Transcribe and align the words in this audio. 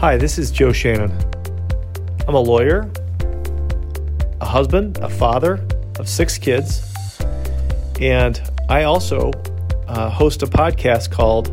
Hi, 0.00 0.16
this 0.16 0.38
is 0.38 0.52
Joe 0.52 0.70
Shannon. 0.70 1.10
I'm 2.28 2.36
a 2.36 2.40
lawyer, 2.40 2.88
a 4.40 4.46
husband, 4.46 4.98
a 4.98 5.08
father 5.08 5.66
of 5.98 6.08
six 6.08 6.38
kids, 6.38 7.18
and 8.00 8.40
I 8.68 8.84
also 8.84 9.32
uh, 9.88 10.08
host 10.08 10.44
a 10.44 10.46
podcast 10.46 11.10
called 11.10 11.50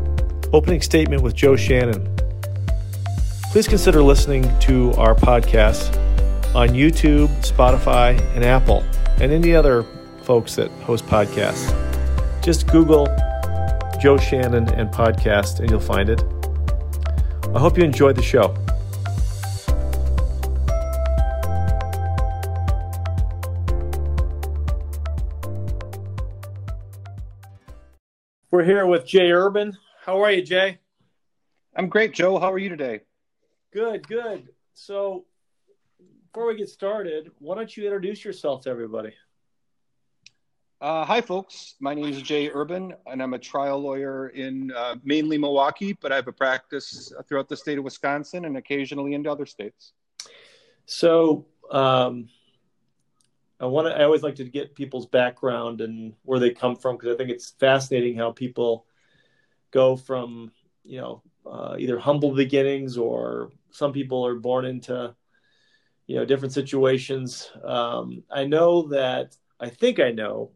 Opening 0.52 0.80
Statement 0.80 1.22
with 1.22 1.34
Joe 1.34 1.56
Shannon. 1.56 2.08
Please 3.50 3.66
consider 3.66 4.00
listening 4.00 4.56
to 4.60 4.92
our 4.92 5.16
podcast 5.16 5.88
on 6.54 6.68
YouTube, 6.68 7.26
Spotify, 7.44 8.16
and 8.36 8.44
Apple, 8.44 8.84
and 9.20 9.32
any 9.32 9.56
other 9.56 9.84
folks 10.22 10.54
that 10.54 10.70
host 10.82 11.04
podcasts. 11.06 11.74
Just 12.44 12.68
Google 12.68 13.06
Joe 14.00 14.18
Shannon 14.18 14.68
and 14.74 14.88
podcast, 14.90 15.58
and 15.58 15.68
you'll 15.68 15.80
find 15.80 16.08
it. 16.08 16.22
I 17.54 17.58
hope 17.58 17.78
you 17.78 17.84
enjoyed 17.84 18.16
the 18.16 18.22
show. 18.22 18.54
We're 28.50 28.64
here 28.64 28.86
with 28.86 29.06
Jay 29.06 29.30
Urban. 29.30 29.76
How 30.04 30.22
are 30.22 30.30
you, 30.30 30.42
Jay? 30.42 30.78
I'm 31.74 31.88
great, 31.88 32.14
Joe. 32.14 32.38
How 32.38 32.52
are 32.52 32.58
you 32.58 32.68
today? 32.68 33.00
Good, 33.72 34.06
good. 34.08 34.48
So, 34.72 35.26
before 36.32 36.48
we 36.48 36.56
get 36.56 36.68
started, 36.68 37.30
why 37.38 37.56
don't 37.56 37.76
you 37.76 37.84
introduce 37.84 38.24
yourself 38.24 38.62
to 38.62 38.70
everybody? 38.70 39.12
Uh, 40.78 41.06
hi, 41.06 41.22
folks. 41.22 41.74
My 41.80 41.94
name 41.94 42.04
is 42.04 42.20
Jay 42.20 42.50
Urban, 42.52 42.92
and 43.06 43.22
I'm 43.22 43.32
a 43.32 43.38
trial 43.38 43.80
lawyer 43.80 44.28
in 44.28 44.70
uh, 44.76 44.96
mainly 45.04 45.38
Milwaukee, 45.38 45.94
but 45.94 46.12
I 46.12 46.16
have 46.16 46.28
a 46.28 46.32
practice 46.32 47.14
throughout 47.26 47.48
the 47.48 47.56
state 47.56 47.78
of 47.78 47.84
Wisconsin 47.84 48.44
and 48.44 48.58
occasionally 48.58 49.14
into 49.14 49.30
other 49.30 49.46
states. 49.46 49.94
So, 50.84 51.46
um, 51.70 52.28
I 53.58 53.64
want 53.64 53.88
to. 53.88 53.98
I 53.98 54.04
always 54.04 54.22
like 54.22 54.34
to 54.34 54.44
get 54.44 54.74
people's 54.74 55.06
background 55.06 55.80
and 55.80 56.12
where 56.24 56.38
they 56.38 56.50
come 56.50 56.76
from 56.76 56.96
because 56.96 57.14
I 57.14 57.16
think 57.16 57.30
it's 57.30 57.52
fascinating 57.58 58.18
how 58.18 58.32
people 58.32 58.84
go 59.70 59.96
from 59.96 60.52
you 60.84 61.00
know 61.00 61.22
uh, 61.50 61.76
either 61.78 61.98
humble 61.98 62.34
beginnings 62.34 62.98
or 62.98 63.50
some 63.70 63.94
people 63.94 64.26
are 64.26 64.34
born 64.34 64.66
into 64.66 65.14
you 66.06 66.16
know 66.16 66.26
different 66.26 66.52
situations. 66.52 67.50
Um, 67.64 68.24
I 68.30 68.44
know 68.44 68.88
that 68.88 69.34
I 69.58 69.70
think 69.70 70.00
I 70.00 70.10
know 70.10 70.50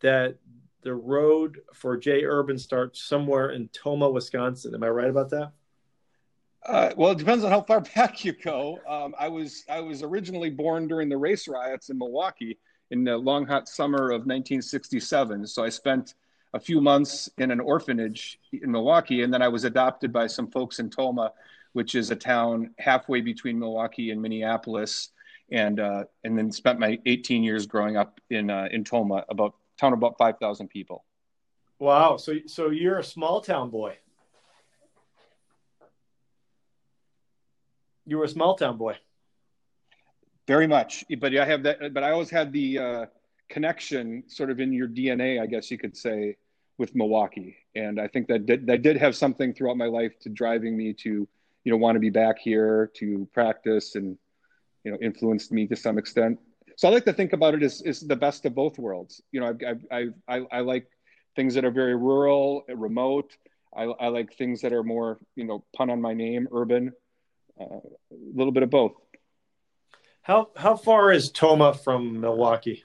that 0.00 0.36
the 0.82 0.94
road 0.94 1.60
for 1.74 1.96
Jay 1.96 2.24
Urban 2.24 2.58
starts 2.58 3.02
somewhere 3.02 3.50
in 3.50 3.68
Tomah, 3.68 4.10
Wisconsin. 4.10 4.74
Am 4.74 4.82
I 4.82 4.88
right 4.88 5.10
about 5.10 5.30
that? 5.30 5.52
Uh, 6.64 6.90
well, 6.96 7.10
it 7.10 7.18
depends 7.18 7.44
on 7.44 7.50
how 7.50 7.62
far 7.62 7.80
back 7.94 8.24
you 8.24 8.32
go. 8.32 8.78
Um, 8.88 9.14
I 9.18 9.28
was 9.28 9.64
I 9.68 9.80
was 9.80 10.02
originally 10.02 10.50
born 10.50 10.88
during 10.88 11.08
the 11.08 11.16
race 11.16 11.48
riots 11.48 11.90
in 11.90 11.98
Milwaukee 11.98 12.58
in 12.90 13.04
the 13.04 13.16
long 13.16 13.46
hot 13.46 13.68
summer 13.68 14.10
of 14.10 14.26
1967. 14.26 15.46
So 15.46 15.64
I 15.64 15.68
spent 15.68 16.14
a 16.54 16.60
few 16.60 16.80
months 16.80 17.30
in 17.38 17.50
an 17.50 17.60
orphanage 17.60 18.40
in 18.52 18.70
Milwaukee, 18.70 19.22
and 19.22 19.32
then 19.32 19.42
I 19.42 19.48
was 19.48 19.64
adopted 19.64 20.12
by 20.12 20.26
some 20.26 20.50
folks 20.50 20.80
in 20.80 20.90
Tomah, 20.90 21.32
which 21.72 21.94
is 21.94 22.10
a 22.10 22.16
town 22.16 22.74
halfway 22.78 23.20
between 23.20 23.58
Milwaukee 23.58 24.10
and 24.10 24.20
Minneapolis, 24.20 25.10
and 25.52 25.78
uh, 25.78 26.04
and 26.24 26.36
then 26.36 26.50
spent 26.50 26.78
my 26.78 26.98
18 27.06 27.44
years 27.44 27.66
growing 27.66 27.96
up 27.96 28.20
in 28.30 28.50
uh, 28.50 28.68
in 28.70 28.84
Tomah, 28.84 29.24
about 29.28 29.54
town 29.80 29.92
about 29.92 30.18
5,000 30.18 30.68
people. 30.68 31.04
Wow. 31.78 32.18
So, 32.18 32.34
so 32.46 32.70
you're 32.70 32.98
a 32.98 33.04
small 33.04 33.40
town 33.40 33.70
boy. 33.70 33.96
You 38.06 38.18
were 38.18 38.24
a 38.24 38.28
small 38.28 38.54
town 38.54 38.76
boy. 38.76 38.96
Very 40.46 40.66
much, 40.66 41.04
but 41.18 41.34
I 41.36 41.44
have 41.44 41.62
that. 41.62 41.94
But 41.94 42.02
I 42.02 42.10
always 42.10 42.28
had 42.28 42.52
the 42.52 42.78
uh, 42.78 43.06
connection, 43.48 44.24
sort 44.26 44.50
of 44.50 44.58
in 44.58 44.72
your 44.72 44.88
DNA, 44.88 45.40
I 45.40 45.46
guess 45.46 45.70
you 45.70 45.78
could 45.78 45.96
say, 45.96 46.36
with 46.76 46.94
Milwaukee, 46.96 47.56
and 47.76 48.00
I 48.00 48.08
think 48.08 48.26
that 48.28 48.46
did, 48.46 48.66
that 48.66 48.82
did 48.82 48.96
have 48.96 49.14
something 49.14 49.54
throughout 49.54 49.76
my 49.76 49.86
life 49.86 50.18
to 50.20 50.28
driving 50.28 50.76
me 50.76 50.92
to, 50.94 51.28
you 51.62 51.70
know, 51.70 51.76
want 51.76 51.94
to 51.94 52.00
be 52.00 52.10
back 52.10 52.38
here 52.40 52.90
to 52.94 53.28
practice, 53.32 53.94
and 53.94 54.18
you 54.82 54.90
know, 54.90 54.98
influenced 55.00 55.52
me 55.52 55.68
to 55.68 55.76
some 55.76 55.96
extent 55.96 56.40
so 56.80 56.88
I 56.88 56.92
like 56.92 57.04
to 57.04 57.12
think 57.12 57.34
about 57.34 57.52
it 57.52 57.62
as, 57.62 57.82
as 57.82 58.00
the 58.00 58.16
best 58.16 58.46
of 58.46 58.54
both 58.54 58.78
worlds. 58.78 59.20
You 59.32 59.40
know, 59.40 59.54
I, 59.92 59.94
I, 59.94 60.06
I, 60.26 60.46
I 60.50 60.60
like 60.60 60.86
things 61.36 61.52
that 61.52 61.66
are 61.66 61.70
very 61.70 61.94
rural, 61.94 62.62
remote. 62.74 63.36
I, 63.76 63.82
I, 63.82 64.08
like 64.08 64.32
things 64.32 64.62
that 64.62 64.72
are 64.72 64.82
more, 64.82 65.18
you 65.36 65.44
know, 65.44 65.62
pun 65.76 65.90
on 65.90 66.00
my 66.00 66.14
name, 66.14 66.48
urban. 66.50 66.92
Uh, 67.60 67.64
a 67.66 68.32
little 68.34 68.50
bit 68.50 68.62
of 68.62 68.70
both. 68.70 68.92
How 70.22 70.48
how 70.56 70.74
far 70.74 71.12
is 71.12 71.30
Tomah 71.30 71.74
from 71.74 72.18
Milwaukee? 72.18 72.82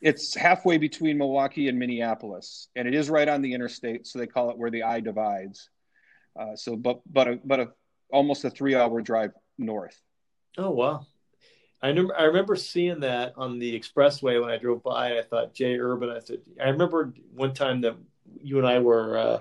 It's 0.00 0.34
halfway 0.34 0.78
between 0.78 1.18
Milwaukee 1.18 1.68
and 1.68 1.78
Minneapolis, 1.78 2.68
and 2.76 2.88
it 2.88 2.94
is 2.94 3.10
right 3.10 3.28
on 3.28 3.42
the 3.42 3.52
interstate, 3.52 4.06
so 4.06 4.18
they 4.18 4.26
call 4.26 4.48
it 4.48 4.56
where 4.56 4.70
the 4.70 4.84
I 4.84 5.00
divides. 5.00 5.68
Uh, 6.34 6.56
so, 6.56 6.76
but 6.76 7.02
but 7.04 7.28
a, 7.28 7.40
but 7.44 7.60
a, 7.60 7.68
almost 8.10 8.42
a 8.46 8.50
three 8.50 8.74
hour 8.74 9.02
drive 9.02 9.32
north. 9.58 10.00
Oh 10.56 10.70
wow! 10.70 11.06
I 11.82 11.88
remember 11.88 12.14
I 12.16 12.24
remember 12.24 12.56
seeing 12.56 13.00
that 13.00 13.34
on 13.36 13.58
the 13.58 13.78
expressway 13.78 14.40
when 14.40 14.50
I 14.50 14.58
drove 14.58 14.82
by. 14.82 15.18
I 15.18 15.22
thought 15.22 15.54
Jay 15.54 15.78
Urban. 15.78 16.10
I 16.10 16.18
said 16.18 16.40
I 16.62 16.68
remember 16.68 17.14
one 17.34 17.54
time 17.54 17.80
that 17.82 17.96
you 18.42 18.58
and 18.58 18.66
I 18.66 18.80
were 18.80 19.16
uh, 19.16 19.40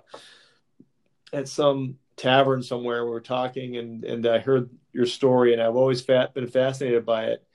at 1.34 1.48
some 1.50 1.98
tavern 2.16 2.64
somewhere. 2.64 3.04
We 3.04 3.12
were 3.12 3.20
talking, 3.22 3.78
and 3.78 4.06
and 4.06 4.26
I 4.26 4.40
heard 4.40 4.70
your 4.94 5.06
story, 5.06 5.52
and 5.54 5.62
I've 5.62 5.76
always 5.76 6.02
fat, 6.02 6.34
been 6.34 6.48
fascinated 6.48 7.06
by 7.06 7.26
it. 7.26 7.46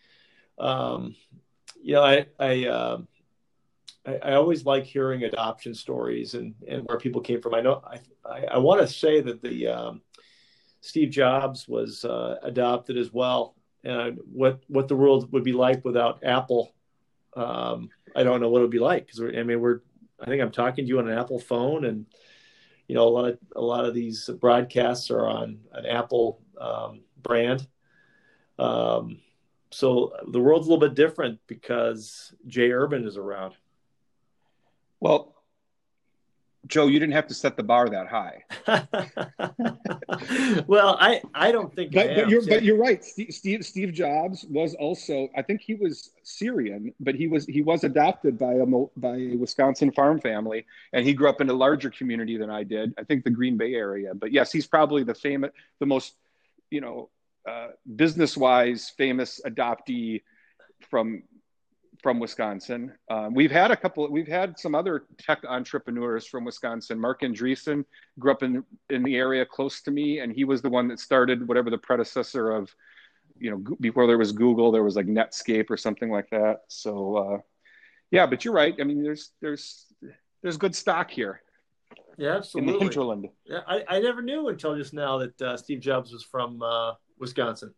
Um, 0.59 1.17
you 1.83 1.95
know, 1.95 2.03
I 2.03 2.27
I, 2.39 2.67
uh, 2.67 2.99
I, 4.07 4.17
I 4.17 4.33
always 4.35 4.67
like 4.67 4.85
hearing 4.85 5.25
adoption 5.25 5.75
stories 5.75 6.35
and 6.35 6.55
and 6.69 6.83
where 6.85 6.99
people 6.99 7.23
came 7.23 7.41
from. 7.41 7.55
I 7.55 7.63
know 7.63 7.83
I 7.87 8.01
I, 8.29 8.45
I 8.53 8.59
want 8.59 8.83
to 8.83 8.87
say 8.87 9.23
that 9.23 9.41
the 9.41 9.69
um, 9.69 10.03
Steve 10.83 11.09
Jobs 11.09 11.67
was 11.67 12.05
uh, 12.05 12.37
adopted 12.43 12.99
as 12.99 13.11
well 13.11 13.55
and 13.85 14.19
what 14.33 14.61
what 14.69 14.89
the 14.89 14.97
world 14.97 15.31
would 15.33 15.45
be 15.45 15.53
like 15.53 15.85
without 15.85 16.25
Apple. 16.25 16.75
Um, 17.37 17.91
I 18.17 18.23
don't 18.23 18.41
know 18.41 18.49
what 18.49 18.59
it 18.59 18.63
would 18.63 18.71
be 18.71 18.79
like 18.79 19.07
because 19.07 19.21
I 19.21 19.43
mean 19.43 19.61
we're 19.61 19.81
I 20.21 20.27
think 20.27 20.41
I'm 20.41 20.53
talking 20.53 20.85
to 20.85 20.89
you 20.89 20.99
on 20.99 21.09
an 21.09 21.19
Apple 21.19 21.39
phone, 21.39 21.85
and 21.85 22.07
you 22.89 22.95
know 22.95 23.07
a 23.07 23.11
lot 23.11 23.29
of 23.29 23.39
a 23.57 23.61
lot 23.61 23.85
of 23.85 23.95
these 23.95 24.31
broadcasts 24.41 25.11
are 25.11 25.27
on 25.27 25.61
an 25.73 25.87
Apple 25.87 26.41
um, 26.59 27.03
brand. 27.23 27.67
Um, 28.59 29.19
so 29.71 30.13
the 30.29 30.41
world's 30.41 30.67
a 30.67 30.71
little 30.71 30.89
bit 30.89 30.95
different 30.95 31.41
because 31.47 32.33
Jay 32.47 32.71
Urban 32.71 33.07
is 33.07 33.17
around. 33.17 33.55
Well, 35.01 35.34
Joe, 36.67 36.87
you 36.87 36.99
didn't 36.99 37.15
have 37.15 37.27
to 37.29 37.35
set 37.35 37.57
the 37.57 37.63
bar 37.63 37.89
that 37.89 38.07
high. 38.07 38.45
well, 40.67 40.97
I, 40.99 41.21
I 41.35 41.53
don't 41.53 41.75
think. 41.75 41.93
But, 41.93 42.15
but 42.15 42.29
you're 42.29 42.47
but 42.47 42.63
you're 42.63 42.79
right. 42.79 43.05
Steve 43.05 43.65
Steve 43.65 43.93
Jobs 43.93 44.45
was 44.49 44.75
also 44.75 45.29
I 45.37 45.43
think 45.43 45.61
he 45.61 45.75
was 45.75 46.11
Syrian, 46.23 46.93
but 47.01 47.15
he 47.15 47.27
was 47.27 47.47
he 47.47 47.63
was 47.63 47.85
adopted 47.85 48.39
by 48.39 48.55
a 48.55 48.67
by 48.97 49.17
a 49.17 49.37
Wisconsin 49.37 49.93
farm 49.93 50.21
family, 50.21 50.65
and 50.93 51.05
he 51.05 51.13
grew 51.13 51.29
up 51.29 51.41
in 51.41 51.51
a 51.51 51.55
larger 51.55 51.91
community 51.91 52.37
than 52.37 52.51
I 52.51 52.63
did. 52.63 52.95
I 52.99 53.05
think 53.05 53.25
the 53.25 53.31
Green 53.31 53.57
Bay 53.57 53.75
area. 53.75 54.15
But 54.15 54.33
yes, 54.33 54.53
he's 54.53 54.67
probably 54.67 55.05
the 55.05 55.15
famous, 55.15 55.51
the 55.81 55.87
most, 55.87 56.15
you 56.71 56.81
know, 56.81 57.11
uh, 57.49 57.69
business 57.97 58.37
wise 58.37 58.93
famous 58.97 59.41
adoptee 59.45 60.23
from 60.91 61.23
from 62.05 62.21
Wisconsin. 62.21 62.93
Um, 63.11 63.33
we've 63.33 63.51
had 63.51 63.71
a 63.71 63.77
couple. 63.77 64.07
We've 64.11 64.29
had 64.29 64.59
some 64.59 64.75
other 64.75 65.07
tech 65.19 65.43
entrepreneurs 65.49 66.27
from 66.27 66.45
Wisconsin. 66.45 67.01
Marc 67.01 67.23
Andreessen 67.23 67.83
grew 68.19 68.31
up 68.31 68.43
in 68.43 68.63
in 68.91 69.03
the 69.03 69.17
area 69.17 69.47
close 69.47 69.81
to 69.81 69.91
me, 69.91 70.19
and 70.19 70.31
he 70.31 70.45
was 70.45 70.61
the 70.61 70.69
one 70.69 70.87
that 70.89 71.01
started 71.01 71.49
whatever 71.49 71.71
the 71.71 71.79
predecessor 71.79 72.51
of, 72.51 72.71
you 73.39 73.51
know, 73.51 73.77
before 73.81 74.07
there 74.07 74.19
was 74.19 74.33
Google, 74.33 74.71
there 74.71 74.85
was 74.85 74.97
like 74.97 75.07
Netscape 75.07 75.71
or 75.71 75.79
something 75.79 76.11
like 76.11 76.29
that. 76.29 76.65
So, 76.69 77.17
uh, 77.17 77.39
yeah, 78.11 78.27
but 78.27 78.45
you're 78.45 78.53
right. 78.53 78.75
I 78.79 78.85
mean, 78.85 79.03
there's 79.03 79.31
there's 79.41 79.87
there's 80.43 80.59
good 80.59 80.77
stock 80.77 81.11
here. 81.11 81.41
Yeah, 82.19 82.37
absolutely. 82.37 82.75
In 82.75 82.79
the 82.79 82.85
hinterland. 82.85 83.29
Yeah, 83.47 83.61
I, 83.67 83.83
I 83.89 84.01
never 84.01 84.21
knew 84.21 84.49
until 84.49 84.77
just 84.77 84.93
now 84.93 85.17
that 85.19 85.41
uh, 85.41 85.57
Steve 85.57 85.81
Jobs 85.81 86.13
was 86.13 86.23
from 86.23 86.61
uh, 86.61 86.93
Wisconsin. 87.19 87.73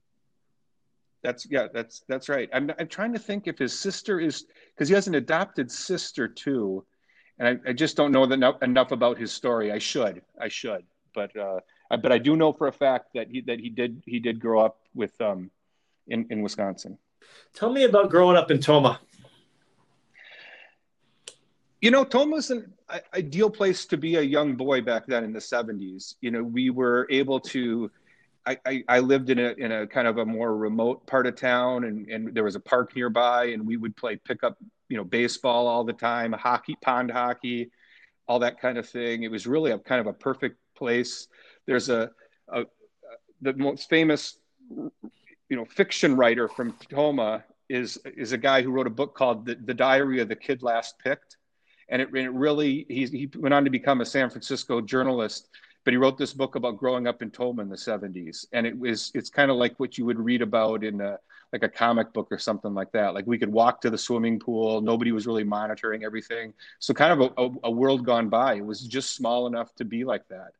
That's 1.26 1.44
yeah, 1.50 1.66
that's 1.74 2.04
that's 2.06 2.28
right. 2.28 2.48
I'm 2.52 2.70
I'm 2.78 2.86
trying 2.86 3.12
to 3.12 3.18
think 3.18 3.48
if 3.48 3.58
his 3.58 3.76
sister 3.76 4.20
is 4.20 4.44
because 4.72 4.88
he 4.88 4.94
has 4.94 5.08
an 5.08 5.16
adopted 5.16 5.72
sister 5.72 6.28
too, 6.28 6.86
and 7.40 7.48
I, 7.48 7.70
I 7.70 7.72
just 7.72 7.96
don't 7.96 8.12
know 8.12 8.22
enough, 8.22 8.62
enough 8.62 8.92
about 8.92 9.18
his 9.18 9.32
story. 9.32 9.72
I 9.72 9.78
should, 9.78 10.22
I 10.40 10.46
should, 10.46 10.84
but 11.16 11.36
uh, 11.36 11.58
I, 11.90 11.96
but 11.96 12.12
I 12.12 12.18
do 12.18 12.36
know 12.36 12.52
for 12.52 12.68
a 12.68 12.72
fact 12.72 13.06
that 13.14 13.26
he 13.28 13.40
that 13.40 13.58
he 13.58 13.70
did 13.70 14.04
he 14.06 14.20
did 14.20 14.38
grow 14.38 14.64
up 14.64 14.78
with 14.94 15.20
um 15.20 15.50
in 16.06 16.28
in 16.30 16.42
Wisconsin. 16.42 16.96
Tell 17.54 17.72
me 17.72 17.82
about 17.82 18.08
growing 18.08 18.36
up 18.36 18.52
in 18.52 18.60
Tomah. 18.60 19.00
You 21.80 21.90
know, 21.90 22.04
Tomah's 22.04 22.52
an 22.52 22.72
ideal 23.14 23.50
place 23.50 23.84
to 23.86 23.96
be 23.96 24.14
a 24.14 24.22
young 24.22 24.54
boy 24.54 24.80
back 24.80 25.08
then 25.08 25.24
in 25.24 25.32
the 25.32 25.40
70s. 25.40 26.14
You 26.20 26.30
know, 26.30 26.42
we 26.42 26.70
were 26.70 27.08
able 27.10 27.40
to 27.40 27.90
I, 28.46 28.84
I, 28.88 29.00
lived 29.00 29.30
in 29.30 29.40
a 29.40 29.54
in 29.58 29.72
a 29.72 29.86
kind 29.86 30.06
of 30.06 30.18
a 30.18 30.24
more 30.24 30.56
remote 30.56 31.04
part 31.06 31.26
of 31.26 31.34
town, 31.34 31.84
and, 31.84 32.08
and 32.08 32.34
there 32.34 32.44
was 32.44 32.54
a 32.54 32.60
park 32.60 32.94
nearby, 32.94 33.46
and 33.46 33.66
we 33.66 33.76
would 33.76 33.96
play 33.96 34.16
pickup, 34.16 34.56
you 34.88 34.96
know, 34.96 35.02
baseball 35.02 35.66
all 35.66 35.82
the 35.82 35.92
time, 35.92 36.32
hockey, 36.32 36.76
pond 36.80 37.10
hockey, 37.10 37.70
all 38.28 38.38
that 38.38 38.60
kind 38.60 38.78
of 38.78 38.88
thing. 38.88 39.24
It 39.24 39.30
was 39.30 39.46
really 39.46 39.72
a 39.72 39.78
kind 39.78 40.00
of 40.00 40.06
a 40.06 40.12
perfect 40.12 40.58
place. 40.76 41.26
There's 41.66 41.88
a, 41.88 42.10
a 42.48 42.66
the 43.40 43.52
most 43.54 43.88
famous, 43.88 44.38
you 44.70 45.56
know, 45.56 45.64
fiction 45.64 46.16
writer 46.16 46.48
from 46.48 46.74
Tomah 46.88 47.44
is 47.68 47.98
is 48.16 48.32
a 48.32 48.38
guy 48.38 48.62
who 48.62 48.70
wrote 48.70 48.86
a 48.86 48.90
book 48.90 49.14
called 49.14 49.46
The, 49.46 49.56
the 49.56 49.74
Diary 49.74 50.20
of 50.20 50.28
the 50.28 50.36
Kid 50.36 50.62
Last 50.62 50.98
Picked, 51.00 51.36
and 51.88 52.00
it, 52.00 52.14
it 52.14 52.32
really 52.32 52.86
he 52.88 53.06
he 53.06 53.30
went 53.36 53.54
on 53.54 53.64
to 53.64 53.70
become 53.70 54.00
a 54.00 54.06
San 54.06 54.30
Francisco 54.30 54.80
journalist. 54.80 55.48
But 55.86 55.94
he 55.94 55.96
wrote 55.96 56.18
this 56.18 56.34
book 56.34 56.54
about 56.56 56.76
growing 56.76 57.06
up 57.06 57.22
in 57.22 57.30
Tomah 57.30 57.62
in 57.62 57.70
the 57.70 57.76
70s, 57.76 58.44
and 58.52 58.66
it 58.66 58.78
was 58.78 59.10
it's 59.14 59.30
kind 59.30 59.50
of 59.50 59.56
like 59.56 59.80
what 59.80 59.96
you 59.96 60.04
would 60.04 60.20
read 60.20 60.42
about 60.42 60.84
in 60.84 61.00
a 61.00 61.18
like 61.54 61.62
a 61.62 61.68
comic 61.70 62.12
book 62.12 62.28
or 62.30 62.38
something 62.38 62.74
like 62.74 62.92
that. 62.92 63.14
Like 63.14 63.26
we 63.26 63.38
could 63.38 63.50
walk 63.50 63.80
to 63.80 63.88
the 63.90 63.96
swimming 63.96 64.38
pool, 64.38 64.82
nobody 64.82 65.12
was 65.12 65.26
really 65.26 65.44
monitoring 65.44 66.04
everything, 66.04 66.52
so 66.80 66.92
kind 66.92 67.18
of 67.18 67.32
a, 67.38 67.42
a, 67.42 67.50
a 67.64 67.70
world 67.70 68.04
gone 68.04 68.28
by. 68.28 68.56
It 68.56 68.66
was 68.66 68.82
just 68.82 69.16
small 69.16 69.46
enough 69.46 69.74
to 69.76 69.86
be 69.86 70.04
like 70.04 70.28
that 70.28 70.52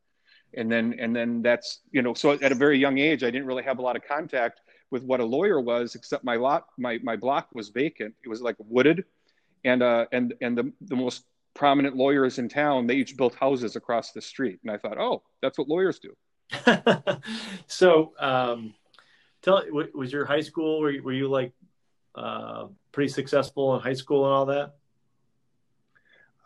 and 0.55 0.71
then 0.71 0.95
and 1.01 1.15
then 1.15 1.43
that's 1.43 1.81
you 1.91 2.03
know 2.03 2.15
so 2.15 2.31
at 2.31 2.53
a 2.53 2.55
very 2.55 2.79
young 2.79 2.99
age 2.99 3.25
i 3.25 3.31
didn't 3.33 3.49
really 3.49 3.65
have 3.65 3.81
a 3.81 3.83
lot 3.83 3.97
of 3.97 4.03
contact 4.07 4.61
with 4.91 5.03
what 5.03 5.21
a 5.21 5.25
lawyer 5.25 5.61
was, 5.61 5.95
except 5.95 6.25
my 6.25 6.37
lot, 6.37 6.67
my, 6.79 6.99
my 7.03 7.17
block 7.17 7.49
was 7.53 7.69
vacant. 7.71 8.15
It 8.25 8.29
was 8.29 8.41
like 8.41 8.57
wooded, 8.59 9.05
and 9.65 9.83
uh, 9.83 10.07
and 10.13 10.35
and 10.41 10.57
the 10.57 10.73
the 10.81 10.97
most 10.97 11.25
prominent 11.57 11.97
lawyers 11.97 12.39
in 12.39 12.49
town, 12.49 12.87
they 12.87 12.95
each 12.95 13.17
built 13.17 13.35
houses 13.35 13.75
across 13.75 14.13
the 14.13 14.21
street, 14.21 14.61
and 14.63 14.71
I 14.71 14.79
thought, 14.79 14.99
oh, 14.99 15.23
that's 15.43 15.59
what 15.59 15.69
lawyers 15.69 15.99
do. 15.99 16.15
so, 17.67 18.13
um, 18.21 18.75
tell 19.43 19.63
was 19.73 20.13
your 20.13 20.25
high 20.25 20.43
school? 20.43 20.81
Were 20.81 20.91
you, 20.91 21.03
were 21.03 21.13
you 21.13 21.29
like 21.29 21.53
uh, 22.15 22.67
pretty 22.93 23.09
successful 23.09 23.75
in 23.75 23.81
high 23.81 23.95
school 23.95 24.25
and 24.25 24.33
all 24.33 24.47
that? 24.47 24.75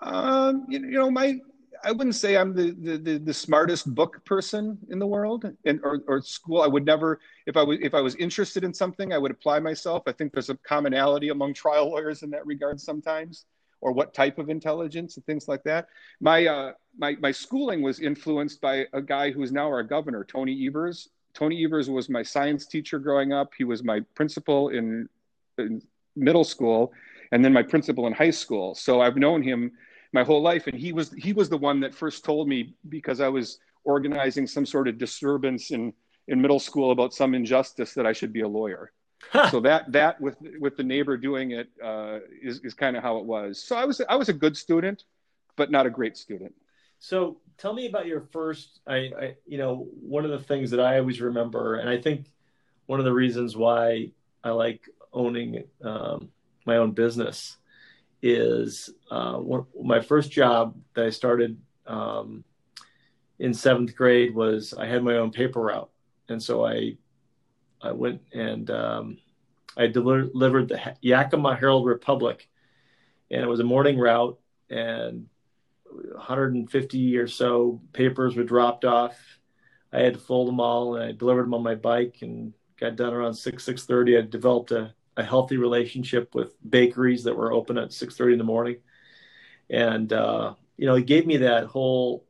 Um, 0.01 0.67
you, 0.69 0.79
you 0.79 0.99
know, 0.99 1.11
my 1.11 1.39
I 1.83 1.93
wouldn't 1.93 2.15
say 2.15 2.37
I'm 2.37 2.55
the, 2.55 2.73
the, 2.73 2.99
the, 2.99 3.19
the, 3.19 3.35
smartest 3.35 3.95
book 3.95 4.23
person 4.25 4.79
in 4.91 4.99
the 4.99 5.07
world 5.07 5.51
and, 5.65 5.81
or, 5.83 6.03
or 6.07 6.21
school. 6.21 6.61
I 6.61 6.67
would 6.67 6.85
never, 6.85 7.21
if 7.47 7.57
I 7.57 7.63
was, 7.63 7.79
if 7.81 7.95
I 7.95 8.01
was 8.01 8.15
interested 8.17 8.65
in 8.65 8.75
something, 8.75 9.13
I 9.13 9.19
would 9.19 9.31
apply 9.31 9.61
myself. 9.61 10.03
I 10.07 10.13
think 10.13 10.33
there's 10.33 10.51
a 10.51 10.57
commonality 10.57 11.31
among 11.31 11.55
trial 11.55 11.91
lawyers 11.91 12.23
in 12.23 12.31
that 12.31 12.45
regard 12.45 12.81
sometimes, 12.81 13.47
or 13.81 13.93
what 13.93 14.13
type 14.15 14.39
of 14.39 14.51
intelligence 14.51 15.17
and 15.17 15.25
things 15.27 15.49
like 15.49 15.63
that. 15.65 15.89
My, 16.21 16.47
uh, 16.47 16.73
my, 16.99 17.17
my 17.21 17.33
schooling 17.33 17.83
was 17.83 18.01
influenced 18.01 18.61
by 18.61 18.87
a 18.93 19.01
guy 19.01 19.31
who's 19.31 19.53
now 19.53 19.67
our 19.67 19.83
governor, 19.83 20.25
Tony 20.25 20.67
Evers. 20.67 21.09
Tony 21.33 21.65
Evers 21.65 21.89
was 21.89 22.09
my 22.09 22.23
science 22.23 22.67
teacher 22.67 22.99
growing 22.99 23.33
up. 23.33 23.53
He 23.57 23.65
was 23.65 23.83
my 23.83 24.01
principal 24.15 24.69
in, 24.71 25.09
in 25.59 25.83
middle 26.17 26.45
school 26.45 26.93
and 27.33 27.45
then 27.45 27.53
my 27.53 27.63
principal 27.63 28.07
in 28.07 28.13
high 28.13 28.31
school. 28.31 28.75
So 28.75 29.01
I've 29.01 29.17
known 29.17 29.43
him 29.43 29.73
my 30.13 30.25
whole 30.25 30.43
life. 30.43 30.67
And 30.67 30.79
he 30.79 30.93
was 30.93 31.13
he 31.13 31.33
was 31.33 31.49
the 31.49 31.57
one 31.57 31.81
that 31.81 31.95
first 31.95 32.25
told 32.25 32.49
me 32.49 32.75
because 32.89 33.21
I 33.21 33.29
was 33.29 33.59
organizing 33.85 34.47
some 34.47 34.67
sort 34.67 34.89
of 34.89 34.99
disturbance 34.99 35.71
in 35.71 35.93
in 36.29 36.41
middle 36.41 36.61
school 36.61 36.91
about 36.91 37.15
some 37.15 37.35
injustice 37.35 37.95
that 37.95 38.07
I 38.07 38.13
should 38.13 38.33
be 38.33 38.43
a 38.43 38.49
lawyer. 38.49 38.93
So 39.51 39.61
that 39.61 39.91
that 39.93 40.21
with 40.21 40.37
with 40.59 40.77
the 40.77 40.83
neighbor 40.83 41.17
doing 41.17 41.53
it 41.53 41.69
uh, 41.83 42.19
is 42.43 42.61
is 42.61 42.75
kind 42.75 42.97
of 42.97 43.03
how 43.03 43.19
it 43.19 43.25
was. 43.25 43.63
So 43.63 43.77
I 43.77 43.85
was 43.85 44.01
I 44.09 44.17
was 44.17 44.29
a 44.29 44.33
good 44.33 44.57
student, 44.57 45.05
but 45.57 45.71
not 45.71 45.87
a 45.87 45.91
great 45.91 46.17
student. 46.17 46.55
So 46.99 47.39
tell 47.57 47.73
me 47.73 47.87
about 47.87 48.07
your 48.07 48.23
first. 48.33 48.81
I, 48.87 48.97
I 48.97 49.37
you 49.47 49.59
know 49.59 49.89
one 50.01 50.25
of 50.25 50.31
the 50.31 50.41
things 50.41 50.71
that 50.71 50.81
I 50.81 50.99
always 50.99 51.21
remember, 51.21 51.77
and 51.77 51.89
I 51.89 52.01
think 52.01 52.31
one 52.87 52.99
of 52.99 53.05
the 53.05 53.13
reasons 53.13 53.57
why 53.57 54.11
I 54.43 54.51
like 54.51 54.83
owning 55.13 55.65
um, 55.83 56.31
my 56.67 56.77
own 56.77 56.93
business 56.93 57.57
is 58.23 58.91
uh, 59.11 59.37
one, 59.37 59.65
my 59.83 60.01
first 60.01 60.31
job 60.31 60.77
that 60.95 61.07
I 61.07 61.11
started 61.11 61.59
um, 61.87 62.45
in 63.39 63.55
seventh 63.55 63.95
grade 63.97 64.35
was 64.35 64.75
I 64.75 64.87
had 64.87 65.03
my 65.03 65.17
own 65.17 65.31
paper 65.31 65.61
route, 65.61 65.91
and 66.29 66.43
so 66.43 66.67
I 66.67 66.97
I 67.83 67.93
went 67.93 68.23
and 68.33 68.71
um, 68.71 69.19
I 69.77 69.87
delivered 69.87 70.69
the 70.69 70.97
Yakima 71.01 71.57
Herald 71.57 71.87
Republic, 71.87 72.49
and 73.31 73.43
it 73.43 73.49
was 73.49 73.61
a 73.61 73.65
morning 73.65 73.99
route, 73.99 74.39
and 74.69 75.27
150 75.85 77.17
or 77.17 77.27
so 77.27 77.81
papers 77.93 78.37
were 78.37 78.45
dropped 78.45 78.85
off. 78.85 79.19
I 79.93 80.01
had 80.01 80.15
to 80.15 80.21
fold 80.21 80.49
them 80.49 80.61
all, 80.61 80.97
and 80.97 81.05
I 81.05 81.13
delivered 81.13 81.45
them 81.45 81.55
on 81.55 81.63
my 81.63 81.75
bike, 81.75 82.19
and 82.23 82.53
got 82.79 82.97
done 82.97 83.13
around 83.13 83.35
six 83.35 83.65
six 83.65 83.85
thirty. 83.85 84.17
I 84.17 84.23
developed 84.23 84.71
a 84.71 84.95
a 85.17 85.25
healthy 85.25 85.57
relationship 85.57 86.35
with 86.35 86.55
bakeries 86.69 87.25
that 87.25 87.37
were 87.37 87.53
open 87.53 87.79
at 87.79 87.91
6.30 87.91 88.33
in 88.33 88.39
the 88.39 88.45
morning 88.45 88.77
and 89.69 90.13
uh, 90.13 90.55
you 90.77 90.87
know 90.87 90.97
it 90.97 91.07
gave 91.07 91.27
me 91.27 91.39
that 91.39 91.65
whole 91.65 92.25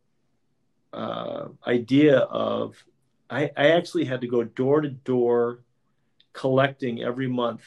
uh, 0.93 1.49
idea 1.67 2.19
of 2.19 2.83
I, 3.31 3.51
I 3.57 3.71
actually 3.71 4.05
had 4.05 4.21
to 4.23 4.27
go 4.27 4.43
door 4.45 4.81
to 4.81 4.89
door 4.89 5.63
collecting 6.33 7.03
every 7.03 7.29
month 7.29 7.63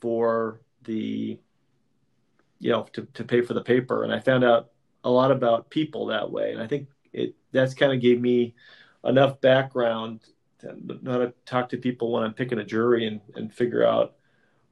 for 0.00 0.60
the 0.82 1.38
you 2.60 2.70
know 2.70 2.84
to, 2.92 3.06
to 3.14 3.24
pay 3.24 3.40
for 3.40 3.54
the 3.54 3.62
paper 3.62 4.04
and 4.04 4.12
i 4.12 4.18
found 4.18 4.44
out 4.44 4.70
a 5.04 5.10
lot 5.10 5.30
about 5.30 5.70
people 5.70 6.06
that 6.06 6.30
way 6.30 6.52
and 6.52 6.60
i 6.60 6.66
think 6.66 6.88
it 7.12 7.34
that's 7.52 7.72
kind 7.72 7.92
of 7.92 8.00
gave 8.00 8.20
me 8.20 8.54
enough 9.04 9.40
background 9.40 10.20
to 10.58 10.74
know 11.02 11.26
to 11.26 11.32
talk 11.46 11.68
to 11.68 11.76
people 11.76 12.12
when 12.12 12.22
i'm 12.22 12.34
picking 12.34 12.58
a 12.58 12.64
jury 12.64 13.06
and, 13.06 13.20
and 13.36 13.54
figure 13.54 13.86
out 13.86 14.14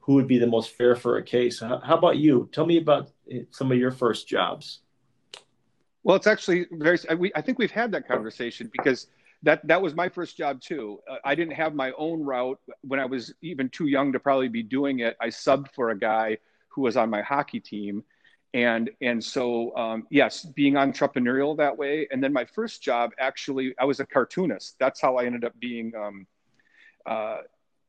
who 0.03 0.15
would 0.15 0.27
be 0.27 0.37
the 0.37 0.47
most 0.47 0.71
fair 0.71 0.97
for 0.97 1.17
a 1.17 1.23
case. 1.23 1.61
How, 1.61 1.79
how 1.79 1.97
about 1.97 2.17
you? 2.17 2.49
Tell 2.51 2.65
me 2.65 2.77
about 2.77 3.09
eh, 3.31 3.43
some 3.51 3.71
of 3.71 3.77
your 3.77 3.91
first 3.91 4.27
jobs. 4.27 4.81
Well, 6.03 6.17
it's 6.17 6.27
actually 6.27 6.67
very. 6.71 6.99
I 7.33 7.41
think 7.41 7.57
we've 7.57 7.71
had 7.71 7.89
that 7.93 8.05
conversation 8.05 8.69
because 8.73 9.07
that 9.43 9.65
that 9.67 9.81
was 9.81 9.93
my 9.93 10.09
first 10.09 10.37
job 10.37 10.61
too. 10.61 10.99
Uh, 11.09 11.17
I 11.23 11.35
didn't 11.35 11.53
have 11.53 11.75
my 11.75 11.91
own 11.97 12.23
route 12.23 12.59
when 12.81 12.99
I 12.99 13.05
was 13.05 13.33
even 13.41 13.69
too 13.69 13.87
young 13.87 14.11
to 14.13 14.19
probably 14.19 14.47
be 14.47 14.63
doing 14.63 14.99
it. 14.99 15.15
I 15.21 15.27
subbed 15.27 15.73
for 15.73 15.91
a 15.91 15.99
guy 15.99 16.37
who 16.69 16.81
was 16.81 16.97
on 16.97 17.09
my 17.09 17.21
hockey 17.21 17.59
team, 17.59 18.03
and 18.53 18.89
and 19.01 19.23
so 19.23 19.75
um, 19.75 20.07
yes, 20.09 20.45
being 20.45 20.73
entrepreneurial 20.73 21.55
that 21.57 21.77
way. 21.77 22.07
And 22.11 22.23
then 22.23 22.33
my 22.33 22.45
first 22.45 22.81
job 22.81 23.11
actually, 23.19 23.75
I 23.79 23.85
was 23.85 23.99
a 23.99 24.05
cartoonist. 24.05 24.77
That's 24.79 25.01
how 25.01 25.17
I 25.17 25.25
ended 25.25 25.43
up 25.43 25.53
being 25.59 25.93
um, 25.95 26.27
uh, 27.05 27.37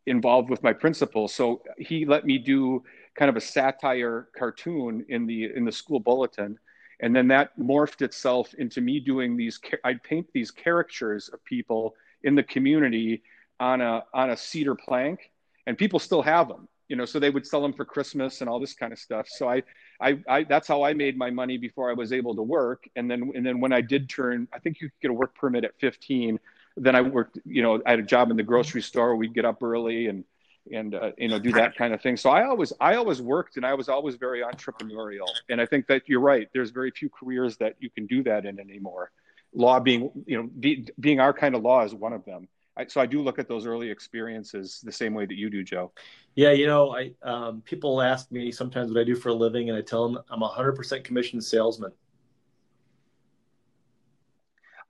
involved 0.06 0.50
with 0.50 0.62
my 0.62 0.73
principal. 0.73 1.28
So 1.28 1.62
he 1.78 2.04
let 2.04 2.25
me 2.26 2.38
do 2.38 2.82
kind 3.14 3.28
of 3.28 3.37
a 3.37 3.40
satire 3.40 4.28
cartoon 4.37 5.04
in 5.08 5.26
the 5.26 5.54
in 5.54 5.64
the 5.64 5.73
school 5.73 6.00
bulletin, 6.00 6.58
and 7.00 7.14
then 7.14 7.28
that 7.28 7.58
morphed 7.58 8.02
itself 8.02 8.54
into 8.54 8.80
me 8.80 9.00
doing 9.00 9.36
these. 9.36 9.60
I'd 9.84 10.02
paint 10.02 10.26
these 10.32 10.50
caricatures 10.50 11.28
of 11.28 11.44
people 11.44 11.94
in 12.22 12.34
the 12.34 12.42
community 12.42 13.22
on 13.60 13.80
a 13.80 14.04
on 14.12 14.30
a 14.30 14.36
cedar 14.36 14.74
plank, 14.74 15.30
and 15.66 15.76
people 15.76 15.98
still 15.98 16.22
have 16.22 16.48
them. 16.48 16.68
You 16.88 16.96
know, 16.96 17.06
so 17.06 17.18
they 17.18 17.30
would 17.30 17.46
sell 17.46 17.62
them 17.62 17.72
for 17.72 17.84
Christmas 17.84 18.40
and 18.42 18.50
all 18.50 18.60
this 18.60 18.74
kind 18.74 18.92
of 18.92 18.98
stuff. 18.98 19.26
So 19.28 19.48
I, 19.48 19.62
I, 20.00 20.18
I 20.28 20.44
that's 20.44 20.68
how 20.68 20.82
I 20.82 20.92
made 20.92 21.16
my 21.16 21.30
money 21.30 21.56
before 21.56 21.90
I 21.90 21.94
was 21.94 22.12
able 22.12 22.34
to 22.34 22.42
work. 22.42 22.84
And 22.94 23.10
then 23.10 23.32
and 23.34 23.44
then 23.44 23.60
when 23.60 23.72
I 23.72 23.80
did 23.80 24.08
turn, 24.08 24.48
I 24.52 24.58
think 24.58 24.80
you 24.80 24.88
could 24.88 25.00
get 25.00 25.10
a 25.10 25.14
work 25.14 25.34
permit 25.34 25.64
at 25.64 25.78
15 25.80 26.38
then 26.76 26.96
I 26.96 27.02
worked, 27.02 27.38
you 27.44 27.62
know, 27.62 27.80
I 27.86 27.90
had 27.90 28.00
a 28.00 28.02
job 28.02 28.30
in 28.30 28.36
the 28.36 28.42
grocery 28.42 28.82
store. 28.82 29.14
We'd 29.16 29.34
get 29.34 29.44
up 29.44 29.62
early 29.62 30.08
and, 30.08 30.24
and, 30.73 30.94
uh, 30.94 31.12
you 31.18 31.28
know, 31.28 31.38
do 31.38 31.52
that 31.52 31.76
kind 31.76 31.92
of 31.92 32.00
thing. 32.00 32.16
So 32.16 32.30
I 32.30 32.44
always, 32.47 32.73
I 32.80 32.97
always 32.97 33.21
worked 33.21 33.56
and 33.56 33.66
I 33.66 33.75
was 33.75 33.88
always 33.88 34.16
very 34.16 34.40
entrepreneurial. 34.40 35.28
And 35.49 35.61
I 35.61 35.66
think 35.66 35.87
that 35.88 36.09
you're 36.09 36.21
right. 36.21 36.49
There's 36.54 36.71
very 36.71 36.90
few 36.90 37.11
careers 37.11 37.56
that 37.59 37.76
you 37.80 37.90
can 37.90 38.06
do 38.06 38.23
that 38.25 38.47
in 38.47 38.59
anymore. 38.59 39.11
Law 39.54 39.78
being, 39.80 40.11
you 40.26 40.37
know, 40.37 40.49
be, 40.59 40.88
being 40.99 41.21
our 41.21 41.33
kind 41.33 41.54
of 41.54 41.62
law 41.62 41.85
is 41.85 41.94
one 41.94 42.12
of 42.12 42.25
them. 42.25 42.49
I, 42.76 42.87
so 42.87 43.00
I 43.00 43.06
do 43.06 43.23
look 43.23 43.38
at 43.38 43.47
those 43.47 43.66
early 43.66 43.88
experiences 43.90 44.80
the 44.83 44.90
same 44.90 45.14
way 45.14 45.26
that 45.26 45.37
you 45.37 45.49
do, 45.49 45.62
Joe. 45.62 45.92
Yeah, 46.35 46.50
you 46.50 46.66
know, 46.66 46.97
I 46.97 47.12
um, 47.23 47.61
people 47.61 48.02
ask 48.02 48.33
me 48.33 48.50
sometimes 48.50 48.90
what 48.90 49.00
I 49.00 49.04
do 49.04 49.14
for 49.14 49.28
a 49.28 49.35
living, 49.35 49.68
and 49.68 49.78
I 49.78 49.80
tell 49.80 50.09
them 50.09 50.23
I'm 50.28 50.42
a 50.42 50.49
hundred 50.49 50.73
percent 50.73 51.04
commissioned 51.04 51.44
salesman. 51.44 51.92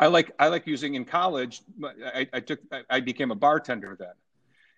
I 0.01 0.07
like 0.07 0.33
I 0.39 0.49
like 0.49 0.67
using 0.67 0.95
in 0.95 1.05
college. 1.05 1.61
I, 1.83 2.27
I 2.33 2.41
took 2.41 2.61
I 2.89 3.01
became 3.01 3.31
a 3.31 3.35
bartender 3.35 3.97
then, 3.99 4.15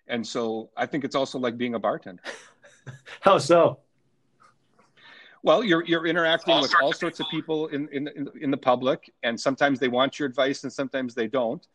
and 0.07 0.25
so 0.25 0.69
I 0.75 0.85
think 0.85 1.03
it's 1.03 1.15
also 1.15 1.39
like 1.39 1.57
being 1.57 1.75
a 1.75 1.79
bartender. 1.79 2.23
How 3.21 3.37
so? 3.37 3.79
Well, 5.43 5.63
you're 5.63 5.85
you're 5.85 6.05
interacting 6.05 6.55
all 6.55 6.61
with 6.61 6.73
all 6.81 6.93
sorts 6.93 7.19
of 7.19 7.27
people 7.29 7.67
in, 7.67 7.87
in 7.89 8.07
in 8.09 8.29
in 8.41 8.51
the 8.51 8.57
public, 8.57 9.13
and 9.23 9.39
sometimes 9.39 9.79
they 9.79 9.87
want 9.87 10.19
your 10.19 10.27
advice, 10.27 10.63
and 10.63 10.73
sometimes 10.73 11.13
they 11.13 11.27
don't, 11.27 11.65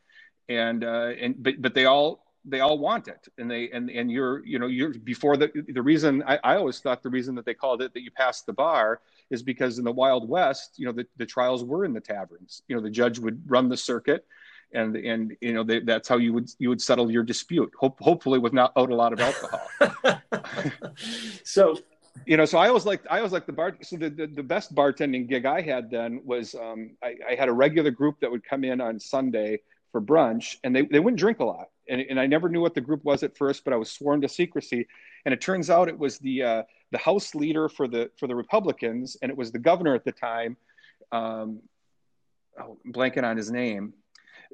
and 0.48 0.84
uh, 0.84 1.12
and 1.20 1.42
but 1.42 1.60
but 1.60 1.74
they 1.74 1.84
all 1.84 2.22
they 2.44 2.60
all 2.60 2.78
want 2.78 3.08
it 3.08 3.28
and 3.38 3.50
they 3.50 3.70
and 3.70 3.88
and 3.90 4.10
you're 4.10 4.44
you 4.44 4.58
know 4.58 4.66
you're 4.66 4.92
before 4.94 5.36
the 5.36 5.50
the 5.68 5.82
reason 5.82 6.22
I, 6.26 6.38
I 6.42 6.56
always 6.56 6.80
thought 6.80 7.02
the 7.02 7.10
reason 7.10 7.34
that 7.36 7.44
they 7.44 7.54
called 7.54 7.82
it 7.82 7.94
that 7.94 8.02
you 8.02 8.10
passed 8.10 8.46
the 8.46 8.52
bar 8.52 9.00
is 9.30 9.42
because 9.42 9.78
in 9.78 9.84
the 9.84 9.92
wild 9.92 10.28
west 10.28 10.74
you 10.76 10.86
know 10.86 10.92
the, 10.92 11.06
the 11.16 11.26
trials 11.26 11.62
were 11.62 11.84
in 11.84 11.92
the 11.92 12.00
taverns 12.00 12.62
you 12.66 12.74
know 12.74 12.82
the 12.82 12.90
judge 12.90 13.18
would 13.18 13.48
run 13.48 13.68
the 13.68 13.76
circuit 13.76 14.26
and 14.74 14.96
and 14.96 15.36
you 15.40 15.52
know 15.52 15.62
they, 15.62 15.80
that's 15.80 16.08
how 16.08 16.18
you 16.18 16.32
would 16.32 16.50
you 16.58 16.68
would 16.68 16.80
settle 16.80 17.10
your 17.10 17.22
dispute. 17.22 17.72
Hope, 17.78 18.00
hopefully 18.00 18.38
without 18.38 18.72
a 18.76 18.82
lot 18.82 19.12
of 19.12 19.20
alcohol. 19.20 20.20
so 21.44 21.76
you 22.26 22.36
know, 22.36 22.44
so 22.44 22.58
I 22.58 22.68
always 22.68 22.86
like 22.86 23.02
I 23.10 23.18
always 23.18 23.32
like 23.32 23.46
the 23.46 23.52
bar. 23.52 23.76
So 23.82 23.96
the, 23.96 24.10
the, 24.10 24.26
the 24.26 24.42
best 24.42 24.74
bartending 24.74 25.28
gig 25.28 25.46
I 25.46 25.60
had 25.60 25.90
then 25.90 26.20
was 26.24 26.54
um, 26.54 26.90
I, 27.02 27.16
I, 27.30 27.34
had 27.34 27.48
a 27.48 27.52
regular 27.52 27.90
group 27.90 28.20
that 28.20 28.30
would 28.30 28.44
come 28.44 28.64
in 28.64 28.80
on 28.80 29.00
Sunday 29.00 29.60
for 29.90 30.00
brunch, 30.00 30.56
and 30.62 30.74
they, 30.74 30.82
they 30.82 31.00
wouldn't 31.00 31.18
drink 31.18 31.40
a 31.40 31.44
lot. 31.44 31.68
And, 31.88 32.00
and 32.00 32.20
I 32.20 32.26
never 32.26 32.48
knew 32.48 32.60
what 32.60 32.74
the 32.74 32.80
group 32.80 33.04
was 33.04 33.22
at 33.22 33.36
first, 33.36 33.64
but 33.64 33.72
I 33.72 33.76
was 33.76 33.90
sworn 33.90 34.20
to 34.20 34.28
secrecy. 34.28 34.86
And 35.24 35.34
it 35.34 35.40
turns 35.40 35.70
out 35.70 35.88
it 35.88 35.98
was 35.98 36.18
the 36.18 36.42
uh, 36.42 36.62
the 36.90 36.98
House 36.98 37.34
leader 37.34 37.68
for 37.68 37.88
the 37.88 38.10
for 38.18 38.26
the 38.26 38.34
Republicans, 38.34 39.16
and 39.22 39.30
it 39.30 39.36
was 39.36 39.50
the 39.50 39.58
governor 39.58 39.94
at 39.94 40.04
the 40.04 40.12
time. 40.12 40.56
Um, 41.10 41.60
oh, 42.60 42.78
I'm 42.84 42.92
blanking 42.92 43.24
on 43.24 43.36
his 43.36 43.50
name. 43.50 43.94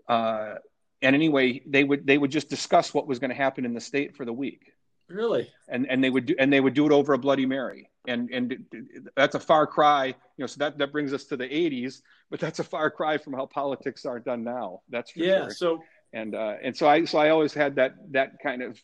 Uh, 0.09 0.55
and 1.03 1.15
anyway, 1.15 1.63
they 1.67 1.85
would 1.85 2.07
they 2.07 2.19
would 2.19 2.31
just 2.31 2.49
discuss 2.49 2.93
what 2.93 3.07
was 3.07 3.19
going 3.19 3.31
to 3.31 3.37
happen 3.37 3.65
in 3.65 3.75
the 3.75 3.81
state 3.81 4.17
for 4.17 4.25
the 4.25 4.33
week. 4.33 4.73
Really? 5.09 5.49
And 5.69 5.87
and 5.89 6.03
they 6.03 6.11
would 6.11 6.27
do 6.27 6.35
and 6.39 6.53
they 6.53 6.61
would 6.61 6.75
do 6.75 6.87
it 6.87 6.93
over 6.93 7.13
a 7.13 7.19
Bloody 7.19 7.47
Mary. 7.47 7.91
And 8.07 8.31
and 8.31 8.65
that's 9.17 9.35
a 9.35 9.41
far 9.41 9.67
cry, 9.67 10.07
you 10.07 10.15
know. 10.39 10.47
So 10.47 10.59
that 10.59 10.79
that 10.79 10.93
brings 10.93 11.13
us 11.13 11.25
to 11.27 11.37
the 11.37 11.47
'80s, 11.47 12.01
but 12.31 12.41
that's 12.41 12.59
a 12.59 12.65
far 12.65 12.91
cry 12.91 13.19
from 13.19 13.35
how 13.35 13.47
politics 13.47 14.07
are 14.07 14.19
done 14.19 14.45
now. 14.45 14.81
That's 14.89 15.15
yeah. 15.15 15.43
Sure. 15.43 15.51
So 15.51 15.83
and 16.13 16.35
uh, 16.35 16.55
and 16.63 16.77
so 16.77 16.89
I 16.89 17.05
so 17.05 17.19
I 17.19 17.31
always 17.31 17.53
had 17.53 17.77
that 17.77 17.95
that 18.13 18.39
kind 18.43 18.63
of, 18.63 18.81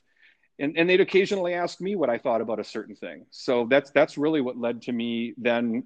and 0.59 0.77
and 0.77 0.89
they'd 0.89 1.01
occasionally 1.01 1.55
ask 1.55 1.81
me 1.81 1.97
what 1.97 2.11
I 2.11 2.19
thought 2.19 2.43
about 2.43 2.61
a 2.61 2.65
certain 2.65 2.97
thing. 2.97 3.25
So 3.31 3.67
that's 3.69 3.91
that's 3.91 4.19
really 4.19 4.41
what 4.41 4.59
led 4.59 4.83
to 4.83 4.93
me 4.93 5.35
then 5.39 5.85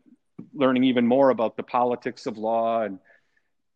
learning 0.55 0.85
even 0.85 1.07
more 1.07 1.31
about 1.31 1.57
the 1.57 1.63
politics 1.63 2.27
of 2.27 2.39
law 2.39 2.83
and 2.83 2.99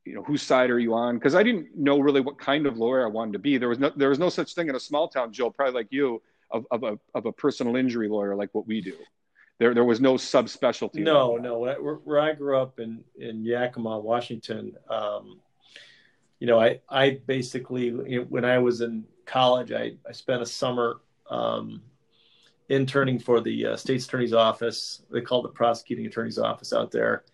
you 0.04 0.14
know 0.14 0.22
whose 0.22 0.42
side 0.42 0.70
are 0.70 0.78
you 0.78 0.94
on? 0.94 1.16
Because 1.16 1.34
i 1.34 1.42
didn't 1.42 1.76
know 1.76 1.98
really 1.98 2.20
what 2.20 2.38
kind 2.38 2.66
of 2.66 2.78
lawyer 2.78 3.04
i 3.04 3.08
wanted 3.08 3.32
to 3.32 3.38
be. 3.38 3.58
There 3.58 3.68
was 3.68 3.78
no 3.78 3.90
there 3.96 4.08
was 4.08 4.18
no 4.18 4.28
such 4.28 4.54
thing 4.54 4.68
in 4.68 4.74
a 4.74 4.80
small 4.80 5.08
town 5.08 5.32
joe 5.32 5.50
probably 5.50 5.74
like 5.74 5.88
you 5.90 6.22
of, 6.50 6.66
of 6.70 6.82
a 6.82 6.98
of 7.14 7.26
a 7.26 7.32
personal 7.32 7.76
injury 7.76 8.08
lawyer 8.08 8.34
like 8.34 8.50
what 8.52 8.66
we 8.66 8.80
do. 8.80 8.96
There 9.58 9.74
there 9.74 9.84
was 9.84 10.00
no 10.00 10.14
subspecialty 10.14 11.00
no 11.00 11.36
no. 11.36 11.58
Where, 11.58 11.94
where, 11.96 12.20
i 12.20 12.32
grew 12.32 12.58
up 12.58 12.80
in 12.80 13.04
in 13.16 13.44
yakima 13.44 13.98
washington 13.98 14.72
um, 14.90 15.40
you 16.40 16.46
know 16.46 16.60
i 16.60 16.80
i 16.88 17.20
basically 17.26 17.90
when 17.90 18.44
i 18.44 18.58
was 18.58 18.80
in 18.80 19.04
college 19.24 19.70
i 19.70 19.92
i 20.08 20.12
spent 20.12 20.42
a 20.42 20.46
summer 20.46 21.00
um, 21.30 21.80
interning 22.68 23.18
for 23.18 23.40
the 23.40 23.66
uh, 23.66 23.76
state's 23.76 24.06
attorney's 24.06 24.32
office. 24.32 25.02
They 25.10 25.20
called 25.20 25.44
the 25.44 25.50
prosecuting 25.50 26.06
attorney's 26.06 26.38
office 26.38 26.72
out 26.72 26.90
there 26.90 27.24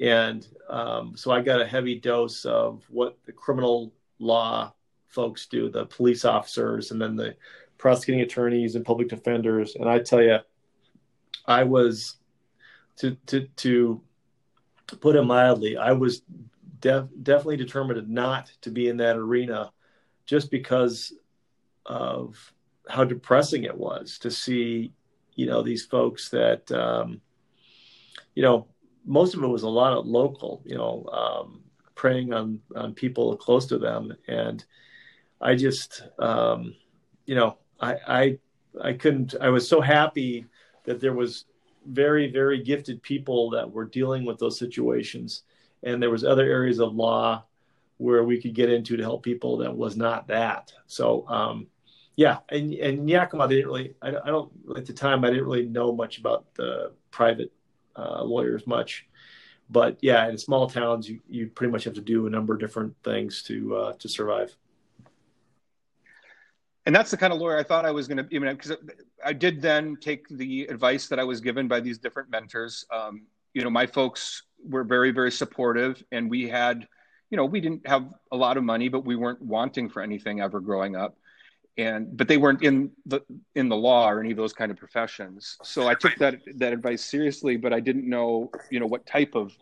and 0.00 0.46
um, 0.68 1.16
so 1.16 1.30
I 1.30 1.40
got 1.40 1.60
a 1.60 1.66
heavy 1.66 1.98
dose 1.98 2.44
of 2.44 2.84
what 2.88 3.18
the 3.26 3.32
criminal 3.32 3.92
law 4.18 4.72
folks 5.08 5.46
do, 5.46 5.68
the 5.68 5.86
police 5.86 6.24
officers, 6.24 6.90
and 6.90 7.00
then 7.00 7.16
the 7.16 7.36
prosecuting 7.78 8.22
attorneys 8.22 8.74
and 8.74 8.84
public 8.84 9.08
defenders. 9.08 9.74
And 9.74 9.88
I 9.88 9.98
tell 9.98 10.22
you, 10.22 10.38
I 11.46 11.64
was 11.64 12.16
to 12.96 13.16
to 13.26 13.46
to 13.56 14.02
put 15.00 15.16
it 15.16 15.22
mildly, 15.22 15.76
I 15.76 15.92
was 15.92 16.22
def- 16.80 17.08
definitely 17.22 17.56
determined 17.56 18.08
not 18.08 18.52
to 18.62 18.70
be 18.70 18.88
in 18.88 18.98
that 18.98 19.16
arena, 19.16 19.72
just 20.26 20.50
because 20.50 21.12
of 21.86 22.52
how 22.88 23.04
depressing 23.04 23.64
it 23.64 23.76
was 23.76 24.18
to 24.18 24.30
see, 24.30 24.92
you 25.34 25.46
know, 25.46 25.62
these 25.62 25.84
folks 25.86 26.28
that, 26.30 26.70
um, 26.72 27.20
you 28.34 28.42
know, 28.42 28.66
most 29.04 29.34
of 29.34 29.42
it 29.42 29.46
was 29.48 29.62
a 29.62 29.68
lot 29.68 29.96
of 29.96 30.06
local, 30.06 30.62
you 30.64 30.76
know, 30.76 31.04
um, 31.12 31.60
preying 31.94 32.32
on 32.32 32.60
on 32.76 32.94
people 32.94 33.36
close 33.36 33.66
to 33.66 33.78
them, 33.78 34.12
and 34.28 34.64
I 35.40 35.54
just, 35.54 36.02
um, 36.18 36.74
you 37.26 37.34
know, 37.34 37.58
I, 37.80 37.96
I 38.06 38.38
I 38.82 38.92
couldn't. 38.94 39.34
I 39.40 39.48
was 39.48 39.68
so 39.68 39.80
happy 39.80 40.46
that 40.84 41.00
there 41.00 41.14
was 41.14 41.44
very 41.86 42.30
very 42.30 42.62
gifted 42.62 43.02
people 43.02 43.50
that 43.50 43.70
were 43.70 43.84
dealing 43.84 44.24
with 44.24 44.38
those 44.38 44.58
situations, 44.58 45.42
and 45.82 46.02
there 46.02 46.10
was 46.10 46.24
other 46.24 46.44
areas 46.44 46.80
of 46.80 46.94
law 46.94 47.44
where 47.98 48.24
we 48.24 48.40
could 48.40 48.54
get 48.54 48.70
into 48.70 48.96
to 48.96 49.02
help 49.02 49.22
people 49.22 49.58
that 49.58 49.76
was 49.76 49.96
not 49.96 50.28
that. 50.28 50.72
So. 50.86 51.26
Um, 51.28 51.66
yeah, 52.14 52.40
and 52.50 52.74
and 52.74 53.08
Yakima, 53.08 53.48
they 53.48 53.56
didn't 53.56 53.68
really. 53.68 53.94
I, 54.02 54.08
I 54.08 54.26
don't 54.26 54.52
at 54.76 54.84
the 54.84 54.92
time. 54.92 55.24
I 55.24 55.30
didn't 55.30 55.46
really 55.46 55.64
know 55.64 55.92
much 55.92 56.18
about 56.18 56.44
the 56.54 56.92
private 57.10 57.50
uh, 57.96 58.22
lawyers 58.24 58.66
much. 58.66 59.06
But 59.70 59.98
yeah, 60.02 60.28
in 60.28 60.36
small 60.36 60.68
towns, 60.68 61.08
you, 61.08 61.20
you 61.28 61.48
pretty 61.48 61.70
much 61.70 61.84
have 61.84 61.94
to 61.94 62.00
do 62.00 62.26
a 62.26 62.30
number 62.30 62.52
of 62.52 62.60
different 62.60 62.94
things 63.02 63.42
to 63.44 63.76
uh, 63.76 63.92
to 63.94 64.08
survive. 64.08 64.54
And 66.84 66.94
that's 66.94 67.12
the 67.12 67.16
kind 67.16 67.32
of 67.32 67.38
lawyer 67.38 67.56
I 67.56 67.62
thought 67.62 67.86
I 67.86 67.92
was 67.92 68.08
going 68.08 68.18
to 68.18 68.24
be, 68.24 68.38
because 68.38 68.76
I 69.24 69.32
did 69.32 69.62
then 69.62 69.96
take 70.00 70.26
the 70.28 70.64
advice 70.64 71.06
that 71.08 71.20
I 71.20 71.24
was 71.24 71.40
given 71.40 71.68
by 71.68 71.78
these 71.78 71.98
different 71.98 72.28
mentors. 72.28 72.84
Um, 72.90 73.26
you 73.54 73.62
know, 73.62 73.70
my 73.70 73.86
folks 73.86 74.42
were 74.68 74.82
very, 74.82 75.12
very 75.12 75.30
supportive, 75.30 76.02
and 76.10 76.28
we 76.28 76.48
had, 76.48 76.88
you 77.30 77.36
know, 77.36 77.44
we 77.44 77.60
didn't 77.60 77.86
have 77.86 78.12
a 78.32 78.36
lot 78.36 78.56
of 78.56 78.64
money, 78.64 78.88
but 78.88 79.04
we 79.04 79.14
weren't 79.14 79.40
wanting 79.40 79.88
for 79.88 80.02
anything 80.02 80.40
ever 80.40 80.58
growing 80.58 80.96
up 80.96 81.16
and 81.78 82.16
but 82.16 82.28
they 82.28 82.36
weren't 82.36 82.62
in 82.62 82.90
the 83.06 83.20
in 83.54 83.68
the 83.68 83.76
law 83.76 84.08
or 84.10 84.20
any 84.20 84.30
of 84.30 84.36
those 84.36 84.52
kind 84.52 84.70
of 84.70 84.76
professions. 84.76 85.56
So 85.62 85.88
i 85.88 85.94
took 85.94 86.16
that 86.16 86.36
that 86.56 86.72
advice 86.72 87.04
seriously 87.04 87.56
but 87.56 87.72
i 87.72 87.80
didn't 87.80 88.08
know 88.08 88.50
you 88.70 88.80
know 88.80 88.86
what 88.86 89.06
type 89.06 89.34
of 89.34 89.52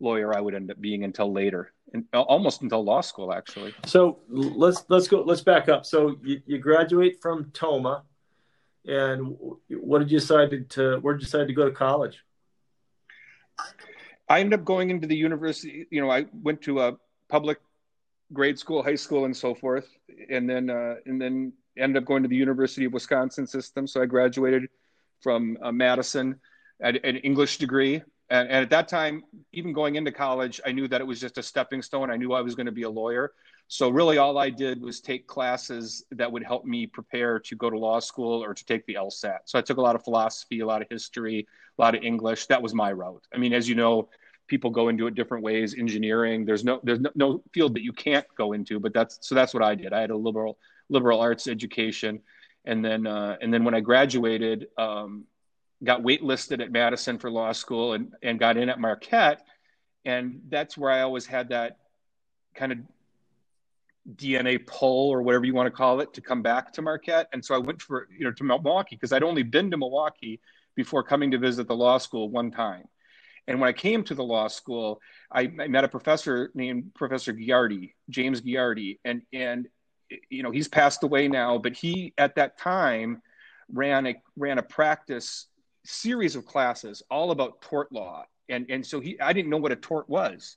lawyer 0.00 0.34
i 0.36 0.40
would 0.40 0.54
end 0.54 0.70
up 0.70 0.80
being 0.80 1.04
until 1.04 1.32
later 1.32 1.72
and 1.94 2.04
uh, 2.12 2.22
almost 2.22 2.62
until 2.62 2.82
law 2.82 3.00
school 3.00 3.32
actually. 3.32 3.74
So 3.86 4.20
let's 4.28 4.84
let's 4.88 5.08
go 5.08 5.22
let's 5.22 5.42
back 5.42 5.68
up. 5.68 5.86
So 5.86 6.16
you, 6.24 6.42
you 6.46 6.58
graduate 6.58 7.20
from 7.20 7.50
Tomah 7.52 8.02
and 8.86 9.36
what 9.68 10.00
did 10.00 10.10
you 10.10 10.18
decide 10.18 10.68
to 10.70 10.98
where 10.98 11.14
did 11.14 11.22
you 11.22 11.26
decide 11.26 11.46
to 11.46 11.54
go 11.54 11.64
to 11.64 11.70
college? 11.70 12.24
I 14.28 14.40
ended 14.40 14.58
up 14.58 14.64
going 14.64 14.90
into 14.90 15.06
the 15.06 15.16
university 15.16 15.86
you 15.90 16.00
know 16.00 16.10
i 16.10 16.24
went 16.32 16.62
to 16.62 16.80
a 16.80 16.96
public 17.28 17.58
grade 18.32 18.58
school, 18.58 18.82
high 18.82 18.94
school, 18.94 19.24
and 19.24 19.36
so 19.36 19.54
forth, 19.54 19.88
and 20.30 20.48
then 20.48 20.70
uh, 20.70 20.96
and 21.06 21.20
then 21.20 21.52
ended 21.76 22.02
up 22.02 22.06
going 22.06 22.22
to 22.22 22.28
the 22.28 22.36
University 22.36 22.84
of 22.84 22.92
Wisconsin 22.92 23.46
system. 23.46 23.86
So 23.86 24.02
I 24.02 24.06
graduated 24.06 24.68
from 25.20 25.56
uh, 25.62 25.72
Madison 25.72 26.38
at 26.82 27.02
an 27.04 27.16
English 27.18 27.58
degree. 27.58 28.02
And, 28.30 28.48
and, 28.48 28.62
at 28.62 28.70
that 28.70 28.88
time, 28.88 29.24
even 29.52 29.72
going 29.72 29.96
into 29.96 30.10
college, 30.10 30.60
I 30.66 30.72
knew 30.72 30.88
that 30.88 31.00
it 31.00 31.06
was 31.06 31.20
just 31.20 31.38
a 31.38 31.42
stepping 31.42 31.82
stone. 31.82 32.10
I 32.10 32.16
knew 32.16 32.32
I 32.32 32.40
was 32.40 32.54
going 32.54 32.66
to 32.66 32.72
be 32.72 32.82
a 32.82 32.90
lawyer. 32.90 33.32
So 33.68 33.88
really, 33.88 34.18
all 34.18 34.36
I 34.38 34.50
did 34.50 34.82
was 34.82 35.00
take 35.00 35.26
classes 35.26 36.04
that 36.10 36.30
would 36.30 36.42
help 36.42 36.64
me 36.64 36.86
prepare 36.86 37.38
to 37.40 37.56
go 37.56 37.70
to 37.70 37.78
law 37.78 38.00
school 38.00 38.42
or 38.42 38.52
to 38.52 38.64
take 38.64 38.84
the 38.86 38.94
LSAT. 38.94 39.38
So 39.46 39.58
I 39.58 39.62
took 39.62 39.78
a 39.78 39.80
lot 39.80 39.94
of 39.94 40.04
philosophy, 40.04 40.60
a 40.60 40.66
lot 40.66 40.82
of 40.82 40.88
history, 40.90 41.46
a 41.78 41.80
lot 41.80 41.94
of 41.94 42.02
English. 42.02 42.46
That 42.46 42.60
was 42.60 42.74
my 42.74 42.92
route. 42.92 43.26
I 43.34 43.38
mean, 43.38 43.52
as 43.52 43.68
you 43.68 43.74
know, 43.74 44.08
people 44.48 44.70
go 44.70 44.88
into 44.88 45.06
it 45.06 45.14
different 45.14 45.42
ways 45.42 45.74
engineering 45.78 46.44
there's 46.44 46.64
no 46.64 46.80
there's 46.82 47.00
no, 47.00 47.10
no, 47.14 47.42
field 47.52 47.74
that 47.74 47.82
you 47.82 47.92
can't 47.92 48.26
go 48.36 48.52
into 48.52 48.78
but 48.78 48.92
that's 48.92 49.18
so 49.22 49.34
that's 49.34 49.54
what 49.54 49.62
i 49.62 49.74
did. 49.74 49.92
I 49.92 50.00
had 50.00 50.10
a 50.10 50.16
liberal 50.16 50.58
liberal 50.92 51.20
arts 51.20 51.48
education. 51.48 52.20
And 52.64 52.84
then 52.84 53.08
uh, 53.08 53.36
and 53.40 53.52
then 53.52 53.64
when 53.64 53.74
i 53.74 53.80
graduated 53.80 54.68
um, 54.78 55.24
got 55.82 56.02
waitlisted 56.02 56.62
at 56.62 56.70
madison 56.70 57.18
for 57.18 57.28
law 57.28 57.50
school 57.50 57.94
and 57.94 58.12
and 58.22 58.38
got 58.38 58.56
in 58.56 58.68
at 58.68 58.78
marquette 58.78 59.42
and 60.04 60.40
that's 60.48 60.78
where 60.78 60.92
i 60.92 61.00
always 61.00 61.26
had 61.26 61.48
that 61.48 61.78
kind 62.54 62.70
of 62.70 62.78
dna 64.14 64.64
pull 64.64 65.10
or 65.10 65.22
whatever 65.22 65.44
you 65.44 65.54
want 65.54 65.66
to 65.66 65.72
call 65.72 66.00
it 66.00 66.12
to 66.14 66.20
come 66.20 66.40
back 66.40 66.72
to 66.72 66.82
marquette. 66.82 67.28
And 67.32 67.44
so 67.44 67.52
i 67.56 67.58
went 67.58 67.82
for 67.82 68.06
you 68.16 68.24
know 68.24 68.30
to 68.30 68.44
milwaukee 68.44 68.94
because 68.94 69.12
i'd 69.12 69.24
only 69.24 69.42
been 69.42 69.68
to 69.72 69.76
milwaukee 69.76 70.40
before 70.76 71.02
coming 71.02 71.32
to 71.32 71.38
visit 71.38 71.66
the 71.66 71.74
law 71.74 71.98
school 71.98 72.30
one 72.30 72.52
time 72.52 72.84
and 73.48 73.60
when 73.60 73.68
I 73.68 73.72
came 73.72 74.04
to 74.04 74.14
the 74.14 74.24
law 74.24 74.48
school, 74.48 75.00
I, 75.30 75.50
I 75.60 75.68
met 75.68 75.84
a 75.84 75.88
professor 75.88 76.50
named 76.54 76.92
Professor 76.94 77.32
Ghiardi, 77.32 77.92
James 78.08 78.40
Ghiardi, 78.40 78.98
and 79.04 79.22
and 79.32 79.68
you 80.30 80.42
know 80.42 80.50
he's 80.50 80.68
passed 80.68 81.02
away 81.02 81.28
now, 81.28 81.58
but 81.58 81.74
he 81.74 82.14
at 82.18 82.36
that 82.36 82.58
time 82.58 83.22
ran 83.72 84.06
a 84.06 84.14
ran 84.36 84.58
a 84.58 84.62
practice 84.62 85.46
series 85.84 86.36
of 86.36 86.46
classes 86.46 87.02
all 87.10 87.32
about 87.32 87.60
tort 87.62 87.90
law, 87.92 88.24
and 88.48 88.66
and 88.70 88.86
so 88.86 89.00
he 89.00 89.20
I 89.20 89.32
didn't 89.32 89.50
know 89.50 89.56
what 89.56 89.72
a 89.72 89.76
tort 89.76 90.08
was, 90.08 90.56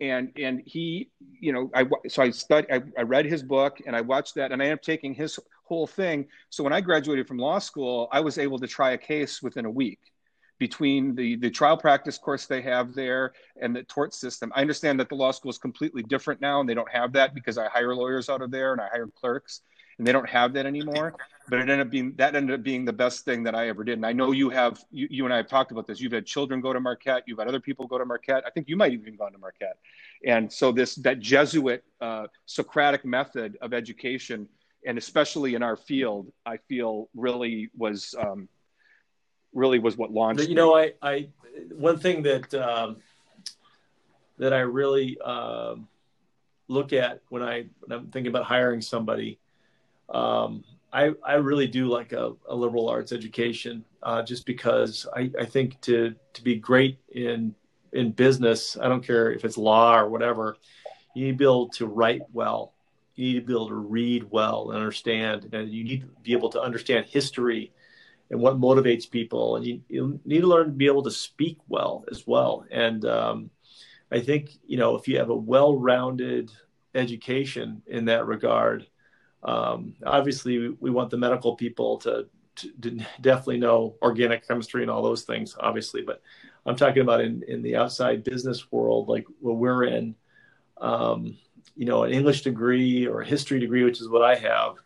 and 0.00 0.30
and 0.36 0.62
he 0.66 1.10
you 1.40 1.52
know 1.52 1.70
I 1.74 1.86
so 2.08 2.22
I 2.22 2.30
studied 2.30 2.70
I, 2.70 2.82
I 2.98 3.02
read 3.02 3.24
his 3.24 3.42
book 3.42 3.80
and 3.86 3.96
I 3.96 4.02
watched 4.02 4.34
that 4.34 4.52
and 4.52 4.60
I 4.60 4.66
ended 4.66 4.80
up 4.80 4.82
taking 4.82 5.14
his 5.14 5.38
whole 5.64 5.86
thing. 5.86 6.26
So 6.50 6.62
when 6.62 6.74
I 6.74 6.82
graduated 6.82 7.26
from 7.26 7.38
law 7.38 7.58
school, 7.58 8.08
I 8.12 8.20
was 8.20 8.36
able 8.36 8.58
to 8.58 8.66
try 8.66 8.90
a 8.92 8.98
case 8.98 9.42
within 9.42 9.64
a 9.64 9.70
week 9.70 10.00
between 10.58 11.14
the, 11.14 11.36
the 11.36 11.50
trial 11.50 11.76
practice 11.76 12.18
course 12.18 12.46
they 12.46 12.62
have 12.62 12.94
there 12.94 13.32
and 13.60 13.74
the 13.74 13.82
tort 13.84 14.12
system. 14.14 14.52
I 14.54 14.60
understand 14.60 14.98
that 15.00 15.08
the 15.08 15.14
law 15.14 15.30
school 15.30 15.50
is 15.50 15.58
completely 15.58 16.02
different 16.02 16.40
now 16.40 16.60
and 16.60 16.68
they 16.68 16.74
don't 16.74 16.90
have 16.90 17.12
that 17.12 17.34
because 17.34 17.58
I 17.58 17.68
hire 17.68 17.94
lawyers 17.94 18.28
out 18.28 18.42
of 18.42 18.50
there 18.50 18.72
and 18.72 18.80
I 18.80 18.88
hire 18.88 19.06
clerks. 19.06 19.62
and 19.98 20.06
they 20.06 20.12
don't 20.12 20.28
have 20.28 20.52
that 20.54 20.66
anymore. 20.66 21.14
But 21.48 21.60
it 21.60 21.62
ended 21.62 21.80
up 21.80 21.90
being 21.90 22.12
that 22.16 22.34
ended 22.36 22.58
up 22.58 22.62
being 22.62 22.84
the 22.84 22.92
best 22.92 23.24
thing 23.24 23.42
that 23.44 23.54
I 23.54 23.68
ever 23.68 23.82
did. 23.84 23.94
And 23.94 24.06
I 24.06 24.12
know 24.12 24.32
you 24.32 24.50
have 24.50 24.84
you, 24.90 25.08
you 25.10 25.24
and 25.24 25.32
I 25.32 25.38
have 25.38 25.48
talked 25.48 25.72
about 25.72 25.86
this. 25.86 26.00
You've 26.00 26.12
had 26.12 26.26
children 26.26 26.60
go 26.60 26.72
to 26.72 26.80
Marquette. 26.80 27.24
You've 27.26 27.38
had 27.38 27.48
other 27.48 27.60
people 27.60 27.86
go 27.86 27.98
to 27.98 28.04
Marquette. 28.04 28.44
I 28.46 28.50
think 28.50 28.68
you 28.68 28.76
might 28.76 28.92
even 28.92 29.16
gone 29.16 29.32
to 29.32 29.38
Marquette. 29.38 29.78
And 30.24 30.52
so 30.52 30.72
this 30.72 30.94
that 30.96 31.20
Jesuit 31.20 31.84
uh, 32.00 32.26
Socratic 32.46 33.04
method 33.04 33.56
of 33.60 33.72
education, 33.72 34.48
and 34.86 34.98
especially 34.98 35.54
in 35.54 35.62
our 35.62 35.76
field, 35.76 36.30
I 36.44 36.58
feel 36.68 37.08
really 37.14 37.70
was 37.76 38.14
um, 38.18 38.48
really 39.52 39.78
was 39.78 39.96
what 39.96 40.10
launched. 40.10 40.48
You 40.48 40.54
know, 40.54 40.76
I, 40.76 40.92
I 41.02 41.28
one 41.72 41.98
thing 41.98 42.22
that 42.22 42.52
um, 42.54 42.96
that 44.38 44.52
I 44.52 44.60
really 44.60 45.18
uh, 45.24 45.76
look 46.68 46.92
at 46.92 47.22
when 47.28 47.42
I 47.42 47.66
when 47.80 47.98
I'm 47.98 48.06
thinking 48.08 48.28
about 48.28 48.44
hiring 48.44 48.80
somebody, 48.80 49.38
um, 50.08 50.64
I 50.92 51.12
I 51.24 51.34
really 51.34 51.66
do 51.66 51.88
like 51.88 52.12
a, 52.12 52.32
a 52.48 52.54
liberal 52.54 52.88
arts 52.88 53.12
education, 53.12 53.84
uh, 54.02 54.22
just 54.22 54.46
because 54.46 55.06
I, 55.14 55.30
I 55.38 55.44
think 55.44 55.80
to 55.82 56.14
to 56.34 56.42
be 56.42 56.56
great 56.56 56.98
in 57.12 57.54
in 57.92 58.12
business, 58.12 58.76
I 58.80 58.88
don't 58.88 59.04
care 59.04 59.32
if 59.32 59.44
it's 59.44 59.56
law 59.56 59.98
or 59.98 60.08
whatever, 60.08 60.56
you 61.14 61.26
need 61.26 61.32
to 61.32 61.38
be 61.38 61.44
able 61.44 61.68
to 61.70 61.86
write 61.86 62.22
well. 62.32 62.74
You 63.16 63.32
need 63.32 63.40
to 63.40 63.46
be 63.46 63.52
able 63.52 63.68
to 63.68 63.74
read 63.74 64.30
well 64.30 64.70
and 64.70 64.78
understand, 64.78 65.48
and 65.52 65.70
you 65.70 65.84
need 65.84 66.00
to 66.02 66.06
be 66.22 66.32
able 66.32 66.50
to 66.50 66.60
understand 66.60 67.06
history 67.06 67.72
and 68.30 68.40
what 68.40 68.60
motivates 68.60 69.10
people. 69.10 69.56
And 69.56 69.66
you, 69.66 69.80
you 69.88 70.20
need 70.24 70.40
to 70.40 70.46
learn 70.46 70.66
to 70.66 70.72
be 70.72 70.86
able 70.86 71.02
to 71.04 71.10
speak 71.10 71.58
well 71.68 72.04
as 72.10 72.26
well. 72.26 72.64
And 72.70 73.04
um, 73.04 73.50
I 74.10 74.20
think 74.20 74.50
you 74.66 74.76
know 74.76 74.96
if 74.96 75.08
you 75.08 75.18
have 75.18 75.30
a 75.30 75.36
well-rounded 75.36 76.50
education 76.94 77.82
in 77.86 78.06
that 78.06 78.26
regard, 78.26 78.86
um, 79.42 79.94
obviously 80.04 80.58
we, 80.58 80.68
we, 80.80 80.90
want 80.90 81.10
the 81.10 81.16
medical 81.16 81.54
people 81.54 81.98
to, 81.98 82.26
to, 82.56 82.72
to, 82.80 83.06
definitely 83.20 83.58
know 83.58 83.94
organic 84.02 84.46
chemistry 84.46 84.82
and 84.82 84.90
all 84.90 85.02
those 85.02 85.22
things, 85.22 85.54
obviously. 85.60 86.02
But 86.02 86.22
I'm 86.66 86.76
talking 86.76 87.02
about 87.02 87.20
in 87.20 87.42
in 87.46 87.62
the 87.62 87.76
outside 87.76 88.24
business 88.24 88.70
world, 88.72 89.08
like 89.08 89.26
what 89.40 89.56
we're 89.56 89.84
in. 89.84 90.14
Um, 90.80 91.36
you 91.74 91.84
know, 91.84 92.02
an 92.02 92.12
English 92.12 92.42
degree 92.42 93.06
or 93.06 93.20
a 93.20 93.26
history 93.26 93.60
degree, 93.60 93.84
which 93.84 94.00
is 94.00 94.08
what 94.08 94.22
I 94.22 94.34
have, 94.34 94.76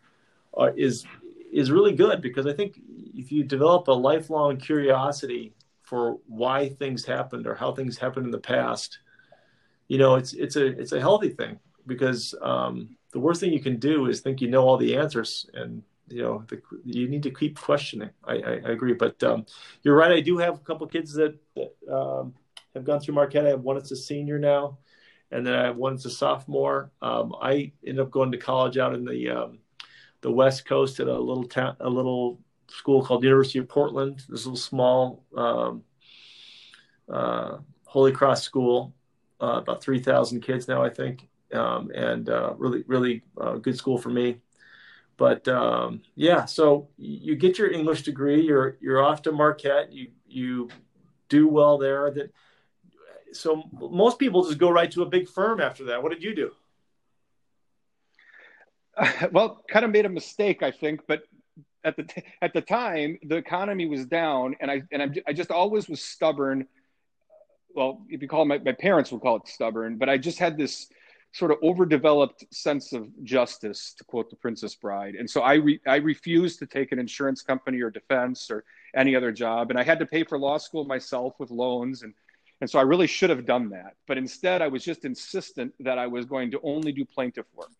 uh, 0.55 0.71
is 0.75 1.05
is 1.51 1.71
really 1.71 1.93
good 1.93 2.21
because 2.21 2.45
I 2.45 2.53
think 2.53 2.79
if 3.13 3.31
you 3.31 3.43
develop 3.43 3.87
a 3.87 3.91
lifelong 3.91 4.57
curiosity 4.57 5.53
for 5.81 6.17
why 6.27 6.69
things 6.69 7.05
happened 7.05 7.45
or 7.45 7.55
how 7.55 7.71
things 7.71 7.97
happened 7.97 8.25
in 8.25 8.31
the 8.31 8.39
past, 8.39 8.99
you 9.87 9.97
know, 9.97 10.15
it's 10.15 10.33
it's 10.33 10.55
a 10.55 10.65
it's 10.65 10.91
a 10.91 10.99
healthy 10.99 11.29
thing 11.29 11.59
because 11.85 12.33
um, 12.41 12.95
the 13.11 13.19
worst 13.19 13.41
thing 13.41 13.53
you 13.53 13.61
can 13.61 13.77
do 13.77 14.07
is 14.07 14.21
think 14.21 14.41
you 14.41 14.49
know 14.49 14.63
all 14.63 14.77
the 14.77 14.95
answers, 14.95 15.49
and 15.53 15.83
you 16.07 16.21
know 16.21 16.43
the, 16.47 16.61
you 16.83 17.07
need 17.07 17.23
to 17.23 17.31
keep 17.31 17.59
questioning. 17.59 18.09
I, 18.23 18.33
I, 18.33 18.51
I 18.65 18.71
agree, 18.71 18.93
but 18.93 19.21
um, 19.23 19.45
you're 19.83 19.95
right. 19.95 20.11
I 20.11 20.21
do 20.21 20.37
have 20.37 20.55
a 20.55 20.59
couple 20.59 20.87
kids 20.87 21.13
that, 21.13 21.35
that 21.55 21.93
um, 21.93 22.33
have 22.73 22.85
gone 22.85 22.99
through 22.99 23.15
Marquette. 23.15 23.45
I 23.45 23.49
have 23.49 23.61
one 23.61 23.77
that's 23.77 23.91
a 23.91 23.95
senior 23.95 24.39
now, 24.39 24.79
and 25.31 25.45
then 25.45 25.53
I 25.53 25.65
have 25.65 25.77
one 25.77 25.93
that's 25.93 26.05
a 26.05 26.09
sophomore. 26.09 26.91
Um, 27.01 27.35
I 27.41 27.71
ended 27.85 27.99
up 27.99 28.11
going 28.11 28.31
to 28.31 28.37
college 28.37 28.77
out 28.77 28.95
in 28.95 29.05
the 29.05 29.29
um, 29.29 29.59
the 30.21 30.31
West 30.31 30.65
Coast 30.65 30.99
at 30.99 31.07
a 31.07 31.19
little 31.19 31.43
town, 31.43 31.75
a 31.79 31.89
little 31.89 32.39
school 32.67 33.03
called 33.03 33.23
University 33.23 33.59
of 33.59 33.67
Portland. 33.67 34.23
This 34.29 34.45
little 34.45 34.55
small 34.55 35.23
um, 35.35 35.83
uh, 37.09 37.57
Holy 37.85 38.11
Cross 38.11 38.43
school, 38.43 38.93
uh, 39.41 39.59
about 39.61 39.81
three 39.81 39.99
thousand 39.99 40.41
kids 40.41 40.67
now, 40.67 40.83
I 40.83 40.89
think, 40.89 41.27
um, 41.53 41.91
and 41.93 42.29
uh, 42.29 42.53
really, 42.57 42.83
really 42.87 43.23
uh, 43.39 43.55
good 43.55 43.77
school 43.77 43.97
for 43.97 44.09
me. 44.09 44.37
But 45.17 45.47
um, 45.47 46.01
yeah, 46.15 46.45
so 46.45 46.87
you 46.97 47.35
get 47.35 47.57
your 47.57 47.71
English 47.71 48.03
degree, 48.03 48.41
you're 48.41 48.77
you're 48.81 49.03
off 49.03 49.21
to 49.23 49.31
Marquette, 49.31 49.91
you 49.91 50.09
you 50.25 50.69
do 51.29 51.47
well 51.47 51.77
there. 51.77 52.09
That 52.11 52.31
so 53.31 53.63
most 53.71 54.19
people 54.19 54.43
just 54.43 54.57
go 54.57 54.69
right 54.69 54.91
to 54.91 55.03
a 55.03 55.09
big 55.09 55.29
firm 55.29 55.61
after 55.61 55.85
that. 55.85 56.01
What 56.01 56.11
did 56.11 56.23
you 56.23 56.35
do? 56.35 56.51
well, 59.31 59.63
kind 59.67 59.85
of 59.85 59.91
made 59.91 60.05
a 60.05 60.09
mistake, 60.09 60.63
I 60.63 60.71
think, 60.71 61.01
but 61.07 61.23
at 61.83 61.95
the 61.97 62.03
t- 62.03 62.23
at 62.41 62.53
the 62.53 62.61
time 62.61 63.17
the 63.23 63.35
economy 63.35 63.85
was 63.87 64.05
down, 64.05 64.55
and 64.59 64.69
I 64.69 64.83
and 64.91 65.01
I, 65.01 65.07
I 65.27 65.33
just 65.33 65.51
always 65.51 65.89
was 65.89 66.01
stubborn. 66.01 66.67
Well, 67.75 68.05
if 68.09 68.21
you 68.21 68.27
call 68.27 68.45
my, 68.45 68.59
my 68.59 68.73
parents 68.73 69.11
would 69.11 69.21
call 69.21 69.37
it 69.37 69.47
stubborn, 69.47 69.97
but 69.97 70.09
I 70.09 70.17
just 70.17 70.39
had 70.39 70.57
this 70.57 70.89
sort 71.31 71.51
of 71.51 71.57
overdeveloped 71.63 72.45
sense 72.53 72.93
of 72.93 73.07
justice, 73.23 73.95
to 73.97 74.03
quote 74.03 74.29
the 74.29 74.35
Princess 74.35 74.75
Bride, 74.75 75.15
and 75.15 75.29
so 75.29 75.41
I 75.41 75.55
re- 75.55 75.81
I 75.87 75.95
refused 75.97 76.59
to 76.59 76.65
take 76.65 76.91
an 76.91 76.99
insurance 76.99 77.41
company 77.41 77.81
or 77.81 77.89
defense 77.89 78.51
or 78.51 78.63
any 78.95 79.15
other 79.15 79.31
job, 79.31 79.71
and 79.71 79.79
I 79.79 79.83
had 79.83 79.99
to 79.99 80.05
pay 80.05 80.23
for 80.23 80.37
law 80.37 80.57
school 80.57 80.85
myself 80.85 81.33
with 81.39 81.51
loans 81.51 82.03
and. 82.03 82.13
And 82.61 82.69
so 82.69 82.79
I 82.79 82.83
really 82.83 83.07
should 83.07 83.29
have 83.29 83.45
done 83.45 83.71
that. 83.71 83.95
But 84.07 84.17
instead, 84.17 84.61
I 84.61 84.69
was 84.69 84.85
just 84.85 85.03
insistent 85.03 85.73
that 85.81 85.97
I 85.97 86.07
was 86.07 86.25
going 86.25 86.51
to 86.51 86.61
only 86.63 86.93
do 86.93 87.03
plaintiff 87.03 87.45
work. 87.53 87.73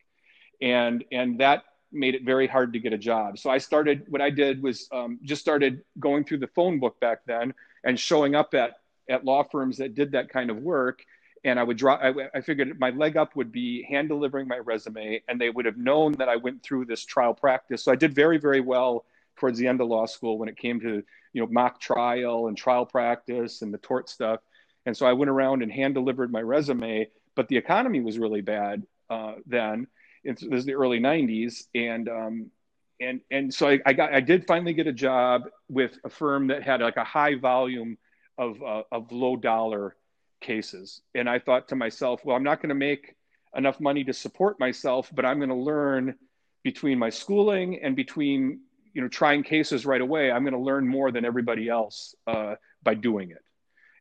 And, 0.61 1.05
and 1.09 1.39
that 1.39 1.63
made 1.93 2.15
it 2.15 2.23
very 2.23 2.47
hard 2.47 2.73
to 2.73 2.79
get 2.79 2.93
a 2.93 2.97
job. 2.97 3.37
So 3.37 3.49
I 3.49 3.59
started, 3.59 4.05
what 4.09 4.21
I 4.21 4.29
did 4.29 4.61
was 4.61 4.87
um, 4.91 5.19
just 5.23 5.41
started 5.41 5.81
going 5.99 6.23
through 6.23 6.39
the 6.39 6.47
phone 6.47 6.79
book 6.79 6.99
back 6.99 7.19
then 7.25 7.53
and 7.83 7.99
showing 7.99 8.35
up 8.35 8.53
at, 8.53 8.77
at 9.09 9.23
law 9.23 9.43
firms 9.43 9.77
that 9.77 9.95
did 9.95 10.11
that 10.11 10.29
kind 10.29 10.49
of 10.49 10.57
work. 10.57 11.05
And 11.45 11.59
I 11.59 11.63
would 11.63 11.77
draw, 11.77 11.95
I, 11.95 12.13
I 12.33 12.41
figured 12.41 12.79
my 12.79 12.91
leg 12.91 13.17
up 13.17 13.35
would 13.35 13.51
be 13.51 13.83
hand 13.83 14.07
delivering 14.07 14.47
my 14.47 14.57
resume, 14.57 15.21
and 15.27 15.39
they 15.39 15.49
would 15.49 15.65
have 15.65 15.77
known 15.77 16.13
that 16.13 16.29
I 16.29 16.37
went 16.37 16.63
through 16.63 16.85
this 16.85 17.03
trial 17.05 17.33
practice. 17.33 17.83
So 17.83 17.91
I 17.91 17.95
did 17.95 18.15
very, 18.15 18.37
very 18.37 18.61
well 18.61 19.05
towards 19.35 19.59
the 19.59 19.67
end 19.67 19.81
of 19.81 19.87
law 19.87 20.05
school 20.05 20.37
when 20.37 20.47
it 20.47 20.57
came 20.57 20.79
to, 20.79 21.03
you 21.33 21.41
know, 21.41 21.47
mock 21.47 21.81
trial 21.81 22.47
and 22.47 22.57
trial 22.57 22.85
practice 22.85 23.61
and 23.61 23.73
the 23.73 23.77
tort 23.79 24.09
stuff. 24.09 24.39
And 24.85 24.95
so 24.95 25.05
I 25.05 25.13
went 25.13 25.29
around 25.29 25.63
and 25.63 25.71
hand 25.71 25.93
delivered 25.95 26.31
my 26.31 26.41
resume, 26.41 27.09
but 27.35 27.47
the 27.47 27.57
economy 27.57 27.99
was 27.99 28.17
really 28.17 28.41
bad 28.41 28.83
uh, 29.09 29.33
then 29.45 29.87
it 30.23 30.41
is 30.41 30.65
the 30.65 30.73
early 30.73 30.99
90s 30.99 31.67
and 31.75 32.09
um, 32.09 32.51
and 32.99 33.21
and 33.31 33.53
so 33.53 33.69
I, 33.69 33.79
I, 33.85 33.93
got 33.93 34.13
I 34.13 34.19
did 34.19 34.45
finally 34.47 34.73
get 34.73 34.87
a 34.87 34.93
job 34.93 35.43
with 35.69 35.97
a 36.03 36.09
firm 36.09 36.47
that 36.47 36.63
had 36.63 36.81
like 36.81 36.97
a 36.97 37.03
high 37.03 37.35
volume 37.35 37.97
of 38.37 38.61
uh, 38.63 38.83
of 38.91 39.11
low 39.11 39.35
dollar 39.35 39.95
cases. 40.41 41.01
And 41.15 41.29
I 41.29 41.39
thought 41.39 41.69
to 41.69 41.75
myself 41.75 42.21
well 42.23 42.35
I'm 42.35 42.43
not 42.43 42.61
going 42.61 42.69
to 42.69 42.75
make 42.75 43.15
enough 43.55 43.79
money 43.79 44.03
to 44.05 44.13
support 44.13 44.59
myself 44.59 45.11
but 45.13 45.25
I'm 45.25 45.37
going 45.37 45.49
to 45.49 45.55
learn 45.55 46.15
between 46.63 46.97
my 46.97 47.09
schooling 47.09 47.79
and 47.83 47.95
between 47.95 48.61
you 48.93 49.01
know 49.01 49.07
trying 49.07 49.43
cases 49.43 49.85
right 49.85 50.01
away 50.01 50.31
I'm 50.31 50.43
going 50.43 50.53
to 50.53 50.59
learn 50.59 50.87
more 50.87 51.11
than 51.11 51.25
everybody 51.25 51.69
else 51.69 52.15
uh, 52.27 52.55
by 52.83 52.93
doing 52.93 53.31
it. 53.31 53.43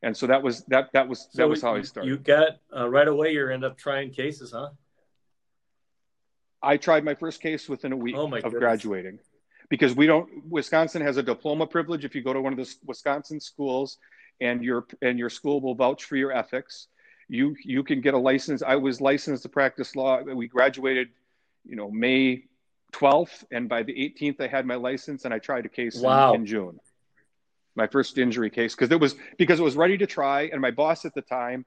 And 0.05 0.17
so 0.17 0.27
that 0.27 0.43
was 0.43 0.65
that 0.65 0.91
that 0.93 1.09
was 1.09 1.29
that 1.35 1.49
was 1.49 1.63
how 1.63 1.77
I 1.77 1.83
started. 1.83 2.09
you 2.09 2.19
got 2.19 2.59
uh, 2.77 2.89
right 2.89 3.09
away 3.09 3.33
you 3.33 3.49
end 3.49 3.65
up 3.65 3.77
trying 3.79 4.11
cases 4.11 4.53
huh 4.53 4.71
I 6.63 6.77
tried 6.77 7.05
my 7.05 7.15
first 7.15 7.41
case 7.41 7.69
within 7.69 7.93
a 7.93 7.97
week 7.97 8.15
oh 8.17 8.27
of 8.27 8.31
goodness. 8.31 8.59
graduating. 8.59 9.19
Because 9.69 9.95
we 9.95 10.07
don't 10.07 10.29
Wisconsin 10.49 11.03
has 11.03 11.17
a 11.17 11.23
diploma 11.23 11.67
privilege. 11.67 12.05
If 12.05 12.15
you 12.15 12.23
go 12.23 12.33
to 12.33 12.41
one 12.41 12.53
of 12.53 12.59
the 12.59 12.75
Wisconsin 12.85 13.41
schools 13.41 13.99
and 14.41 14.63
your 14.63 14.87
and 15.01 15.19
your 15.19 15.31
school 15.31 15.61
will 15.61 15.75
vouch 15.75 16.05
for 16.05 16.17
your 16.17 16.33
ethics 16.33 16.89
you 17.33 17.57
you 17.65 17.83
can 17.83 18.01
get 18.01 18.15
a 18.15 18.19
license. 18.19 18.63
I 18.63 18.77
was 18.77 19.01
licensed 19.01 19.43
to 19.45 19.49
practice 19.49 19.97
law. 19.97 20.21
We 20.23 20.49
graduated 20.49 21.09
you 21.65 21.77
know 21.77 21.91
May 21.91 22.45
12th 22.93 23.45
and 23.51 23.69
by 23.69 23.83
the 23.83 23.93
18th 23.93 24.41
I 24.41 24.49
had 24.49 24.67
my 24.67 24.75
license 24.75 25.25
and 25.25 25.33
I 25.33 25.39
tried 25.39 25.65
a 25.65 25.71
case 25.71 25.97
wow. 25.97 26.35
in, 26.35 26.43
in 26.43 26.47
June. 26.47 26.79
My 27.75 27.87
first 27.87 28.19
injury 28.19 28.51
case 28.51 28.75
because 28.75 28.91
it 28.91 29.01
was 29.01 29.17
because 29.39 29.59
it 29.59 29.63
was 29.63 29.77
ready 29.77 29.97
to 29.97 30.07
try 30.07 30.43
and 30.53 30.61
my 30.61 30.71
boss 30.71 31.07
at 31.07 31.15
the 31.15 31.23
time 31.23 31.65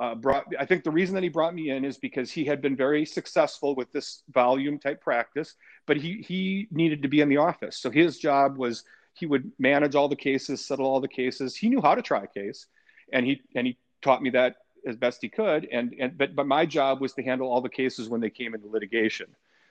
uh, 0.00 0.14
brought 0.14 0.44
i 0.58 0.64
think 0.64 0.84
the 0.84 0.90
reason 0.90 1.14
that 1.14 1.22
he 1.22 1.28
brought 1.28 1.54
me 1.54 1.70
in 1.70 1.84
is 1.84 1.98
because 1.98 2.30
he 2.30 2.44
had 2.44 2.60
been 2.60 2.76
very 2.76 3.04
successful 3.04 3.74
with 3.74 3.90
this 3.92 4.22
volume 4.32 4.78
type 4.78 5.00
practice 5.00 5.54
but 5.86 5.96
he 5.96 6.24
he 6.26 6.68
needed 6.70 7.02
to 7.02 7.08
be 7.08 7.20
in 7.20 7.28
the 7.28 7.36
office. 7.36 7.78
So 7.78 7.90
his 7.90 8.18
job 8.18 8.56
was 8.56 8.84
he 9.14 9.26
would 9.26 9.50
manage 9.58 9.94
all 9.94 10.08
the 10.08 10.16
cases 10.16 10.66
settle 10.66 10.86
all 10.86 11.00
the 11.00 11.08
cases. 11.08 11.56
He 11.56 11.68
knew 11.68 11.80
how 11.80 11.94
to 11.94 12.02
try 12.02 12.24
a 12.24 12.26
case 12.26 12.66
and 13.12 13.26
he 13.26 13.42
and 13.54 13.66
he 13.66 13.78
taught 14.02 14.22
me 14.22 14.30
that 14.30 14.56
as 14.86 14.96
best 14.96 15.18
he 15.22 15.28
could. 15.28 15.68
And 15.70 15.94
and 15.98 16.16
but 16.16 16.34
but 16.34 16.46
my 16.46 16.66
job 16.66 17.00
was 17.00 17.12
to 17.14 17.22
handle 17.22 17.50
all 17.50 17.60
the 17.60 17.68
cases 17.68 18.08
when 18.08 18.20
they 18.20 18.30
came 18.30 18.54
into 18.54 18.68
litigation. 18.68 19.26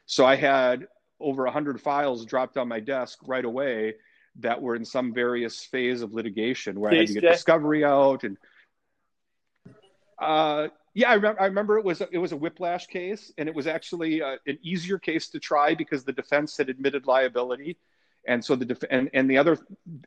So 0.06 0.26
i 0.26 0.36
had 0.36 0.88
over 1.20 1.44
100 1.46 1.80
files 1.80 2.26
dropped 2.26 2.58
on 2.58 2.68
my 2.68 2.80
desk 2.80 3.20
right 3.26 3.46
away 3.46 3.96
that 4.40 4.62
were 4.62 4.76
in 4.76 4.84
some 4.84 5.14
various 5.14 5.64
phase 5.64 6.02
of 6.02 6.14
litigation 6.14 6.80
where 6.80 6.92
i 6.92 6.96
had 6.96 7.08
to 7.08 7.14
get 7.14 7.22
discovery 7.22 7.86
out 7.86 8.24
and 8.24 8.36
uh, 10.19 10.67
yeah, 10.93 11.10
I, 11.10 11.15
I, 11.15 11.45
remember 11.45 11.78
it 11.78 11.86
was 11.86 12.02
it 12.02 12.17
was 12.17 12.32
a 12.32 12.38
whiplash 12.38 12.88
case, 12.88 13.32
and 13.38 13.49
it 13.49 13.56
was 13.56 13.67
actually 13.67 14.21
uh, 14.21 14.38
an 14.45 14.60
easier 14.62 14.99
case 14.99 15.28
to 15.30 15.39
try 15.39 15.73
because 15.73 16.04
the 16.04 16.13
defense 16.13 16.58
had 16.58 16.69
admitted 16.69 17.08
liability, 17.08 17.78
and 18.28 18.43
so 18.43 18.56
the 18.56 18.65
def- 18.65 18.84
and 18.91 19.10
and 19.13 19.30
the 19.30 19.38
other 19.38 19.58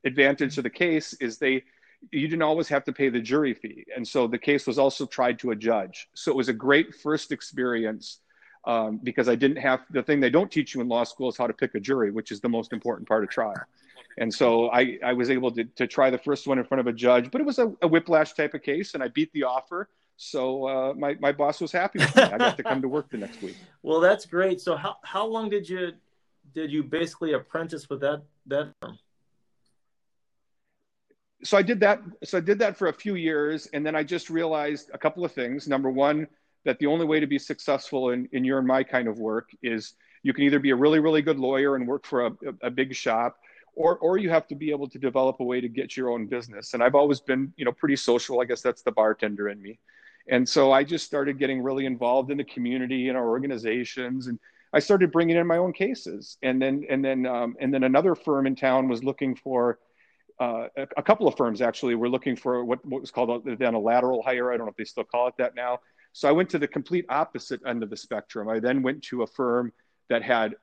advantage 0.05 0.59
of 0.59 0.65
the 0.65 0.71
case 0.71 1.13
is 1.15 1.39
they 1.39 1.65
you 2.13 2.29
didn't 2.29 2.43
always 2.43 2.69
have 2.69 2.85
to 2.85 2.93
pay 2.93 3.09
the 3.09 3.21
jury 3.21 3.55
fee, 3.55 3.85
and 3.97 4.07
so 4.07 4.27
the 4.27 4.39
case 4.39 4.67
was 4.67 4.79
also 4.79 5.07
tried 5.07 5.39
to 5.41 5.51
a 5.51 5.57
judge. 5.57 6.09
So 6.15 6.31
it 6.31 6.37
was 6.37 6.49
a 6.49 6.53
great 6.53 6.95
first 6.95 7.33
experience 7.33 8.21
um, 8.65 9.01
because 9.03 9.29
I 9.29 9.35
didn't 9.35 9.59
have 9.59 9.81
the 9.91 10.03
thing 10.03 10.21
they 10.21 10.31
don't 10.31 10.51
teach 10.51 10.75
you 10.75 10.81
in 10.81 10.89
law 10.89 11.05
school 11.05 11.29
is 11.29 11.37
how 11.37 11.47
to 11.47 11.53
pick 11.53 11.75
a 11.75 11.81
jury, 11.81 12.11
which 12.11 12.31
is 12.31 12.41
the 12.41 12.49
most 12.49 12.73
important 12.73 13.09
part 13.09 13.25
of 13.25 13.31
trial. 13.31 13.55
And 14.19 14.33
so 14.33 14.71
I, 14.71 14.99
I 15.05 15.13
was 15.13 15.31
able 15.31 15.51
to, 15.53 15.65
to 15.65 15.87
try 15.87 16.11
the 16.11 16.19
first 16.19 16.47
one 16.47 16.59
in 16.59 16.65
front 16.65 16.81
of 16.81 16.87
a 16.87 16.93
judge, 16.93 17.31
but 17.31 17.41
it 17.41 17.45
was 17.45 17.59
a, 17.59 17.73
a 17.83 17.89
whiplash 17.89 18.33
type 18.33 18.55
of 18.55 18.63
case, 18.63 18.95
and 18.95 19.03
I 19.03 19.09
beat 19.09 19.31
the 19.33 19.45
offer. 19.45 19.89
So 20.17 20.67
uh, 20.67 20.95
my, 20.95 21.17
my 21.21 21.33
boss 21.33 21.61
was 21.61 21.71
happy 21.71 21.99
with 21.99 22.17
me. 22.17 22.23
I 22.23 22.39
got 22.39 22.57
to 22.57 22.63
come 22.63 22.81
to 22.81 22.89
work 22.89 23.11
the 23.11 23.19
next 23.19 23.43
week. 23.43 23.57
Well, 23.83 24.01
that's 24.01 24.27
great. 24.27 24.61
So 24.61 24.75
how, 24.75 24.97
how 25.05 25.25
long 25.25 25.49
did 25.49 25.69
you 25.69 25.93
did 26.53 26.73
you 26.73 26.83
basically 26.83 27.35
apprentice 27.35 27.89
with 27.89 28.01
that 28.01 28.23
that 28.47 28.73
firm? 28.83 28.99
So 31.45 31.57
I 31.57 31.63
did 31.63 31.79
that. 31.81 32.01
So 32.25 32.39
I 32.39 32.41
did 32.41 32.59
that 32.59 32.77
for 32.77 32.89
a 32.89 32.93
few 32.93 33.15
years, 33.15 33.69
and 33.73 33.87
then 33.87 33.95
I 33.95 34.03
just 34.03 34.29
realized 34.29 34.91
a 34.93 34.99
couple 34.99 35.25
of 35.25 35.31
things. 35.31 35.69
Number 35.69 35.89
one, 35.89 36.27
that 36.65 36.81
the 36.81 36.87
only 36.87 37.07
way 37.07 37.21
to 37.21 37.29
be 37.29 37.39
successful 37.39 38.11
in, 38.11 38.29
in 38.33 38.45
your 38.45 38.59
and 38.59 38.67
my 38.67 38.83
kind 38.83 39.07
of 39.07 39.21
work 39.21 39.51
is 39.63 39.95
you 40.25 40.33
can 40.33 40.43
either 40.43 40.59
be 40.59 40.71
a 40.71 40.77
really 40.77 40.99
really 40.99 41.23
good 41.23 41.39
lawyer 41.39 41.77
and 41.77 41.87
work 41.87 42.05
for 42.05 42.27
a, 42.27 42.33
a 42.63 42.71
big 42.71 42.93
shop 42.95 43.39
or 43.77 43.99
or 43.99 44.19
you 44.19 44.31
have 44.31 44.49
to 44.49 44.57
be 44.57 44.71
able 44.71 44.89
to 44.89 44.99
develop 44.99 45.39
a 45.39 45.45
way 45.45 45.61
to 45.61 45.69
get 45.69 45.97
your 45.97 46.11
own 46.11 46.27
business. 46.27 46.75
And 46.75 46.83
i've 46.83 46.97
always 46.97 47.21
been 47.21 47.53
you 47.57 47.65
know 47.65 47.73
pretty 47.73 47.97
social. 47.97 48.41
I 48.41 48.45
guess 48.45 48.63
that's 48.63 48.83
the 48.83 48.91
bartender 48.91 49.49
in 49.49 49.63
me. 49.63 49.79
And 50.29 50.49
so 50.49 50.73
i 50.73 50.83
just 50.83 51.07
started 51.07 51.39
getting 51.39 51.63
really 51.63 51.87
involved 51.87 52.31
in 52.33 52.39
the 52.39 52.45
community 52.45 53.09
and 53.09 53.17
our 53.17 53.29
organizations. 53.29 54.27
And 54.27 54.41
i 54.73 54.81
started 54.81 55.13
bringing 55.13 55.37
in 55.37 55.47
my 55.47 55.59
own 55.59 55.73
cases. 55.73 56.39
And 56.43 56.61
then 56.61 56.85
and 56.91 57.05
then 57.05 57.27
um, 57.27 57.55
and 57.61 57.73
then 57.73 57.85
another 57.85 58.17
firm 58.17 58.47
in 58.47 58.57
town 58.57 58.89
was 58.89 59.05
looking 59.05 59.37
for 59.37 59.79
uh, 60.39 60.69
a, 60.77 60.87
a, 60.99 61.03
couple 61.03 61.27
of 61.27 61.35
firms 61.35 61.63
actually 61.63 61.95
were 61.95 62.11
looking 62.11 62.37
for 62.37 62.63
what, 62.63 62.85
what 62.85 63.01
was 63.01 63.11
called 63.11 63.43
then 63.59 63.73
a 63.73 63.79
lateral 63.79 64.23
hire. 64.23 64.53
I 64.53 64.59
don't 64.59 64.67
know 64.67 64.71
if 64.71 64.77
they 64.77 64.85
still 64.85 65.05
call 65.05 65.29
it 65.29 65.35
that 65.39 65.55
now. 65.55 65.81
So 66.13 66.29
i 66.29 66.33
went 66.33 66.51
to 66.51 66.59
the 66.59 66.69
complete 66.69 67.07
opposite 67.09 67.61
end 67.67 67.83
of 67.83 67.91
the 67.91 67.97
spectrum. 67.97 68.49
I 68.49 68.59
then 68.59 68.83
went 68.83 69.03
to 69.05 69.23
a 69.23 69.27
firm 69.27 69.73
that 70.09 70.23
had 70.23 70.55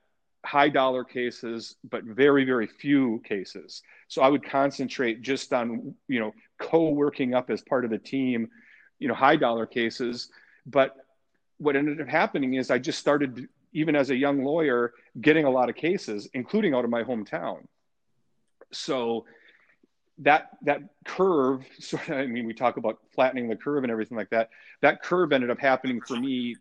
high 0.45 0.69
dollar 0.69 1.03
cases, 1.03 1.75
but 1.89 2.03
very, 2.03 2.43
very 2.43 2.67
few 2.67 3.21
cases. 3.25 3.81
So 4.07 4.21
I 4.21 4.27
would 4.27 4.43
concentrate 4.43 5.21
just 5.21 5.53
on, 5.53 5.95
you 6.07 6.19
know, 6.19 6.33
co-working 6.59 7.33
up 7.33 7.49
as 7.49 7.61
part 7.61 7.85
of 7.85 7.91
the 7.91 7.97
team, 7.97 8.49
you 8.99 9.07
know, 9.07 9.13
high 9.13 9.37
dollar 9.37 9.65
cases. 9.65 10.29
But 10.65 10.95
what 11.57 11.75
ended 11.75 12.01
up 12.01 12.07
happening 12.07 12.55
is 12.55 12.71
I 12.71 12.77
just 12.77 12.99
started, 12.99 13.47
even 13.71 13.95
as 13.95 14.09
a 14.09 14.15
young 14.15 14.43
lawyer, 14.43 14.93
getting 15.21 15.45
a 15.45 15.49
lot 15.49 15.69
of 15.69 15.75
cases, 15.75 16.27
including 16.33 16.73
out 16.73 16.83
of 16.83 16.89
my 16.89 17.03
hometown. 17.03 17.65
So 18.71 19.25
that 20.19 20.49
that 20.63 20.81
curve, 21.05 21.65
sort 21.79 22.09
of, 22.09 22.17
I 22.17 22.25
mean, 22.25 22.45
we 22.45 22.53
talk 22.53 22.77
about 22.77 22.99
flattening 23.15 23.47
the 23.47 23.55
curve 23.55 23.83
and 23.83 23.91
everything 23.91 24.17
like 24.17 24.29
that. 24.31 24.49
That 24.81 25.01
curve 25.01 25.31
ended 25.31 25.49
up 25.49 25.59
happening 25.59 26.01
for 26.01 26.17
me 26.17 26.55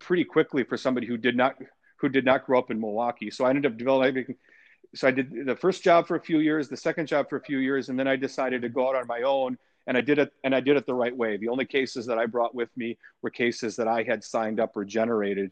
pretty 0.00 0.24
quickly 0.24 0.64
for 0.64 0.76
somebody 0.76 1.06
who 1.06 1.16
did 1.16 1.36
not 1.36 1.56
who 1.98 2.08
did 2.08 2.24
not 2.24 2.46
grow 2.46 2.58
up 2.58 2.70
in 2.70 2.80
Milwaukee. 2.80 3.30
So 3.30 3.44
I 3.44 3.50
ended 3.50 3.66
up 3.66 3.76
developing. 3.76 4.34
So 4.94 5.06
I 5.06 5.10
did 5.10 5.46
the 5.46 5.56
first 5.56 5.82
job 5.82 6.06
for 6.06 6.16
a 6.16 6.20
few 6.20 6.38
years, 6.38 6.68
the 6.68 6.76
second 6.76 7.06
job 7.06 7.28
for 7.28 7.36
a 7.36 7.42
few 7.42 7.58
years, 7.58 7.88
and 7.90 7.98
then 7.98 8.08
I 8.08 8.16
decided 8.16 8.62
to 8.62 8.68
go 8.68 8.88
out 8.88 8.96
on 8.96 9.06
my 9.06 9.22
own. 9.22 9.58
And 9.86 9.96
I 9.96 10.00
did 10.02 10.18
it, 10.18 10.32
and 10.44 10.54
I 10.54 10.60
did 10.60 10.76
it 10.76 10.86
the 10.86 10.94
right 10.94 11.16
way. 11.16 11.38
The 11.38 11.48
only 11.48 11.64
cases 11.64 12.06
that 12.06 12.18
I 12.18 12.26
brought 12.26 12.54
with 12.54 12.68
me 12.76 12.98
were 13.22 13.30
cases 13.30 13.76
that 13.76 13.88
I 13.88 14.02
had 14.02 14.22
signed 14.22 14.60
up 14.60 14.76
or 14.76 14.84
generated, 14.84 15.50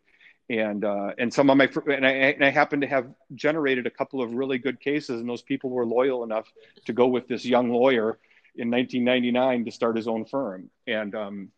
and 0.50 0.84
uh, 0.84 1.12
and 1.18 1.32
some 1.32 1.48
of 1.48 1.56
my 1.56 1.68
and 1.92 2.06
I, 2.06 2.10
and 2.10 2.44
I 2.44 2.50
happened 2.50 2.82
to 2.82 2.88
have 2.88 3.08
generated 3.34 3.86
a 3.86 3.90
couple 3.90 4.22
of 4.22 4.34
really 4.34 4.58
good 4.58 4.78
cases, 4.78 5.20
and 5.20 5.28
those 5.28 5.42
people 5.42 5.70
were 5.70 5.86
loyal 5.86 6.22
enough 6.22 6.52
to 6.84 6.92
go 6.92 7.06
with 7.06 7.28
this 7.28 7.46
young 7.46 7.70
lawyer 7.70 8.18
in 8.56 8.70
1999 8.70 9.64
to 9.64 9.70
start 9.70 9.96
his 9.96 10.08
own 10.08 10.24
firm. 10.24 10.70
And 10.86 11.14
um, 11.14 11.48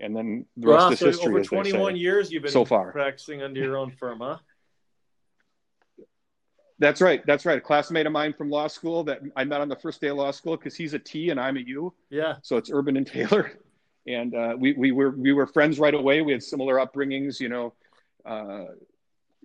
and 0.00 0.14
then 0.14 0.46
the 0.56 0.68
rest 0.68 0.92
is 0.92 0.98
so 0.98 1.06
history. 1.06 1.34
Over 1.34 1.44
21 1.44 1.96
years, 1.96 2.30
you've 2.30 2.42
been 2.42 2.52
so 2.52 2.64
far 2.64 2.92
practicing 2.92 3.42
under 3.42 3.60
your 3.60 3.76
own 3.76 3.90
firm, 3.90 4.20
huh? 4.20 4.38
That's 6.78 7.00
right. 7.00 7.24
That's 7.26 7.44
right. 7.44 7.58
A 7.58 7.60
classmate 7.60 8.06
of 8.06 8.12
mine 8.12 8.32
from 8.32 8.50
law 8.50 8.68
school 8.68 9.02
that 9.04 9.20
I 9.34 9.44
met 9.44 9.60
on 9.60 9.68
the 9.68 9.76
first 9.76 10.00
day 10.00 10.08
of 10.08 10.16
law 10.16 10.30
school 10.30 10.56
because 10.56 10.76
he's 10.76 10.94
a 10.94 10.98
T 10.98 11.30
and 11.30 11.40
I'm 11.40 11.56
a 11.56 11.60
U. 11.60 11.92
Yeah. 12.08 12.36
So 12.42 12.56
it's 12.56 12.70
Urban 12.72 12.96
and 12.96 13.06
Taylor, 13.06 13.52
and 14.06 14.34
uh, 14.34 14.54
we 14.56 14.72
we 14.74 14.92
were 14.92 15.10
we 15.10 15.32
were 15.32 15.46
friends 15.46 15.78
right 15.78 15.94
away. 15.94 16.22
We 16.22 16.32
had 16.32 16.42
similar 16.42 16.76
upbringings. 16.76 17.40
You 17.40 17.48
know, 17.48 17.74
uh, 18.24 18.66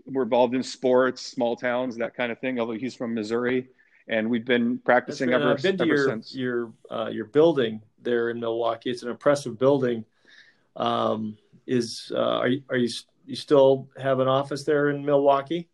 we're 0.06 0.24
involved 0.24 0.54
in 0.54 0.62
sports, 0.62 1.26
small 1.26 1.56
towns, 1.56 1.98
that 1.98 2.16
kind 2.16 2.32
of 2.32 2.40
thing. 2.40 2.60
Although 2.60 2.74
he's 2.74 2.94
from 2.94 3.16
Missouri, 3.16 3.68
and 4.08 4.30
we've 4.30 4.46
been 4.46 4.78
practicing 4.78 5.30
been, 5.30 5.42
ever, 5.42 5.52
I've 5.54 5.62
been 5.62 5.78
to 5.80 5.88
your, 5.88 6.06
since. 6.06 6.36
Your 6.36 6.72
uh, 6.92 7.10
your 7.12 7.26
building 7.26 7.82
there 8.02 8.30
in 8.30 8.40
Milwaukee. 8.40 8.92
It's 8.92 9.02
an 9.02 9.10
impressive 9.10 9.58
building. 9.58 10.06
Um, 10.76 11.38
is 11.68 12.12
uh, 12.14 12.20
are 12.20 12.48
you, 12.48 12.64
are 12.70 12.78
you 12.78 12.90
you 13.26 13.36
still 13.36 13.90
have 13.98 14.20
an 14.20 14.28
office 14.28 14.64
there 14.64 14.90
in 14.90 15.06
Milwaukee? 15.06 15.70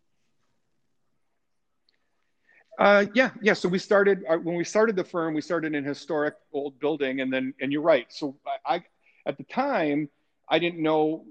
Uh, 2.78 3.06
yeah, 3.14 3.30
yeah. 3.42 3.52
So 3.52 3.68
we 3.68 3.78
started 3.78 4.24
uh, 4.28 4.36
when 4.36 4.56
we 4.56 4.64
started 4.64 4.96
the 4.96 5.04
firm. 5.04 5.34
We 5.34 5.42
started 5.42 5.74
in 5.74 5.84
historic 5.84 6.34
old 6.52 6.78
building, 6.80 7.20
and 7.20 7.32
then 7.32 7.52
and 7.60 7.72
you're 7.72 7.82
right. 7.82 8.06
So 8.08 8.36
I, 8.66 8.76
I 8.76 8.84
at 9.26 9.36
the 9.36 9.44
time 9.44 10.08
I 10.48 10.58
didn't 10.58 10.82
know 10.82 11.24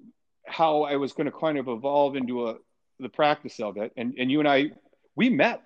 how 0.45 0.83
I 0.83 0.95
was 0.97 1.13
going 1.13 1.25
to 1.25 1.31
kind 1.31 1.57
of 1.57 1.67
evolve 1.67 2.15
into 2.15 2.49
a 2.49 2.55
the 2.99 3.09
practice 3.09 3.59
of 3.59 3.77
it. 3.77 3.91
And 3.97 4.13
and 4.19 4.29
you 4.29 4.39
and 4.39 4.47
I 4.47 4.71
we 5.15 5.29
met 5.29 5.63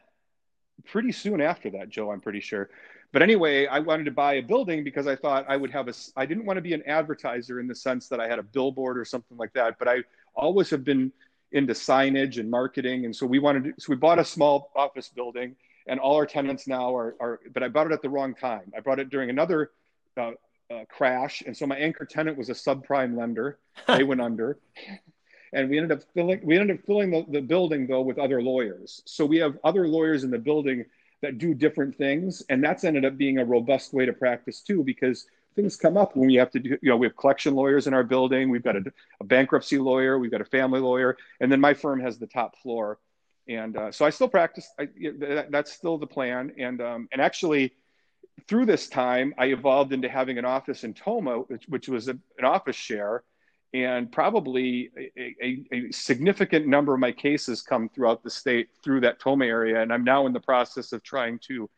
pretty 0.86 1.12
soon 1.12 1.42
after 1.42 1.72
that, 1.72 1.90
Joe. 1.90 2.12
I'm 2.12 2.22
pretty 2.22 2.40
sure. 2.40 2.70
But 3.14 3.22
anyway, 3.22 3.68
I 3.68 3.78
wanted 3.78 4.06
to 4.06 4.12
buy 4.12 4.34
a 4.34 4.42
building 4.42 4.84
because 4.84 5.06
I 5.06 5.16
thought 5.16 5.46
I 5.48 5.56
would 5.56 5.70
have 5.70 5.88
a. 5.88 5.94
I 6.18 6.26
didn't 6.26 6.46
want 6.46 6.58
to 6.58 6.62
be 6.62 6.74
an 6.74 6.82
advertiser 6.88 7.60
in 7.60 7.68
the 7.68 7.76
sense 7.76 8.10
that 8.10 8.20
I 8.20 8.28
had 8.28 8.40
a 8.40 8.44
billboard 8.44 8.98
or 8.98 9.06
something 9.06 9.38
like 9.38 9.54
that. 9.54 9.78
But 9.78 9.88
I 9.88 10.00
always 10.36 10.72
have 10.72 10.84
been 10.84 11.14
into 11.52 11.74
signage 11.74 12.40
and 12.40 12.50
marketing, 12.50 13.06
and 13.06 13.16
so 13.16 13.28
we 13.28 13.38
wanted. 13.38 13.64
To, 13.66 13.74
so 13.78 13.92
we 13.92 13.98
bought 13.98 14.18
a 14.18 14.26
small 14.26 14.72
office 14.76 15.10
building, 15.10 15.56
and 15.86 16.00
all 16.00 16.16
our 16.16 16.26
tenants 16.26 16.68
now 16.68 16.96
are. 16.96 17.16
are 17.20 17.40
but 17.54 17.62
I 17.62 17.68
bought 17.68 17.86
it 17.86 17.94
at 17.94 18.02
the 18.02 18.10
wrong 18.10 18.34
time. 18.34 18.74
I 18.76 18.80
bought 18.80 19.00
it 19.00 19.12
during 19.12 19.30
another 19.30 19.70
uh, 20.18 20.32
uh, 20.72 20.86
crash, 20.90 21.44
and 21.46 21.56
so 21.56 21.68
my 21.68 21.78
anchor 21.78 22.06
tenant 22.06 22.36
was 22.36 22.50
a 22.50 22.54
subprime 22.54 23.16
lender. 23.16 23.60
They 23.88 24.04
went 24.04 24.22
under. 24.22 24.58
and 25.54 25.70
we 25.70 25.78
ended 25.78 25.92
up 25.92 26.04
filling 26.16 26.40
we 26.44 26.58
ended 26.58 26.80
up 26.80 26.86
filling 26.86 27.12
the, 27.12 27.26
the 27.30 27.42
building 27.42 27.86
though 27.86 28.02
with 28.02 28.18
other 28.18 28.42
lawyers 28.42 29.04
so 29.06 29.24
we 29.24 29.38
have 29.38 29.56
other 29.64 29.88
lawyers 29.88 30.24
in 30.24 30.32
the 30.32 30.38
building 30.40 30.84
that 31.24 31.40
do 31.40 31.54
different 31.54 31.96
things. 31.96 32.44
And 32.50 32.64
that's 32.64 32.84
ended 32.84 33.06
up 33.06 33.18
being 33.18 33.40
a 33.40 33.46
robust 33.46 33.94
way 33.94 34.06
to 34.06 34.14
practice 34.14 34.62
too, 34.62 34.84
because 34.84 35.26
things 35.56 35.76
come 35.76 35.98
up 35.98 36.16
when 36.16 36.28
we 36.28 36.36
have 36.36 36.52
to 36.52 36.60
do, 36.60 36.78
you 36.82 36.90
know, 36.90 36.98
we 36.98 37.08
have 37.08 37.18
collection 37.18 37.56
lawyers 37.56 37.88
in 37.88 37.94
our 37.94 38.04
building, 38.04 38.50
we've 38.50 38.64
got 38.64 38.76
a, 38.76 38.84
a 39.20 39.24
bankruptcy 39.24 39.80
lawyer, 39.80 40.20
we've 40.20 40.32
got 40.32 40.42
a 40.42 40.46
family 40.46 40.80
lawyer, 40.80 41.18
and 41.40 41.52
then 41.52 41.60
my 41.60 41.74
firm 41.74 42.00
has 42.00 42.20
the 42.20 42.28
top 42.28 42.58
floor. 42.62 43.00
And 43.48 43.76
uh, 43.76 43.92
so 43.92 44.06
I 44.06 44.10
still 44.10 44.30
practice. 44.30 44.68
I, 44.80 44.88
that, 45.20 45.48
that's 45.52 45.72
still 45.72 45.98
the 45.98 46.08
plan. 46.08 46.54
And 46.58 46.82
um, 46.82 47.10
and 47.12 47.22
actually, 47.22 47.74
through 48.48 48.66
this 48.66 48.88
time, 48.88 49.34
I 49.38 49.48
evolved 49.48 49.92
into 49.94 50.10
having 50.10 50.38
an 50.38 50.46
office 50.46 50.84
in 50.84 50.94
Tomah, 50.94 51.40
which, 51.40 51.66
which 51.68 51.88
was 51.90 52.08
a, 52.08 52.18
an 52.38 52.46
office 52.46 52.76
share, 52.76 53.24
and 53.74 54.12
probably 54.12 54.92
a, 55.18 55.36
a, 55.42 55.64
a, 55.72 55.92
significant 55.92 56.68
number 56.68 56.94
of 56.94 57.00
my 57.00 57.12
cases 57.12 57.64
come 57.64 57.90
throughout 57.90 58.24
the 58.24 58.30
state 58.30 58.70
through 58.84 59.02
that 59.02 59.20
Tomah 59.20 59.46
area. 59.46 59.82
And 59.82 59.92
I'm 59.92 60.04
now 60.04 60.28
in 60.28 60.34
the 60.34 60.40
process 60.40 60.94
of 60.94 61.02
trying 61.02 61.40
to 61.48 61.70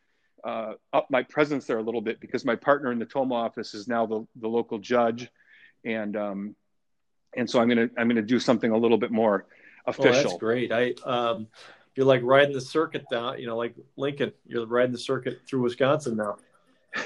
uh, 0.44 0.72
up 0.92 1.10
my 1.10 1.22
presence 1.22 1.64
there 1.66 1.78
a 1.78 1.82
little 1.82 2.02
bit 2.02 2.20
because 2.20 2.44
my 2.44 2.54
partner 2.54 2.92
in 2.92 2.98
the 2.98 3.06
Tomah 3.06 3.34
office 3.34 3.72
is 3.72 3.88
now 3.88 4.04
the, 4.04 4.26
the 4.36 4.48
local 4.48 4.78
judge. 4.78 5.28
And, 5.84 6.16
um, 6.16 6.56
and 7.34 7.48
so 7.48 7.60
I'm 7.60 7.68
going 7.68 7.88
to, 7.88 7.94
I'm 7.98 8.08
going 8.08 8.16
to 8.16 8.22
do 8.22 8.38
something 8.38 8.70
a 8.70 8.76
little 8.76 8.98
bit 8.98 9.10
more 9.10 9.46
official. 9.86 10.10
Oh, 10.10 10.22
that's 10.22 10.36
great. 10.36 10.72
I, 10.72 10.92
um, 11.04 11.46
you're 11.94 12.06
like 12.06 12.20
riding 12.22 12.52
the 12.52 12.60
circuit 12.60 13.06
down, 13.10 13.38
you 13.40 13.46
know, 13.46 13.56
like 13.56 13.74
Lincoln, 13.96 14.32
you're 14.46 14.66
riding 14.66 14.92
the 14.92 14.98
circuit 14.98 15.40
through 15.48 15.62
Wisconsin 15.62 16.16
now. 16.16 16.36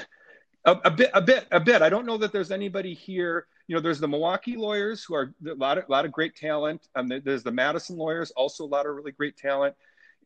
A, 0.63 0.77
a, 0.85 0.91
bit, 0.91 1.09
a 1.15 1.21
bit, 1.23 1.47
a 1.51 1.59
bit. 1.59 1.81
I 1.81 1.89
don't 1.89 2.05
know 2.05 2.17
that 2.17 2.31
there's 2.31 2.51
anybody 2.51 2.93
here. 2.93 3.47
You 3.67 3.75
know, 3.75 3.81
there's 3.81 3.99
the 3.99 4.07
Milwaukee 4.07 4.55
lawyers 4.55 5.03
who 5.03 5.15
are 5.15 5.33
a 5.47 5.55
lot 5.55 5.77
of, 5.77 5.85
a 5.87 5.91
lot 5.91 6.05
of 6.05 6.11
great 6.11 6.35
talent. 6.35 6.87
Um, 6.95 7.07
there's 7.07 7.43
the 7.43 7.51
Madison 7.51 7.97
lawyers, 7.97 8.31
also 8.31 8.65
a 8.65 8.65
lot 8.65 8.85
of 8.85 8.95
really 8.95 9.11
great 9.11 9.37
talent. 9.37 9.75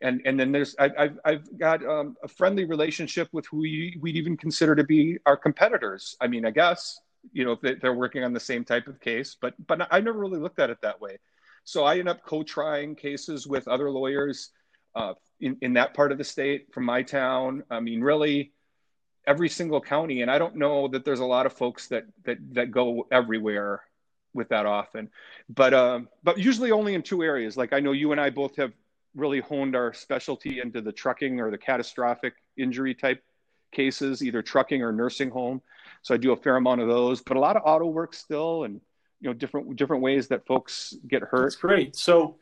And 0.02 0.22
and 0.26 0.40
then 0.40 0.52
there's 0.52 0.76
I, 0.78 0.90
have 0.98 1.20
I've 1.24 1.58
got 1.58 1.86
um, 1.86 2.18
a 2.24 2.28
friendly 2.28 2.66
relationship 2.66 3.30
with 3.32 3.46
who 3.48 3.60
we, 3.60 3.98
we'd 4.02 4.18
even 4.18 4.36
consider 4.36 4.76
to 4.76 4.84
be 4.84 5.18
our 5.26 5.38
competitors. 5.38 6.18
I 6.20 6.28
mean, 6.28 6.46
I 6.46 6.52
guess 6.52 7.00
you 7.32 7.46
know 7.46 7.58
they, 7.62 7.76
they're 7.76 7.94
working 7.94 8.24
on 8.24 8.34
the 8.34 8.40
same 8.40 8.66
type 8.66 8.88
of 8.88 9.00
case, 9.00 9.38
but 9.40 9.54
but 9.68 9.88
I 9.92 10.02
never 10.02 10.20
really 10.20 10.40
looked 10.40 10.60
at 10.60 10.70
it 10.70 10.82
that 10.82 11.00
way. 11.00 11.18
So 11.64 11.86
I 11.86 11.98
end 11.98 12.10
up 12.10 12.24
co-trying 12.24 12.96
cases 12.96 13.48
with 13.48 13.68
other 13.68 13.90
lawyers 13.90 14.52
uh, 14.96 15.14
in 15.40 15.58
in 15.62 15.74
that 15.74 15.94
part 15.94 16.12
of 16.12 16.18
the 16.18 16.24
state 16.26 16.74
from 16.74 16.84
my 16.84 17.02
town. 17.02 17.64
I 17.72 17.80
mean, 17.80 18.02
really 18.02 18.52
every 19.28 19.50
single 19.50 19.82
county 19.82 20.22
and 20.22 20.30
i 20.30 20.38
don't 20.38 20.56
know 20.56 20.88
that 20.88 21.06
there's 21.06 21.20
a 21.20 21.26
lot 21.26 21.46
of 21.46 21.54
folks 21.54 21.88
that 21.88 22.06
that 22.24 22.38
that 22.54 22.72
go 22.72 23.08
everywhere 23.12 23.82
with 24.34 24.50
that 24.50 24.66
often 24.66 25.10
but 25.50 25.74
um 25.74 26.08
but 26.24 26.38
usually 26.38 26.72
only 26.72 26.94
in 26.94 27.02
two 27.02 27.24
areas 27.24 27.58
like 27.58 27.74
i 27.74 27.80
know 27.80 27.92
you 27.92 28.12
and 28.12 28.22
i 28.22 28.30
both 28.30 28.56
have 28.56 28.72
really 29.16 29.40
honed 29.40 29.76
our 29.76 29.94
specialty 29.94 30.60
into 30.60 30.82
the 30.82 30.92
trucking 30.92 31.40
or 31.40 31.50
the 31.50 31.58
catastrophic 31.58 32.34
injury 32.58 32.94
type 32.94 33.24
cases 33.72 34.22
either 34.22 34.42
trucking 34.42 34.82
or 34.82 34.92
nursing 34.92 35.30
home 35.30 35.62
so 36.02 36.14
i 36.14 36.18
do 36.18 36.32
a 36.34 36.36
fair 36.36 36.58
amount 36.58 36.82
of 36.82 36.88
those 36.88 37.22
but 37.22 37.38
a 37.38 37.40
lot 37.40 37.56
of 37.56 37.62
auto 37.66 37.86
work 37.86 38.14
still 38.14 38.66
and 38.66 38.82
you 39.26 39.30
know 39.30 39.34
different 39.34 39.76
different 39.76 40.04
ways 40.04 40.28
that 40.28 40.46
folks 40.46 40.96
get 41.08 41.24
hurt. 41.24 41.44
That's 41.44 41.56
great. 41.56 41.96
So, 41.96 42.36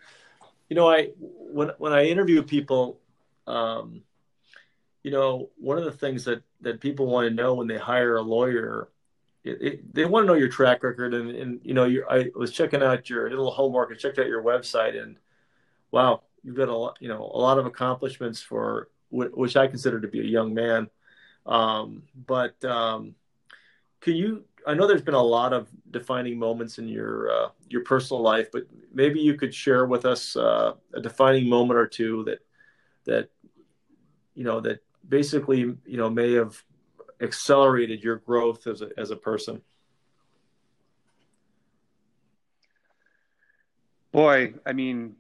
you 0.70 0.76
know, 0.76 0.90
I 0.90 1.12
when 1.18 1.72
when 1.78 1.94
I 1.94 2.06
interview 2.06 2.44
people, 2.44 3.00
um, 3.48 4.02
you 5.04 5.12
know, 5.12 5.50
one 5.58 5.78
of 5.78 5.84
the 5.84 5.92
things 5.92 6.24
that 6.26 6.42
that 6.62 6.80
people 6.80 7.06
want 7.06 7.28
to 7.28 7.34
know 7.34 7.54
when 7.56 7.68
they 7.68 7.78
hire 7.78 8.16
a 8.16 8.22
lawyer, 8.22 8.90
it, 9.44 9.62
it, 9.62 9.94
they 9.94 10.06
want 10.06 10.24
to 10.24 10.28
know 10.28 10.40
your 10.40 10.48
track 10.48 10.82
record. 10.82 11.14
And, 11.14 11.30
and 11.32 11.60
you 11.64 11.74
know, 11.74 11.86
I 12.10 12.32
was 12.36 12.52
checking 12.52 12.82
out 12.82 13.10
your 13.10 13.30
little 13.30 13.52
homework. 13.52 13.92
I 13.92 13.96
checked 13.96 14.18
out 14.18 14.28
your 14.28 14.42
website, 14.42 15.00
and 15.02 15.18
wow, 15.92 16.22
you've 16.42 16.56
got 16.56 16.70
a 16.70 16.76
lot, 16.76 16.98
you 17.02 17.10
know, 17.10 17.22
a 17.22 17.40
lot 17.40 17.60
of 17.60 17.66
accomplishments 17.66 18.42
for 18.42 18.90
which 19.12 19.56
I 19.56 19.68
consider 19.68 20.02
to 20.02 20.08
be 20.08 20.22
a 20.22 20.24
young 20.24 20.56
man. 20.56 20.90
Um, 21.46 22.04
but 22.16 22.64
um, 22.66 23.14
can 24.02 24.16
you? 24.16 24.46
I 24.66 24.74
know 24.74 24.88
there's 24.88 25.02
been 25.02 25.14
a 25.14 25.22
lot 25.22 25.52
of 25.52 25.68
defining 25.92 26.40
moments 26.40 26.80
in 26.80 26.88
your 26.88 27.30
uh, 27.30 27.50
your 27.68 27.84
personal 27.84 28.22
life, 28.22 28.50
but 28.52 28.64
maybe 28.94 29.20
you 29.20 29.36
could 29.36 29.54
share 29.54 29.86
with 29.86 30.06
us 30.06 30.38
uh, 30.38 30.74
a 30.94 31.02
defining 31.02 31.50
moment 31.50 31.78
or 31.78 31.88
two 31.88 32.24
that 32.24 32.40
that 33.06 33.30
you 34.34 34.46
know 34.46 34.62
that 34.62 34.80
basically 35.08 35.60
you 35.60 35.98
know 35.98 36.10
may 36.10 36.34
have 36.34 36.62
accelerated 37.22 38.04
your 38.04 38.18
growth 38.18 38.68
as 38.68 38.82
a 38.82 38.90
as 38.98 39.12
a 39.12 39.16
person. 39.16 39.62
Boy, 44.12 44.54
I 44.64 44.74
mean, 44.74 45.16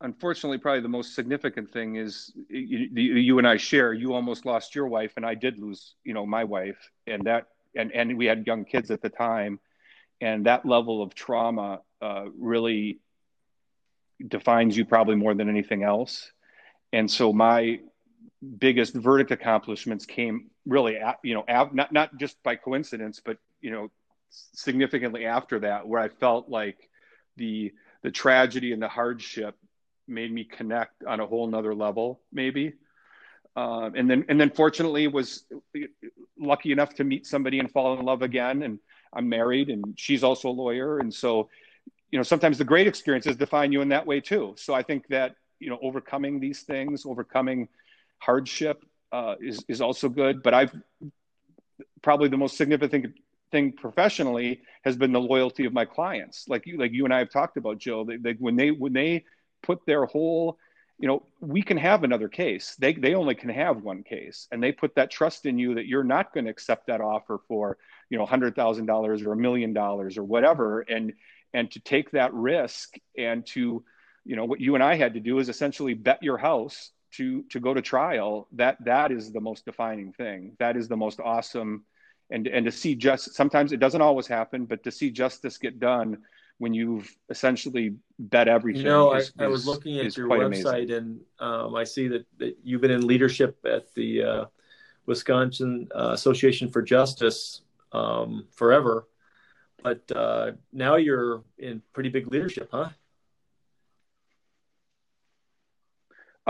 unfortunately, 0.00 0.56
probably 0.56 0.80
the 0.80 0.88
most 0.88 1.14
significant 1.14 1.70
thing 1.70 1.96
is 1.96 2.32
you, 2.48 2.88
you, 2.94 3.38
and 3.38 3.46
I 3.46 3.58
share. 3.58 3.92
You 3.92 4.14
almost 4.14 4.46
lost 4.46 4.74
your 4.74 4.86
wife, 4.86 5.12
and 5.16 5.26
I 5.26 5.34
did 5.34 5.58
lose, 5.58 5.94
you 6.04 6.14
know, 6.14 6.24
my 6.24 6.44
wife, 6.44 6.78
and 7.06 7.24
that, 7.24 7.48
and 7.76 7.92
and 7.92 8.16
we 8.16 8.26
had 8.26 8.46
young 8.46 8.64
kids 8.64 8.90
at 8.90 9.02
the 9.02 9.10
time, 9.10 9.60
and 10.20 10.46
that 10.46 10.64
level 10.64 11.02
of 11.02 11.14
trauma 11.14 11.82
uh, 12.00 12.24
really 12.38 13.00
defines 14.26 14.76
you 14.76 14.84
probably 14.84 15.14
more 15.14 15.34
than 15.34 15.48
anything 15.48 15.82
else. 15.82 16.32
And 16.92 17.10
so 17.10 17.32
my 17.32 17.80
biggest 18.58 18.94
verdict 18.94 19.30
accomplishments 19.30 20.06
came 20.06 20.50
really, 20.66 20.98
you 21.22 21.34
know, 21.34 21.44
not 21.72 21.92
not 21.92 22.16
just 22.18 22.42
by 22.42 22.56
coincidence, 22.56 23.20
but 23.24 23.38
you 23.60 23.70
know, 23.70 23.90
significantly 24.30 25.26
after 25.26 25.60
that, 25.60 25.86
where 25.86 26.00
I 26.00 26.08
felt 26.08 26.48
like 26.48 26.88
the 27.36 27.72
the 28.02 28.10
tragedy 28.10 28.72
and 28.72 28.82
the 28.82 28.88
hardship 28.88 29.56
made 30.06 30.32
me 30.32 30.44
connect 30.44 31.04
on 31.04 31.20
a 31.20 31.26
whole 31.26 31.46
nother 31.46 31.74
level 31.74 32.20
maybe. 32.32 32.74
Um, 33.56 33.94
and 33.96 34.08
then 34.08 34.24
and 34.28 34.40
then 34.40 34.50
fortunately 34.50 35.08
was 35.08 35.44
lucky 36.38 36.70
enough 36.70 36.94
to 36.94 37.04
meet 37.04 37.26
somebody 37.26 37.58
and 37.58 37.70
fall 37.70 37.98
in 37.98 38.04
love 38.04 38.22
again 38.22 38.62
and 38.62 38.78
i'm 39.12 39.28
married 39.28 39.68
and 39.68 39.94
she's 39.96 40.22
also 40.22 40.48
a 40.48 40.50
lawyer. 40.50 40.98
And 40.98 41.12
so 41.12 41.48
you 42.12 42.18
know 42.18 42.22
sometimes 42.22 42.56
the 42.58 42.64
great 42.64 42.86
experiences 42.86 43.36
define 43.36 43.72
you 43.72 43.80
in 43.80 43.88
that 43.88 44.06
way 44.06 44.20
too. 44.20 44.54
So 44.56 44.74
i 44.74 44.82
think 44.82 45.08
that 45.08 45.34
you 45.58 45.68
know 45.70 45.78
overcoming 45.82 46.38
these 46.38 46.62
things 46.62 47.04
overcoming 47.04 47.68
hardship 48.18 48.84
uh, 49.12 49.34
is 49.40 49.64
is 49.68 49.80
also 49.80 50.08
good 50.08 50.42
but 50.42 50.52
i've 50.52 50.74
probably 52.02 52.28
the 52.28 52.36
most 52.36 52.56
significant 52.56 53.14
thing 53.50 53.72
professionally 53.72 54.60
has 54.82 54.96
been 54.96 55.12
the 55.12 55.20
loyalty 55.20 55.64
of 55.64 55.72
my 55.72 55.84
clients. 55.84 56.46
Like 56.48 56.66
you 56.66 56.78
like 56.78 56.92
you 56.92 57.04
and 57.04 57.14
i 57.14 57.18
have 57.18 57.30
talked 57.30 57.56
about 57.56 57.78
joe 57.78 58.04
they, 58.04 58.16
they 58.16 58.32
when 58.32 58.56
they 58.56 58.70
when 58.70 58.92
they 58.92 59.24
put 59.62 59.84
their 59.86 60.04
whole 60.04 60.58
you 60.98 61.08
know 61.08 61.24
we 61.40 61.62
can 61.62 61.76
have 61.76 62.04
another 62.04 62.28
case. 62.28 62.76
They 62.78 62.92
they 62.92 63.14
only 63.14 63.34
can 63.34 63.50
have 63.50 63.82
one 63.82 64.02
case 64.02 64.48
and 64.50 64.62
they 64.62 64.72
put 64.72 64.94
that 64.96 65.10
trust 65.10 65.46
in 65.46 65.58
you 65.58 65.74
that 65.74 65.86
you're 65.86 66.04
not 66.04 66.34
going 66.34 66.44
to 66.44 66.50
accept 66.50 66.88
that 66.88 67.00
offer 67.00 67.40
for 67.48 67.78
you 68.10 68.18
know 68.18 68.26
$100,000 68.26 69.26
or 69.26 69.32
a 69.32 69.36
million 69.36 69.72
dollars 69.72 70.18
or 70.18 70.24
whatever 70.24 70.80
and 70.80 71.12
and 71.54 71.70
to 71.70 71.80
take 71.80 72.10
that 72.10 72.34
risk 72.34 72.96
and 73.16 73.46
to 73.46 73.84
you 74.24 74.36
know 74.36 74.44
what 74.44 74.60
you 74.60 74.74
and 74.74 74.84
I 74.84 74.96
had 74.96 75.14
to 75.14 75.20
do 75.20 75.38
is 75.38 75.48
essentially 75.48 75.94
bet 75.94 76.22
your 76.22 76.38
house 76.38 76.90
to 77.12 77.42
to 77.44 77.60
go 77.60 77.72
to 77.72 77.82
trial 77.82 78.48
that 78.52 78.76
that 78.84 79.10
is 79.10 79.32
the 79.32 79.40
most 79.40 79.64
defining 79.64 80.12
thing 80.12 80.54
that 80.58 80.76
is 80.76 80.88
the 80.88 80.96
most 80.96 81.20
awesome 81.20 81.84
and 82.30 82.46
and 82.46 82.66
to 82.66 82.72
see 82.72 82.94
just 82.94 83.34
sometimes 83.34 83.72
it 83.72 83.80
doesn't 83.80 84.02
always 84.02 84.26
happen 84.26 84.64
but 84.66 84.82
to 84.82 84.90
see 84.90 85.10
justice 85.10 85.58
get 85.58 85.80
done 85.80 86.18
when 86.58 86.74
you've 86.74 87.16
essentially 87.30 87.94
bet 88.18 88.48
everything. 88.48 88.82
You 88.82 88.88
know, 88.88 89.14
is, 89.14 89.32
I, 89.38 89.44
I, 89.44 89.46
was 89.46 89.66
looking 89.66 89.98
at 89.98 90.16
your 90.16 90.28
website 90.28 90.84
amazing. 90.84 90.96
and 90.96 91.20
um, 91.38 91.74
I 91.74 91.84
see 91.84 92.08
that, 92.08 92.26
that, 92.38 92.56
you've 92.62 92.80
been 92.80 92.90
in 92.90 93.06
leadership 93.06 93.58
at 93.64 93.92
the 93.94 94.22
uh, 94.22 94.44
Wisconsin 95.06 95.88
uh, 95.94 96.10
Association 96.12 96.68
for 96.68 96.82
Justice 96.82 97.62
um, 97.92 98.46
forever, 98.50 99.08
but 99.82 100.02
uh, 100.14 100.52
now 100.72 100.96
you're 100.96 101.42
in 101.58 101.80
pretty 101.92 102.10
big 102.10 102.30
leadership, 102.30 102.68
huh? 102.72 102.90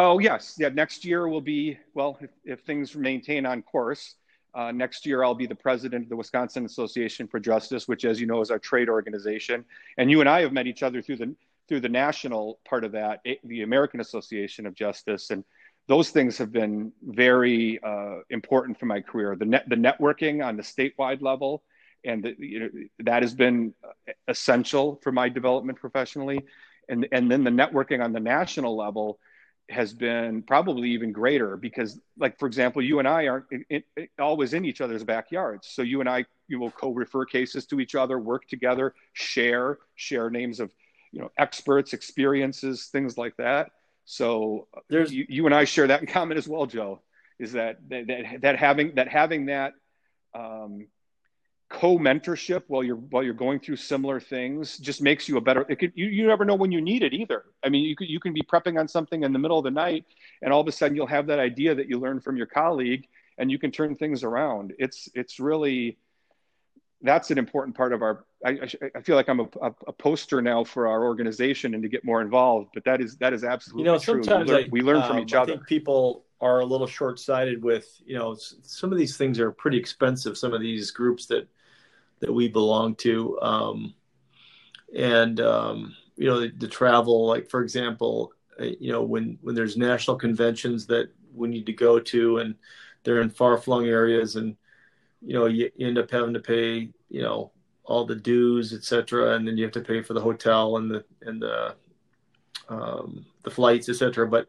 Oh 0.01 0.21
yes, 0.21 0.55
yeah. 0.59 0.69
Next 0.69 1.05
year 1.05 1.27
will 1.29 1.41
be 1.41 1.77
well 1.93 2.17
if, 2.21 2.31
if 2.45 2.61
things 2.61 2.95
maintain 2.95 3.45
on 3.45 3.63
course. 3.63 4.15
Uh, 4.55 4.71
next 4.71 5.05
year, 5.05 5.25
I'll 5.25 5.35
be 5.35 5.47
the 5.47 5.57
president 5.57 6.05
of 6.05 6.09
the 6.09 6.17
Wisconsin 6.17 6.65
Association 6.65 7.27
for 7.27 7.39
Justice, 7.39 7.87
which, 7.87 8.05
as 8.05 8.21
you 8.21 8.27
know, 8.27 8.41
is 8.41 8.51
our 8.51 8.59
trade 8.61 8.89
organization. 8.89 9.65
And 9.99 10.11
you 10.11 10.21
and 10.21 10.29
I 10.29 10.41
have 10.41 10.53
met 10.53 10.69
each 10.69 10.85
other 10.85 11.03
through 11.03 11.17
the 11.17 11.35
through 11.69 11.81
the 11.81 11.89
national 11.89 12.61
part 12.65 12.85
of 12.85 12.93
that, 12.93 13.21
the 13.45 13.63
American 13.63 14.01
Association 14.01 14.67
of 14.67 14.75
Justice, 14.75 15.31
and 15.31 15.45
those 15.89 16.11
things 16.11 16.39
have 16.39 16.53
been 16.53 16.93
very 17.03 17.81
uh, 17.83 18.21
important 18.31 18.79
for 18.79 18.87
my 18.87 19.01
career. 19.01 19.35
The 19.37 19.47
net, 19.47 19.69
the 19.69 19.77
networking 19.77 20.47
on 20.47 20.57
the 20.57 20.63
statewide 20.63 21.23
level, 21.23 21.65
and 22.05 22.23
the, 22.23 22.37
you 22.39 22.61
know, 22.61 22.69
that 23.01 23.23
has 23.23 23.35
been 23.35 23.75
essential 24.29 25.01
for 25.03 25.11
my 25.11 25.29
development 25.29 25.79
professionally. 25.81 26.41
And 26.89 27.09
and 27.11 27.29
then 27.29 27.43
the 27.43 27.51
networking 27.51 28.03
on 28.03 28.13
the 28.13 28.21
national 28.21 28.77
level 28.77 29.19
has 29.71 29.93
been 29.93 30.43
probably 30.43 30.91
even 30.91 31.13
greater 31.13 31.57
because 31.57 32.01
like 32.19 32.39
for 32.39 32.47
example 32.47 32.81
you 32.81 32.99
and 33.01 33.07
i 33.07 33.27
aren't 33.27 33.45
in, 33.51 33.65
in, 33.97 34.09
always 34.19 34.55
in 34.55 34.65
each 34.65 34.81
other's 34.81 35.05
backyards. 35.05 35.69
So 35.69 35.83
you 35.83 36.01
and 36.01 36.09
i 36.09 36.25
you 36.47 36.59
will 36.59 36.71
co-refer 36.71 37.25
cases 37.27 37.67
to 37.67 37.81
each 37.81 37.95
other 37.95 38.19
work 38.19 38.49
together 38.49 38.95
share 39.13 39.79
share 39.95 40.31
names 40.31 40.61
of 40.61 40.73
you 41.13 41.21
know 41.21 41.31
experts 41.39 41.93
experiences 41.93 42.87
things 42.87 43.19
like 43.19 43.37
that. 43.37 43.71
So 44.05 44.69
there's 44.89 45.13
you, 45.13 45.27
you 45.29 45.47
and 45.47 45.55
i 45.55 45.65
share 45.65 45.87
that 45.87 46.01
in 46.01 46.07
common 46.07 46.39
as 46.39 46.49
well 46.49 46.67
joe 46.67 47.03
is 47.39 47.53
that 47.53 47.77
that, 47.89 48.07
that, 48.07 48.41
that 48.41 48.59
having 48.59 48.95
that 48.95 49.09
having 49.09 49.47
that 49.47 49.75
um, 50.35 50.87
co-mentorship 51.69 52.63
while 52.69 52.83
you're 52.83 52.97
while 52.97 53.23
you're 53.23 53.35
going 53.35 53.61
through 53.61 53.77
similar 53.77 54.19
things 54.19 54.79
just 54.79 55.03
makes 55.03 55.29
you 55.29 55.37
a 55.37 55.41
better 55.41 55.67
it 55.69 55.77
could, 55.79 55.93
you, 55.95 56.07
you 56.07 56.27
never 56.27 56.45
know 56.45 56.55
when 56.55 56.73
you 56.73 56.81
need 56.81 57.03
it 57.03 57.13
either. 57.13 57.45
I 57.63 57.69
mean 57.69 57.85
you 57.85 57.95
could 57.95 58.09
you 58.09 58.21
can 58.21 58.33
be 58.33 58.43
prepping 58.43 58.79
on 58.79 58.89
something 58.89 59.23
in 59.23 59.33
the 59.33 59.39
middle 59.39 59.59
of 59.59 59.65
the 59.65 59.71
night 59.71 60.07
and 60.41 60.53
all 60.53 60.61
of 60.61 60.69
a 60.69 60.73
sudden 60.73 60.97
you'll 60.97 61.07
have 61.07 61.27
that 61.27 61.39
idea 61.39 61.75
that 61.75 61.89
you 61.89 61.99
learned 61.99 62.25
from 62.25 62.37
your 62.37 62.47
colleague 62.47 63.07
and 63.37 63.51
you 63.51 63.59
can 63.59 63.71
turn 63.71 63.97
things 63.97 64.25
around. 64.25 64.73
It's 64.79 65.09
it's 65.15 65.39
really 65.39 65.99
that's 67.03 67.31
an 67.31 67.39
important 67.39 67.77
part 67.77 67.93
of 67.93 68.03
our 68.03 68.25
i, 68.45 68.59
I 68.95 69.01
feel 69.03 69.15
like 69.15 69.29
i'm 69.29 69.41
a, 69.41 69.49
a, 69.87 69.93
poster 69.93 70.43
now 70.43 70.65
for 70.65 70.89
our 70.89 71.05
organization 71.05 71.75
and 71.75 71.83
to 71.83 71.89
get 71.89 72.05
more 72.05 72.21
involved 72.21 72.71
but 72.75 72.85
that 72.85 73.01
is 73.01 73.17
that 73.19 73.33
is 73.33 73.45
absolutely 73.45 73.85
you 73.85 73.93
know 73.93 73.99
sometimes 73.99 74.49
we 74.49 74.57
learn, 74.57 74.65
I, 74.65 74.69
we 74.71 74.81
learn 74.83 74.97
um, 74.97 75.09
from 75.09 75.19
each 75.21 75.35
I 75.35 75.43
other. 75.43 75.53
think 75.53 75.67
people 75.67 76.25
are 76.41 76.61
a 76.61 76.65
little 76.65 76.87
short-sighted 76.87 77.63
with 77.63 77.89
you 78.05 78.19
know 78.19 78.37
some 78.63 78.91
of 78.91 78.99
these 78.99 79.17
things 79.17 79.39
are 79.39 79.53
pretty 79.53 79.79
expensive 79.79 80.37
some 80.37 80.53
of 80.53 80.61
these 80.61 80.91
groups 80.91 81.27
that 81.27 81.47
that 82.21 82.33
we 82.33 82.49
belong 82.49 82.95
to. 82.97 83.39
Um, 83.41 83.95
and 84.95 85.41
um, 85.41 85.97
you 86.17 86.27
know 86.27 86.41
the, 86.41 86.53
the, 86.59 86.69
travel, 86.69 87.27
like 87.27 87.49
for 87.49 87.63
example, 87.63 88.33
uh, 88.61 88.65
you 88.81 88.93
know 88.93 89.03
when 89.03 89.39
when 89.43 89.55
there's 89.55 89.77
national 89.77 90.17
conventions 90.17 90.87
that 90.87 91.11
we 91.35 91.49
need 91.49 91.67
to 91.67 91.73
go 91.73 92.01
to, 92.01 92.39
and 92.39 92.55
they're 93.05 93.21
in 93.21 93.31
far-flung 93.31 93.87
areas, 93.87 94.37
and 94.37 94.57
you 95.21 95.35
know 95.35 95.47
you, 95.47 95.71
you 95.77 95.87
end 95.87 95.99
up 95.99 96.11
having 96.11 96.35
to 96.35 96.41
pay 96.41 96.91
you 97.09 97.23
know 97.23 97.53
all 97.85 98.05
the 98.05 98.17
dues, 98.17 98.73
etc., 98.73 99.35
and 99.35 99.47
then 99.47 99.57
you 99.57 99.65
have 99.65 99.73
to 99.73 99.81
pay 99.81 100.03
for 100.03 100.15
the 100.15 100.21
hotel 100.21 100.77
and 100.79 100.91
the 100.91 101.05
and 101.23 101.43
the 101.43 101.75
um, 102.69 103.25
the 103.45 103.51
flights, 103.51 103.89
etc. 103.89 104.27
But 104.27 104.49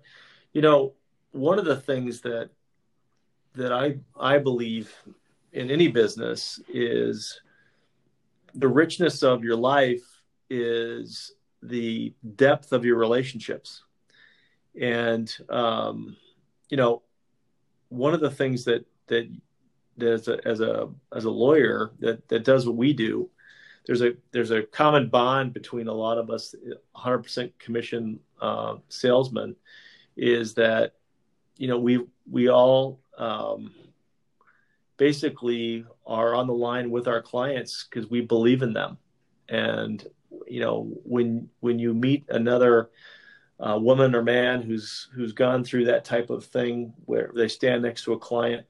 you 0.54 0.62
know 0.62 0.94
one 1.32 1.60
of 1.60 1.66
the 1.66 1.78
things 1.78 2.22
that 2.22 2.50
that 3.56 3.74
I 3.74 3.98
I 4.20 4.38
believe 4.38 4.94
in 5.54 5.70
any 5.72 5.88
business 5.88 6.60
is 6.70 7.42
the 8.56 8.68
richness 8.68 9.24
of 9.24 9.44
your 9.44 9.56
life 9.56 10.04
is 10.50 11.34
the 11.62 12.14
depth 12.36 12.72
of 12.72 12.86
your 12.86 12.98
relationships. 12.98 13.84
And 14.80 15.36
um, 15.50 16.16
you 16.70 16.78
know 16.78 17.02
one 17.90 18.14
of 18.14 18.22
the 18.22 18.32
things 18.32 18.64
that 18.66 18.86
that 19.08 19.30
that 19.98 20.14
as 20.14 20.28
a 20.28 20.48
as 20.48 20.62
a 20.62 20.90
as 21.14 21.26
a 21.26 21.30
lawyer 21.30 21.92
that 22.00 22.28
that 22.30 22.46
does 22.46 22.66
what 22.66 22.78
we 22.78 22.94
do 22.94 23.30
there's 23.86 24.02
a 24.02 24.14
there's 24.32 24.52
a 24.52 24.64
common 24.64 25.10
bond 25.10 25.54
between 25.54 25.88
a 25.88 25.94
lot 25.94 26.18
of 26.18 26.30
us 26.30 26.54
100% 26.96 27.52
commission 27.58 28.20
uh, 28.40 28.76
salesmen 28.88 29.56
is 30.16 30.54
that 30.54 30.94
you 31.58 31.68
know 31.68 31.80
we 31.80 32.06
we 32.30 32.50
all 32.50 33.00
um, 33.18 33.74
basically 35.00 35.86
are 36.06 36.36
on 36.36 36.46
the 36.46 36.54
line 36.54 36.92
with 36.92 37.08
our 37.08 37.22
clients 37.22 37.88
because 37.90 38.10
we 38.10 38.22
believe 38.22 38.62
in 38.62 38.74
them. 38.74 38.98
And 39.48 40.06
you 40.48 40.60
know, 40.60 40.92
when 41.04 41.50
when 41.62 41.80
you 41.80 41.96
meet 41.96 42.26
another 42.30 42.92
uh, 43.60 43.80
woman 43.82 44.14
or 44.14 44.22
man 44.22 44.62
who's 44.62 45.10
who's 45.16 45.32
gone 45.32 45.64
through 45.64 45.86
that 45.86 46.06
type 46.06 46.30
of 46.30 46.46
thing, 46.46 46.94
where 47.06 47.32
they 47.34 47.48
stand 47.48 47.82
next 47.82 48.04
to 48.04 48.14
a 48.14 48.20
client 48.20 48.68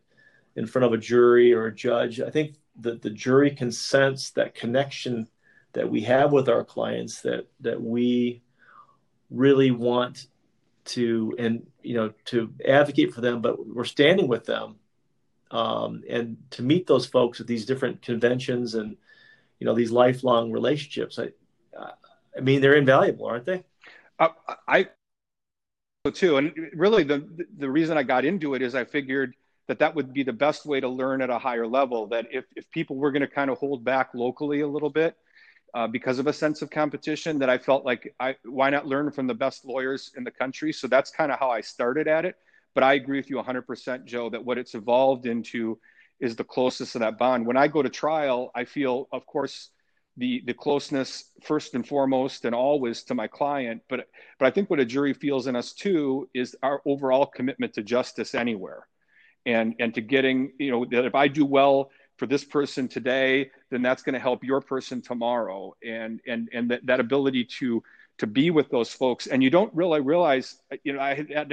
in 0.55 0.67
front 0.67 0.85
of 0.85 0.93
a 0.93 0.97
jury 0.97 1.53
or 1.53 1.65
a 1.65 1.75
judge, 1.75 2.21
I 2.21 2.29
think 2.29 2.55
that 2.79 3.01
the 3.01 3.09
jury 3.09 3.51
can 3.51 3.71
sense 3.71 4.29
that 4.31 4.55
connection 4.55 5.27
that 5.73 5.89
we 5.89 6.01
have 6.01 6.31
with 6.31 6.47
our 6.47 6.63
clients 6.63 7.21
that 7.21 7.47
that 7.59 7.81
we 7.81 8.41
really 9.29 9.71
want 9.71 10.27
to 10.85 11.35
and 11.37 11.67
you 11.83 11.95
know 11.95 12.11
to 12.25 12.51
advocate 12.67 13.13
for 13.13 13.21
them 13.21 13.41
but 13.41 13.63
we're 13.67 13.83
standing 13.83 14.27
with 14.27 14.45
them 14.45 14.75
um, 15.51 16.03
and 16.09 16.37
to 16.51 16.61
meet 16.61 16.87
those 16.87 17.05
folks 17.05 17.39
at 17.39 17.47
these 17.47 17.65
different 17.65 18.01
conventions 18.01 18.75
and 18.75 18.95
you 19.59 19.65
know 19.65 19.75
these 19.75 19.91
lifelong 19.91 20.51
relationships 20.51 21.19
i 21.19 21.29
i 22.37 22.39
mean 22.41 22.61
they're 22.61 22.75
invaluable 22.75 23.25
aren't 23.25 23.45
they 23.45 23.63
uh, 24.19 24.29
i 24.67 24.87
too 26.13 26.37
and 26.37 26.53
really 26.73 27.03
the 27.03 27.27
the 27.57 27.69
reason 27.69 27.97
i 27.97 28.03
got 28.03 28.25
into 28.25 28.55
it 28.55 28.61
is 28.61 28.73
i 28.73 28.83
figured 28.83 29.35
that 29.67 29.77
that 29.77 29.93
would 29.93 30.11
be 30.11 30.23
the 30.23 30.33
best 30.33 30.65
way 30.65 30.79
to 30.79 30.89
learn 30.89 31.21
at 31.21 31.29
a 31.29 31.37
higher 31.37 31.67
level 31.67 32.07
that 32.07 32.25
if, 32.31 32.43
if 32.55 32.69
people 32.71 32.95
were 32.95 33.11
going 33.11 33.21
to 33.21 33.27
kind 33.27 33.51
of 33.51 33.57
hold 33.59 33.83
back 33.83 34.09
locally 34.15 34.61
a 34.61 34.67
little 34.67 34.89
bit 34.89 35.15
uh, 35.75 35.87
because 35.87 36.17
of 36.17 36.25
a 36.25 36.33
sense 36.33 36.63
of 36.63 36.71
competition 36.71 37.37
that 37.39 37.49
I 37.49 37.59
felt 37.59 37.85
like 37.85 38.13
I 38.19 38.35
why 38.43 38.71
not 38.71 38.87
learn 38.87 39.11
from 39.11 39.27
the 39.27 39.35
best 39.35 39.65
lawyers 39.65 40.11
in 40.17 40.23
the 40.23 40.31
country. 40.31 40.73
So 40.73 40.87
that's 40.87 41.11
kind 41.11 41.31
of 41.31 41.39
how 41.39 41.51
I 41.51 41.61
started 41.61 42.07
at 42.07 42.25
it. 42.25 42.35
But 42.75 42.83
I 42.83 42.93
agree 42.93 43.17
with 43.17 43.29
you 43.29 43.37
100%, 43.37 44.05
Joe, 44.05 44.29
that 44.29 44.43
what 44.45 44.57
it's 44.57 44.75
evolved 44.75 45.25
into 45.25 45.79
is 46.19 46.35
the 46.35 46.43
closest 46.43 46.93
to 46.93 46.99
that 46.99 47.17
bond. 47.17 47.45
When 47.45 47.57
I 47.57 47.67
go 47.67 47.81
to 47.81 47.89
trial, 47.89 48.51
I 48.53 48.65
feel, 48.65 49.07
of 49.11 49.25
course, 49.25 49.69
the 50.17 50.43
the 50.45 50.53
closeness 50.53 51.31
first 51.43 51.75
and 51.75 51.87
foremost 51.87 52.43
and 52.43 52.53
always 52.53 53.03
to 53.03 53.15
my 53.15 53.27
client. 53.27 53.81
But 53.89 54.07
but 54.37 54.45
I 54.47 54.51
think 54.51 54.69
what 54.69 54.79
a 54.79 54.85
jury 54.85 55.13
feels 55.13 55.47
in 55.47 55.55
us 55.55 55.73
too 55.73 56.29
is 56.33 56.55
our 56.61 56.81
overall 56.85 57.25
commitment 57.25 57.73
to 57.73 57.83
justice 57.83 58.35
anywhere, 58.35 58.85
and 59.45 59.75
and 59.79 59.93
to 59.95 60.01
getting 60.01 60.51
you 60.59 60.71
know 60.71 60.85
that 60.91 61.05
if 61.05 61.15
I 61.15 61.29
do 61.29 61.45
well 61.45 61.89
for 62.17 62.27
this 62.27 62.43
person 62.43 62.89
today, 62.89 63.49
then 63.71 63.81
that's 63.81 64.03
going 64.03 64.13
to 64.13 64.19
help 64.19 64.43
your 64.43 64.59
person 64.59 65.01
tomorrow. 65.01 65.73
And 65.83 66.19
and 66.27 66.49
and 66.53 66.69
that, 66.71 66.85
that 66.85 66.99
ability 66.99 67.45
to 67.59 67.81
to 68.17 68.27
be 68.27 68.51
with 68.51 68.69
those 68.69 68.91
folks. 68.91 69.27
And 69.27 69.41
you 69.41 69.49
don't 69.49 69.73
really 69.73 70.01
realize, 70.01 70.57
you 70.83 70.91
know, 70.91 70.99
I 70.99 71.13
had, 71.13 71.31
had 71.31 71.49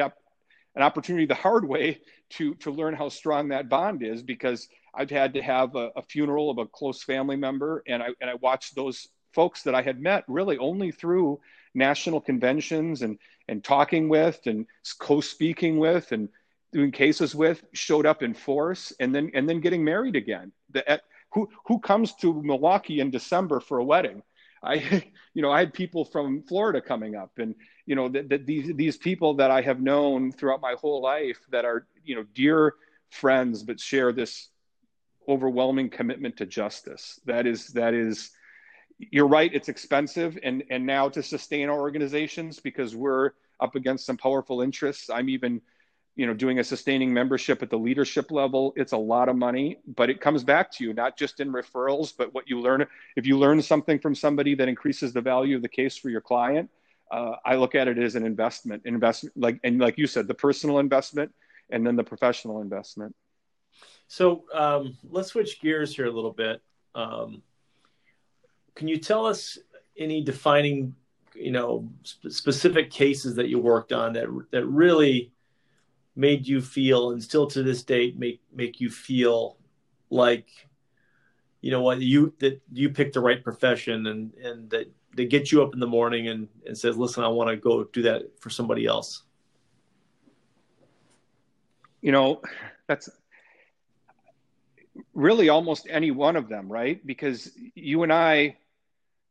an 0.76 0.82
opportunity 0.82 1.26
the 1.26 1.34
hard 1.34 1.66
way 1.66 2.00
to 2.30 2.54
to 2.56 2.70
learn 2.70 2.94
how 2.94 3.08
strong 3.08 3.48
that 3.48 3.68
bond 3.68 4.02
is 4.02 4.22
because 4.22 4.68
I've 4.94 5.10
had 5.10 5.34
to 5.34 5.42
have 5.42 5.74
a, 5.74 5.90
a 5.96 6.02
funeral 6.02 6.50
of 6.50 6.58
a 6.58 6.66
close 6.66 7.02
family 7.02 7.36
member, 7.36 7.82
and 7.88 8.02
I 8.02 8.08
and 8.20 8.30
I 8.30 8.34
watched 8.34 8.76
those 8.76 9.08
folks 9.32 9.62
that 9.64 9.74
I 9.74 9.82
had 9.82 10.00
met 10.00 10.24
really 10.28 10.58
only 10.58 10.92
through 10.92 11.40
national 11.74 12.20
conventions 12.20 13.02
and 13.02 13.18
and 13.48 13.64
talking 13.64 14.08
with 14.08 14.40
and 14.46 14.66
co-speaking 14.98 15.78
with 15.78 16.12
and 16.12 16.28
doing 16.72 16.90
cases 16.90 17.34
with 17.34 17.64
showed 17.72 18.06
up 18.06 18.22
in 18.22 18.34
force 18.34 18.92
and 19.00 19.14
then 19.14 19.30
and 19.34 19.48
then 19.48 19.60
getting 19.60 19.84
married 19.84 20.16
again. 20.16 20.52
The, 20.70 21.00
who 21.32 21.48
who 21.66 21.78
comes 21.78 22.14
to 22.14 22.42
milwaukee 22.42 23.00
in 23.00 23.10
december 23.10 23.60
for 23.60 23.78
a 23.78 23.84
wedding 23.84 24.22
i 24.66 25.02
you 25.34 25.42
know 25.42 25.50
i 25.50 25.58
had 25.58 25.72
people 25.72 26.04
from 26.04 26.42
florida 26.42 26.80
coming 26.80 27.14
up 27.14 27.32
and 27.38 27.54
you 27.86 27.94
know 27.94 28.08
that, 28.08 28.28
that 28.28 28.46
these 28.46 28.74
these 28.76 28.96
people 28.96 29.34
that 29.34 29.50
i 29.50 29.60
have 29.60 29.80
known 29.80 30.32
throughout 30.32 30.60
my 30.60 30.74
whole 30.80 31.00
life 31.00 31.38
that 31.50 31.64
are 31.64 31.86
you 32.04 32.14
know 32.14 32.24
dear 32.34 32.74
friends 33.10 33.62
but 33.62 33.80
share 33.80 34.12
this 34.12 34.48
overwhelming 35.28 35.90
commitment 35.90 36.36
to 36.36 36.46
justice. 36.46 37.20
That 37.26 37.46
is 37.46 37.68
that 37.68 37.94
is 37.94 38.30
you're 38.98 39.26
right 39.26 39.50
it's 39.52 39.68
expensive 39.68 40.38
and 40.42 40.62
and 40.70 40.86
now 40.86 41.08
to 41.10 41.22
sustain 41.22 41.68
our 41.68 41.78
organizations 41.78 42.60
because 42.60 42.96
we're 42.96 43.32
up 43.60 43.74
against 43.74 44.06
some 44.06 44.16
powerful 44.16 44.62
interests. 44.62 45.10
I'm 45.10 45.28
even 45.28 45.60
you 46.16 46.26
know 46.26 46.34
doing 46.34 46.58
a 46.58 46.64
sustaining 46.64 47.12
membership 47.12 47.62
at 47.62 47.70
the 47.70 47.78
leadership 47.78 48.30
level 48.30 48.72
it's 48.76 48.92
a 48.92 48.96
lot 48.96 49.28
of 49.28 49.36
money 49.36 49.78
but 49.96 50.10
it 50.10 50.20
comes 50.20 50.42
back 50.42 50.70
to 50.72 50.82
you 50.82 50.92
not 50.92 51.16
just 51.16 51.40
in 51.40 51.52
referrals 51.52 52.12
but 52.16 52.32
what 52.34 52.48
you 52.48 52.60
learn. 52.60 52.84
If 53.16 53.26
you 53.26 53.38
learn 53.38 53.62
something 53.62 53.98
from 53.98 54.14
somebody 54.14 54.54
that 54.54 54.68
increases 54.68 55.12
the 55.12 55.20
value 55.20 55.56
of 55.56 55.62
the 55.62 55.68
case 55.68 55.96
for 55.96 56.10
your 56.10 56.20
client 56.20 56.70
uh, 57.10 57.32
i 57.44 57.54
look 57.54 57.74
at 57.74 57.86
it 57.86 57.98
as 57.98 58.14
an 58.16 58.24
investment 58.26 58.82
investment 58.84 59.36
like 59.36 59.60
and 59.62 59.78
like 59.78 59.96
you 59.98 60.06
said 60.06 60.26
the 60.26 60.34
personal 60.34 60.78
investment 60.78 61.30
and 61.70 61.86
then 61.86 61.96
the 61.96 62.04
professional 62.04 62.60
investment. 62.60 63.14
So 64.08 64.44
um, 64.54 64.96
let's 65.10 65.28
switch 65.28 65.60
gears 65.60 65.94
here 65.94 66.06
a 66.06 66.10
little 66.10 66.32
bit. 66.32 66.62
Um, 66.94 67.42
can 68.74 68.88
you 68.88 68.98
tell 68.98 69.26
us 69.26 69.58
any 69.98 70.22
defining 70.22 70.94
you 71.34 71.50
know 71.50 71.88
sp- 72.04 72.30
specific 72.30 72.90
cases 72.90 73.34
that 73.36 73.48
you 73.48 73.58
worked 73.58 73.92
on 73.92 74.12
that 74.14 74.26
that 74.52 74.64
really 74.66 75.32
made 76.16 76.46
you 76.46 76.62
feel 76.62 77.10
and 77.10 77.22
still 77.22 77.46
to 77.46 77.62
this 77.62 77.82
date 77.82 78.18
make 78.18 78.40
make 78.52 78.80
you 78.80 78.88
feel 78.90 79.58
like 80.10 80.48
you 81.60 81.70
know 81.70 81.82
what 81.82 82.00
you 82.00 82.32
that 82.38 82.60
you 82.72 82.88
picked 82.88 83.14
the 83.14 83.20
right 83.20 83.44
profession 83.44 84.06
and 84.06 84.32
and 84.34 84.70
that 84.70 84.90
they 85.14 85.26
get 85.26 85.52
you 85.52 85.62
up 85.62 85.74
in 85.74 85.80
the 85.80 85.86
morning 85.86 86.28
and 86.28 86.48
and 86.66 86.76
says 86.76 86.96
listen 86.96 87.22
i 87.22 87.28
want 87.28 87.50
to 87.50 87.56
go 87.56 87.84
do 87.84 88.02
that 88.02 88.22
for 88.40 88.50
somebody 88.50 88.86
else. 88.86 89.22
You 92.00 92.12
know 92.12 92.40
that's 92.86 93.08
really 95.12 95.48
almost 95.48 95.86
any 95.90 96.10
one 96.10 96.36
of 96.36 96.48
them 96.48 96.70
right? 96.70 97.04
Because 97.04 97.50
you 97.74 98.02
and 98.04 98.12
i 98.12 98.56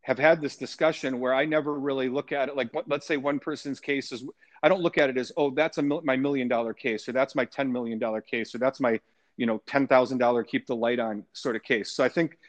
have 0.02 0.19
had 0.19 0.39
this 0.39 0.56
discussion 0.56 1.19
where 1.19 1.34
i 1.34 1.45
never 1.45 1.80
really 1.80 2.10
look 2.10 2.32
at 2.32 2.48
it 2.48 2.56
like 2.56 2.69
let's 2.86 3.08
say 3.08 3.17
one 3.17 3.39
person's 3.39 3.80
case 3.80 4.12
is 4.12 4.24
I 4.65 4.67
don't 4.67 4.82
look 4.82 4.97
at 4.97 5.12
it 5.12 5.17
as, 5.19 5.32
oh, 5.38 5.51
that's 5.51 5.78
a 5.78 5.84
mil- 5.84 6.01
my 6.04 6.15
million 6.15 6.47
dollar 6.47 6.73
case, 6.73 7.08
or 7.08 7.12
that's 7.12 7.36
my 7.36 7.45
$10 7.45 7.69
million 7.69 8.01
case, 8.23 8.56
or 8.56 8.58
that's 8.58 8.80
my, 8.80 8.99
you 9.38 9.45
know, 9.45 9.62
$10,000 9.67 10.47
keep 10.47 10.65
the 10.65 10.75
light 10.75 10.99
on 10.99 11.23
sort 11.34 11.56
of 11.56 11.62
case. 11.62 11.91
So 11.91 12.04
I 12.04 12.10
think, 12.10 12.39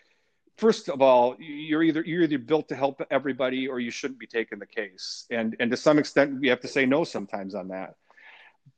first 0.56 0.88
of 0.88 1.02
all, 1.02 1.36
you're 1.38 1.82
either, 1.82 2.02
you're 2.06 2.22
either 2.22 2.38
built 2.38 2.68
to 2.68 2.74
help 2.74 3.02
everybody 3.10 3.68
or 3.68 3.80
you 3.80 3.90
shouldn't 3.90 4.18
be 4.18 4.26
taking 4.26 4.58
the 4.58 4.66
case. 4.66 5.26
And, 5.30 5.56
and 5.60 5.70
to 5.70 5.76
some 5.76 5.98
extent, 5.98 6.40
we 6.40 6.48
have 6.48 6.60
to 6.60 6.68
say 6.68 6.86
no 6.86 7.04
sometimes 7.04 7.54
on 7.54 7.68
that. 7.68 7.96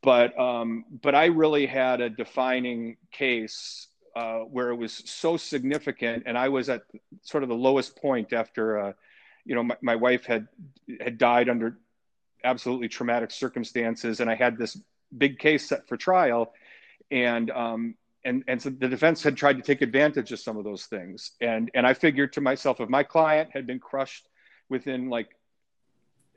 But, 0.02 0.36
um, 0.36 0.84
but 1.00 1.14
I 1.14 1.26
really 1.26 1.66
had 1.66 2.00
a 2.00 2.10
defining 2.10 2.96
case 3.12 3.86
uh, 4.16 4.40
where 4.40 4.70
it 4.70 4.76
was 4.76 5.00
so 5.06 5.36
significant, 5.36 6.24
and 6.26 6.36
I 6.36 6.48
was 6.48 6.68
at 6.68 6.82
sort 7.22 7.44
of 7.44 7.48
the 7.48 7.54
lowest 7.54 7.94
point 8.02 8.32
after, 8.32 8.80
uh, 8.80 8.92
you 9.44 9.54
know, 9.54 9.62
my, 9.62 9.76
my 9.80 9.94
wife 9.94 10.26
had 10.26 10.48
had 11.00 11.18
died 11.18 11.48
under 11.48 11.78
absolutely 12.44 12.88
traumatic 12.88 13.30
circumstances, 13.30 14.20
and 14.20 14.30
I 14.30 14.34
had 14.34 14.56
this 14.56 14.80
big 15.16 15.38
case 15.38 15.68
set 15.68 15.88
for 15.88 15.96
trial, 15.96 16.52
and 17.10 17.50
um, 17.50 17.94
and 18.24 18.44
and 18.48 18.60
so 18.60 18.70
the 18.70 18.88
defense 18.88 19.22
had 19.22 19.36
tried 19.36 19.56
to 19.56 19.62
take 19.62 19.82
advantage 19.82 20.32
of 20.32 20.40
some 20.40 20.56
of 20.56 20.64
those 20.64 20.86
things, 20.86 21.32
and 21.40 21.70
and 21.74 21.86
I 21.86 21.94
figured 21.94 22.32
to 22.34 22.40
myself, 22.40 22.80
if 22.80 22.88
my 22.88 23.02
client 23.02 23.50
had 23.52 23.66
been 23.66 23.80
crushed 23.80 24.28
within 24.68 25.08
like 25.08 25.28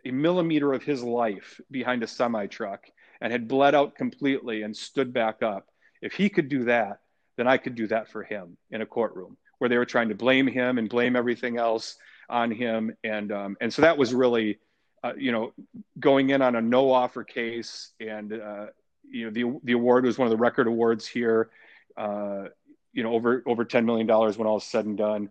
a 0.06 0.12
millimeter 0.12 0.74
of 0.74 0.84
his 0.84 1.04
life 1.04 1.60
behind 1.70 2.04
a 2.04 2.08
semi 2.08 2.48
truck 2.48 2.86
and 3.20 3.32
had 3.32 3.48
bled 3.48 3.76
out 3.76 3.96
completely 3.96 4.64
and 4.64 4.76
stood 4.76 5.14
back 5.14 5.44
up, 5.44 5.68
if 6.02 6.14
he 6.14 6.30
could 6.30 6.50
do 6.50 6.64
that, 6.64 7.02
then 7.38 7.48
I 7.48 7.58
could 7.58 7.76
do 7.76 7.88
that 7.88 8.10
for 8.10 8.24
him 8.24 8.58
in 8.72 8.82
a 8.82 8.86
courtroom 8.86 9.38
where 9.60 9.70
they 9.70 9.78
were 9.78 9.86
trying 9.86 10.10
to 10.10 10.16
blame 10.16 10.48
him 10.48 10.80
and 10.80 10.90
blame 10.90 11.16
everything 11.16 11.58
else 11.58 11.96
on 12.30 12.50
him, 12.50 12.96
and 13.04 13.32
um, 13.32 13.58
and 13.62 13.72
so 13.72 13.84
that 13.84 13.98
was 13.98 14.14
really 14.14 14.58
uh, 15.04 15.14
you 15.18 15.32
know, 15.32 15.54
going 16.00 16.30
in 16.30 16.42
on 16.42 16.56
a 16.56 16.62
no 16.62 16.92
offer 16.92 17.24
case, 17.24 17.92
and 18.00 18.34
uh, 18.34 18.68
you 19.10 19.26
know 19.26 19.32
the 19.32 19.60
the 19.64 19.74
award 19.74 20.06
was 20.06 20.18
one 20.18 20.28
of 20.28 20.32
the 20.32 20.38
record 20.38 20.68
awards 20.68 21.08
here. 21.08 21.50
Uh, 21.98 22.46
you 22.94 23.04
know, 23.04 23.14
over 23.14 23.44
over 23.46 23.66
ten 23.66 23.86
million 23.86 24.06
dollars 24.06 24.38
when 24.38 24.48
all 24.48 24.58
is 24.58 24.64
said 24.64 24.86
and 24.86 24.98
done, 24.98 25.30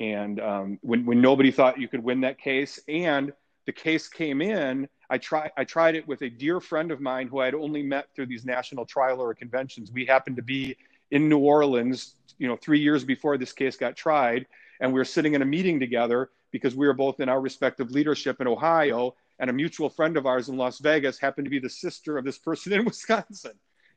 and 0.00 0.40
um, 0.40 0.78
when 0.82 1.06
when 1.06 1.20
nobody 1.20 1.50
thought 1.50 1.78
you 1.78 1.88
could 1.88 2.02
win 2.02 2.22
that 2.22 2.38
case, 2.38 2.80
and 2.88 3.32
the 3.66 3.72
case 3.72 4.08
came 4.08 4.42
in. 4.42 4.88
I 5.08 5.18
tried 5.18 5.52
I 5.56 5.64
tried 5.64 5.94
it 5.94 6.08
with 6.08 6.22
a 6.22 6.30
dear 6.30 6.58
friend 6.58 6.90
of 6.90 7.00
mine 7.00 7.28
who 7.28 7.40
I 7.40 7.44
had 7.44 7.54
only 7.54 7.82
met 7.82 8.08
through 8.14 8.26
these 8.26 8.44
national 8.44 8.86
trial 8.86 9.20
or 9.20 9.34
conventions. 9.34 9.92
We 9.92 10.06
happened 10.06 10.36
to 10.36 10.42
be 10.42 10.76
in 11.10 11.28
New 11.28 11.38
Orleans, 11.38 12.14
you 12.38 12.48
know, 12.48 12.56
three 12.56 12.80
years 12.80 13.04
before 13.04 13.36
this 13.36 13.52
case 13.52 13.76
got 13.76 13.94
tried, 13.94 14.46
and 14.80 14.92
we 14.92 14.98
were 14.98 15.04
sitting 15.04 15.34
in 15.34 15.42
a 15.42 15.44
meeting 15.44 15.78
together 15.78 16.30
because 16.52 16.76
we 16.76 16.86
were 16.86 16.92
both 16.92 17.18
in 17.18 17.28
our 17.28 17.40
respective 17.40 17.90
leadership 17.90 18.40
in 18.40 18.46
Ohio, 18.46 19.16
and 19.40 19.50
a 19.50 19.52
mutual 19.52 19.90
friend 19.90 20.16
of 20.16 20.26
ours 20.26 20.48
in 20.48 20.56
Las 20.56 20.78
Vegas 20.78 21.18
happened 21.18 21.46
to 21.46 21.50
be 21.50 21.58
the 21.58 21.68
sister 21.68 22.16
of 22.16 22.24
this 22.24 22.38
person 22.38 22.72
in 22.72 22.84
Wisconsin. 22.84 23.52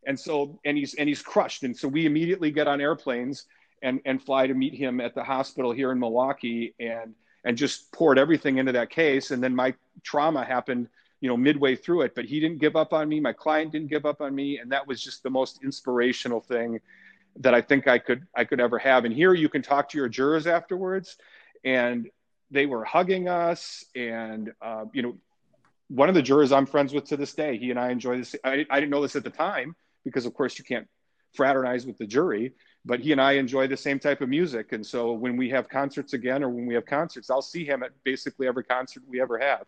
And 0.07 0.19
so, 0.19 0.59
and 0.65 0.77
he's 0.77 0.95
and 0.95 1.07
he's 1.07 1.21
crushed. 1.21 1.63
And 1.63 1.75
so 1.75 1.87
we 1.87 2.05
immediately 2.05 2.51
get 2.51 2.67
on 2.67 2.81
airplanes 2.81 3.45
and 3.83 3.99
and 4.05 4.21
fly 4.21 4.47
to 4.47 4.53
meet 4.53 4.73
him 4.73 5.01
at 5.01 5.13
the 5.13 5.23
hospital 5.23 5.71
here 5.71 5.91
in 5.91 5.99
Milwaukee, 5.99 6.73
and 6.79 7.13
and 7.43 7.57
just 7.57 7.91
poured 7.91 8.17
everything 8.17 8.57
into 8.57 8.71
that 8.71 8.89
case. 8.89 9.31
And 9.31 9.43
then 9.43 9.55
my 9.55 9.73
trauma 10.03 10.43
happened, 10.43 10.87
you 11.21 11.29
know, 11.29 11.37
midway 11.37 11.75
through 11.75 12.03
it. 12.03 12.15
But 12.15 12.25
he 12.25 12.39
didn't 12.39 12.59
give 12.59 12.75
up 12.75 12.93
on 12.93 13.09
me. 13.09 13.19
My 13.19 13.33
client 13.33 13.71
didn't 13.71 13.89
give 13.89 14.05
up 14.05 14.21
on 14.21 14.33
me, 14.33 14.59
and 14.59 14.71
that 14.71 14.87
was 14.87 15.03
just 15.03 15.23
the 15.23 15.29
most 15.29 15.63
inspirational 15.63 16.39
thing 16.39 16.79
that 17.37 17.53
I 17.53 17.61
think 17.61 17.87
I 17.87 17.97
could 17.99 18.25
I 18.35 18.45
could 18.45 18.59
ever 18.59 18.77
have. 18.77 19.05
And 19.05 19.13
here 19.13 19.33
you 19.33 19.49
can 19.49 19.61
talk 19.61 19.89
to 19.89 19.97
your 19.97 20.07
jurors 20.07 20.47
afterwards, 20.47 21.17
and 21.63 22.09
they 22.51 22.65
were 22.65 22.83
hugging 22.83 23.27
us, 23.27 23.85
and 23.95 24.53
uh, 24.61 24.85
you 24.93 25.01
know, 25.01 25.17
one 25.87 26.09
of 26.09 26.15
the 26.15 26.21
jurors 26.21 26.51
I'm 26.51 26.65
friends 26.65 26.93
with 26.93 27.05
to 27.05 27.17
this 27.17 27.33
day. 27.33 27.57
He 27.57 27.71
and 27.71 27.79
I 27.79 27.91
enjoy 27.91 28.17
this. 28.17 28.35
I, 28.43 28.65
I 28.69 28.79
didn't 28.79 28.91
know 28.91 29.01
this 29.01 29.15
at 29.15 29.23
the 29.23 29.29
time 29.29 29.75
because, 30.03 30.25
of 30.25 30.33
course, 30.33 30.57
you 30.57 30.65
can't 30.65 30.87
fraternize 31.35 31.85
with 31.85 31.97
the 31.97 32.07
jury. 32.07 32.53
But 32.87 32.99
he 32.99 33.11
and 33.11 33.19
I 33.19 33.33
enjoy 33.33 33.67
the 33.67 33.77
same 33.77 33.97
type 33.97 34.21
of 34.21 34.29
music, 34.29 34.71
and 34.71 34.85
so 34.85 35.11
when 35.11 35.37
we 35.37 35.49
have 35.49 35.67
concerts 35.67 36.13
again, 36.13 36.43
or 36.43 36.49
when 36.49 36.67
we 36.67 36.75
have 36.75 36.85
concerts, 36.85 37.31
I'll 37.31 37.41
see 37.41 37.65
him 37.65 37.81
at 37.81 37.91
basically 38.03 38.47
every 38.47 38.63
concert 38.63 39.01
we 39.07 39.19
ever 39.19 39.39
have. 39.39 39.65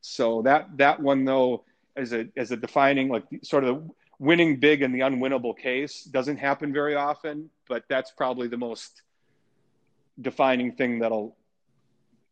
So 0.00 0.42
that 0.42 0.68
that 0.76 1.00
one 1.00 1.24
though, 1.24 1.64
as 1.96 2.12
a 2.12 2.26
as 2.36 2.50
a 2.50 2.56
defining 2.56 3.08
like 3.08 3.24
sort 3.42 3.62
of 3.62 3.76
the 3.76 3.90
winning 4.18 4.58
big 4.58 4.82
in 4.82 4.92
the 4.92 5.00
unwinnable 5.00 5.56
case 5.56 6.02
doesn't 6.02 6.38
happen 6.38 6.72
very 6.72 6.96
often, 6.96 7.48
but 7.68 7.84
that's 7.88 8.10
probably 8.10 8.48
the 8.48 8.56
most 8.56 9.02
defining 10.20 10.72
thing 10.72 10.98
that'll. 10.98 11.36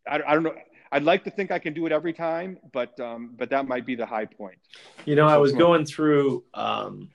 I, 0.09 0.21
I 0.27 0.35
don't 0.35 0.43
know. 0.43 0.55
I'd 0.93 1.03
like 1.03 1.25
to 1.25 1.31
think 1.31 1.51
I 1.51 1.59
can 1.59 1.75
do 1.75 1.87
it 1.87 1.93
every 1.93 2.13
time, 2.13 2.59
but 2.73 2.99
um, 3.01 3.35
but 3.37 3.51
that 3.51 3.67
might 3.67 3.85
be 3.85 3.95
the 3.95 4.07
high 4.07 4.27
point. 4.27 4.59
You 5.05 5.17
know, 5.17 5.29
so 5.29 5.35
I 5.35 5.37
was 5.39 5.53
going 5.53 5.85
through 5.85 6.45
um, 6.55 7.11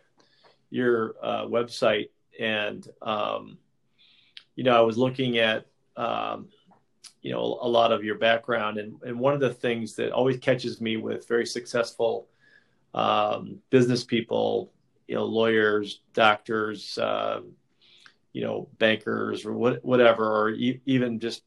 your 0.69 1.15
uh, 1.21 1.45
website, 1.45 2.09
and 2.39 2.85
um, 3.01 3.57
you 4.55 4.63
know, 4.63 4.77
I 4.77 4.81
was 4.81 4.97
looking 4.97 5.37
at 5.37 5.65
um, 5.95 6.49
you 7.21 7.31
know 7.31 7.59
a 7.61 7.67
lot 7.67 7.91
of 7.91 8.03
your 8.03 8.17
background, 8.17 8.77
and 8.77 9.01
and 9.03 9.19
one 9.19 9.33
of 9.33 9.39
the 9.39 9.53
things 9.53 9.95
that 9.95 10.11
always 10.11 10.37
catches 10.37 10.81
me 10.81 10.97
with 10.97 11.27
very 11.27 11.45
successful 11.45 12.27
um, 12.93 13.59
business 13.69 14.03
people, 14.03 14.71
you 15.07 15.15
know, 15.15 15.23
lawyers, 15.23 16.01
doctors, 16.13 16.97
uh, 16.97 17.41
you 18.33 18.41
know, 18.43 18.67
bankers, 18.79 19.45
or 19.45 19.53
what, 19.53 19.83
whatever, 19.83 20.25
or 20.25 20.49
e- 20.49 20.81
even 20.85 21.19
just 21.19 21.43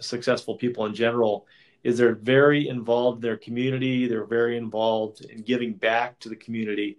successful 0.00 0.56
people 0.56 0.86
in 0.86 0.94
general, 0.94 1.46
is 1.84 1.98
they're 1.98 2.14
very 2.14 2.68
involved 2.68 3.18
in 3.18 3.22
their 3.22 3.36
community. 3.36 4.06
They're 4.06 4.24
very 4.24 4.56
involved 4.56 5.24
in 5.24 5.42
giving 5.42 5.74
back 5.74 6.18
to 6.20 6.28
the 6.28 6.36
community. 6.36 6.98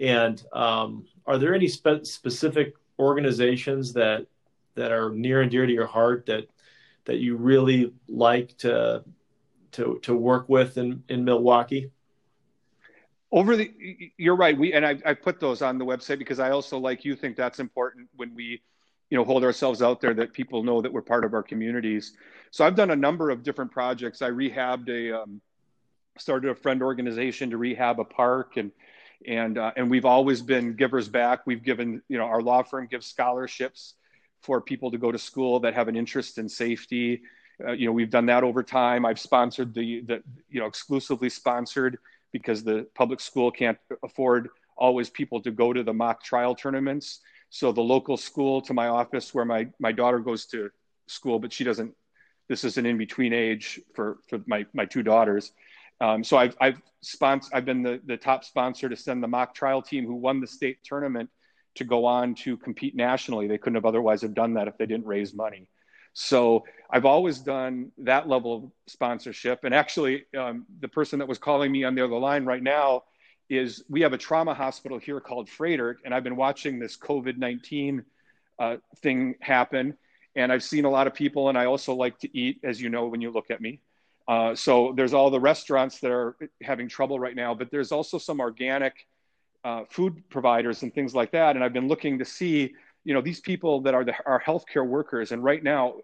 And 0.00 0.42
um, 0.52 1.06
are 1.26 1.38
there 1.38 1.54
any 1.54 1.68
spe- 1.68 2.04
specific 2.04 2.74
organizations 2.98 3.92
that 3.94 4.26
that 4.74 4.92
are 4.92 5.10
near 5.10 5.40
and 5.40 5.50
dear 5.50 5.66
to 5.66 5.72
your 5.72 5.86
heart 5.86 6.26
that 6.26 6.48
that 7.06 7.16
you 7.16 7.36
really 7.36 7.92
like 8.08 8.56
to 8.58 9.02
to 9.72 9.98
to 10.02 10.14
work 10.14 10.48
with 10.48 10.76
in 10.76 11.02
in 11.08 11.24
Milwaukee? 11.24 11.90
over 13.32 13.56
the 13.56 13.72
you're 14.16 14.36
right 14.36 14.56
we 14.56 14.72
and 14.72 14.86
I, 14.86 14.98
I 15.04 15.14
put 15.14 15.40
those 15.40 15.60
on 15.60 15.78
the 15.78 15.84
website 15.84 16.18
because 16.18 16.38
i 16.38 16.50
also 16.50 16.78
like 16.78 17.04
you 17.04 17.16
think 17.16 17.36
that's 17.36 17.58
important 17.58 18.08
when 18.16 18.34
we 18.34 18.62
you 19.10 19.16
know 19.16 19.24
hold 19.24 19.44
ourselves 19.44 19.82
out 19.82 20.00
there 20.00 20.14
that 20.14 20.32
people 20.32 20.62
know 20.62 20.80
that 20.82 20.92
we're 20.92 21.02
part 21.02 21.24
of 21.24 21.34
our 21.34 21.42
communities. 21.42 22.14
So 22.50 22.64
i've 22.64 22.74
done 22.74 22.90
a 22.90 22.96
number 22.96 23.30
of 23.30 23.42
different 23.42 23.70
projects. 23.70 24.22
I 24.22 24.30
rehabbed 24.30 24.88
a 24.88 25.22
um, 25.22 25.40
started 26.18 26.50
a 26.50 26.54
friend 26.54 26.82
organization 26.82 27.50
to 27.50 27.56
rehab 27.56 28.00
a 28.00 28.04
park 28.04 28.56
and 28.56 28.72
and 29.26 29.58
uh, 29.58 29.72
and 29.76 29.90
we've 29.90 30.04
always 30.04 30.42
been 30.42 30.74
givers 30.74 31.08
back. 31.08 31.46
We've 31.46 31.62
given 31.62 32.02
you 32.08 32.18
know 32.18 32.24
our 32.24 32.42
law 32.42 32.62
firm 32.62 32.86
gives 32.86 33.06
scholarships 33.06 33.94
for 34.42 34.60
people 34.60 34.90
to 34.90 34.98
go 34.98 35.10
to 35.10 35.18
school 35.18 35.60
that 35.60 35.74
have 35.74 35.88
an 35.88 35.96
interest 35.96 36.38
in 36.38 36.48
safety. 36.48 37.22
Uh, 37.66 37.72
you 37.72 37.86
know 37.86 37.92
we've 37.92 38.10
done 38.10 38.26
that 38.26 38.44
over 38.44 38.62
time. 38.62 39.06
I've 39.06 39.20
sponsored 39.20 39.74
the 39.74 40.02
the 40.02 40.22
you 40.50 40.60
know 40.60 40.66
exclusively 40.66 41.30
sponsored 41.30 41.98
because 42.32 42.62
the 42.62 42.86
public 42.94 43.20
school 43.20 43.50
can't 43.50 43.78
afford 44.02 44.48
always 44.76 45.08
people 45.08 45.40
to 45.40 45.50
go 45.50 45.72
to 45.72 45.82
the 45.82 45.92
mock 45.92 46.22
trial 46.22 46.54
tournaments. 46.54 47.20
So 47.50 47.72
the 47.72 47.80
local 47.80 48.16
school 48.16 48.60
to 48.62 48.74
my 48.74 48.88
office 48.88 49.32
where 49.34 49.44
my, 49.44 49.68
my 49.78 49.92
daughter 49.92 50.18
goes 50.18 50.46
to 50.46 50.70
school, 51.06 51.38
but 51.38 51.52
she 51.52 51.64
doesn't, 51.64 51.94
this 52.48 52.64
is 52.64 52.78
an 52.78 52.86
in-between 52.86 53.32
age 53.32 53.80
for, 53.94 54.18
for 54.28 54.40
my, 54.46 54.66
my 54.74 54.84
two 54.84 55.02
daughters. 55.02 55.52
Um, 56.00 56.22
so 56.22 56.36
I've, 56.36 56.56
I've 56.60 56.80
sponsored, 57.02 57.52
I've 57.54 57.64
been 57.64 57.82
the, 57.82 58.00
the 58.04 58.16
top 58.16 58.44
sponsor 58.44 58.88
to 58.88 58.96
send 58.96 59.22
the 59.22 59.28
mock 59.28 59.54
trial 59.54 59.80
team 59.80 60.04
who 60.04 60.14
won 60.14 60.40
the 60.40 60.46
state 60.46 60.78
tournament 60.84 61.30
to 61.76 61.84
go 61.84 62.04
on 62.04 62.34
to 62.34 62.56
compete 62.56 62.94
nationally. 62.94 63.46
They 63.46 63.58
couldn't 63.58 63.76
have 63.76 63.86
otherwise 63.86 64.22
have 64.22 64.34
done 64.34 64.54
that 64.54 64.68
if 64.68 64.76
they 64.76 64.86
didn't 64.86 65.06
raise 65.06 65.34
money. 65.34 65.68
So 66.12 66.64
I've 66.90 67.04
always 67.04 67.38
done 67.38 67.92
that 67.98 68.28
level 68.28 68.56
of 68.56 68.70
sponsorship. 68.86 69.64
And 69.64 69.74
actually, 69.74 70.24
um, 70.36 70.64
the 70.80 70.88
person 70.88 71.18
that 71.18 71.28
was 71.28 71.38
calling 71.38 71.70
me 71.70 71.84
on 71.84 71.94
the 71.94 72.04
other 72.04 72.16
line 72.16 72.44
right 72.44 72.62
now 72.62 73.04
is 73.48 73.84
we 73.88 74.00
have 74.02 74.12
a 74.12 74.18
trauma 74.18 74.54
hospital 74.54 74.98
here 74.98 75.20
called 75.20 75.48
Froedtert, 75.48 75.96
and 76.04 76.14
I've 76.14 76.24
been 76.24 76.36
watching 76.36 76.78
this 76.78 76.96
COVID 76.96 77.38
19 77.38 78.04
uh, 78.58 78.76
thing 79.02 79.34
happen. 79.40 79.96
And 80.34 80.52
I've 80.52 80.62
seen 80.62 80.84
a 80.84 80.90
lot 80.90 81.06
of 81.06 81.14
people, 81.14 81.48
and 81.48 81.56
I 81.56 81.64
also 81.64 81.94
like 81.94 82.18
to 82.20 82.38
eat, 82.38 82.60
as 82.62 82.80
you 82.80 82.90
know, 82.90 83.06
when 83.06 83.22
you 83.22 83.30
look 83.30 83.50
at 83.50 83.60
me. 83.60 83.80
Uh, 84.28 84.54
so 84.54 84.92
there's 84.94 85.14
all 85.14 85.30
the 85.30 85.40
restaurants 85.40 86.00
that 86.00 86.10
are 86.10 86.36
having 86.62 86.88
trouble 86.88 87.18
right 87.18 87.34
now, 87.34 87.54
but 87.54 87.70
there's 87.70 87.90
also 87.90 88.18
some 88.18 88.40
organic 88.40 88.94
uh, 89.64 89.84
food 89.88 90.22
providers 90.28 90.82
and 90.82 90.94
things 90.94 91.14
like 91.14 91.32
that. 91.32 91.56
And 91.56 91.64
I've 91.64 91.72
been 91.72 91.88
looking 91.88 92.18
to 92.18 92.24
see 92.24 92.74
you 93.06 93.14
know 93.14 93.20
these 93.20 93.40
people 93.40 93.82
that 93.82 93.94
are 93.94 94.04
the, 94.04 94.14
our 94.26 94.42
healthcare 94.42 94.86
workers 94.86 95.30
and 95.30 95.42
right 95.42 95.62
now 95.62 95.94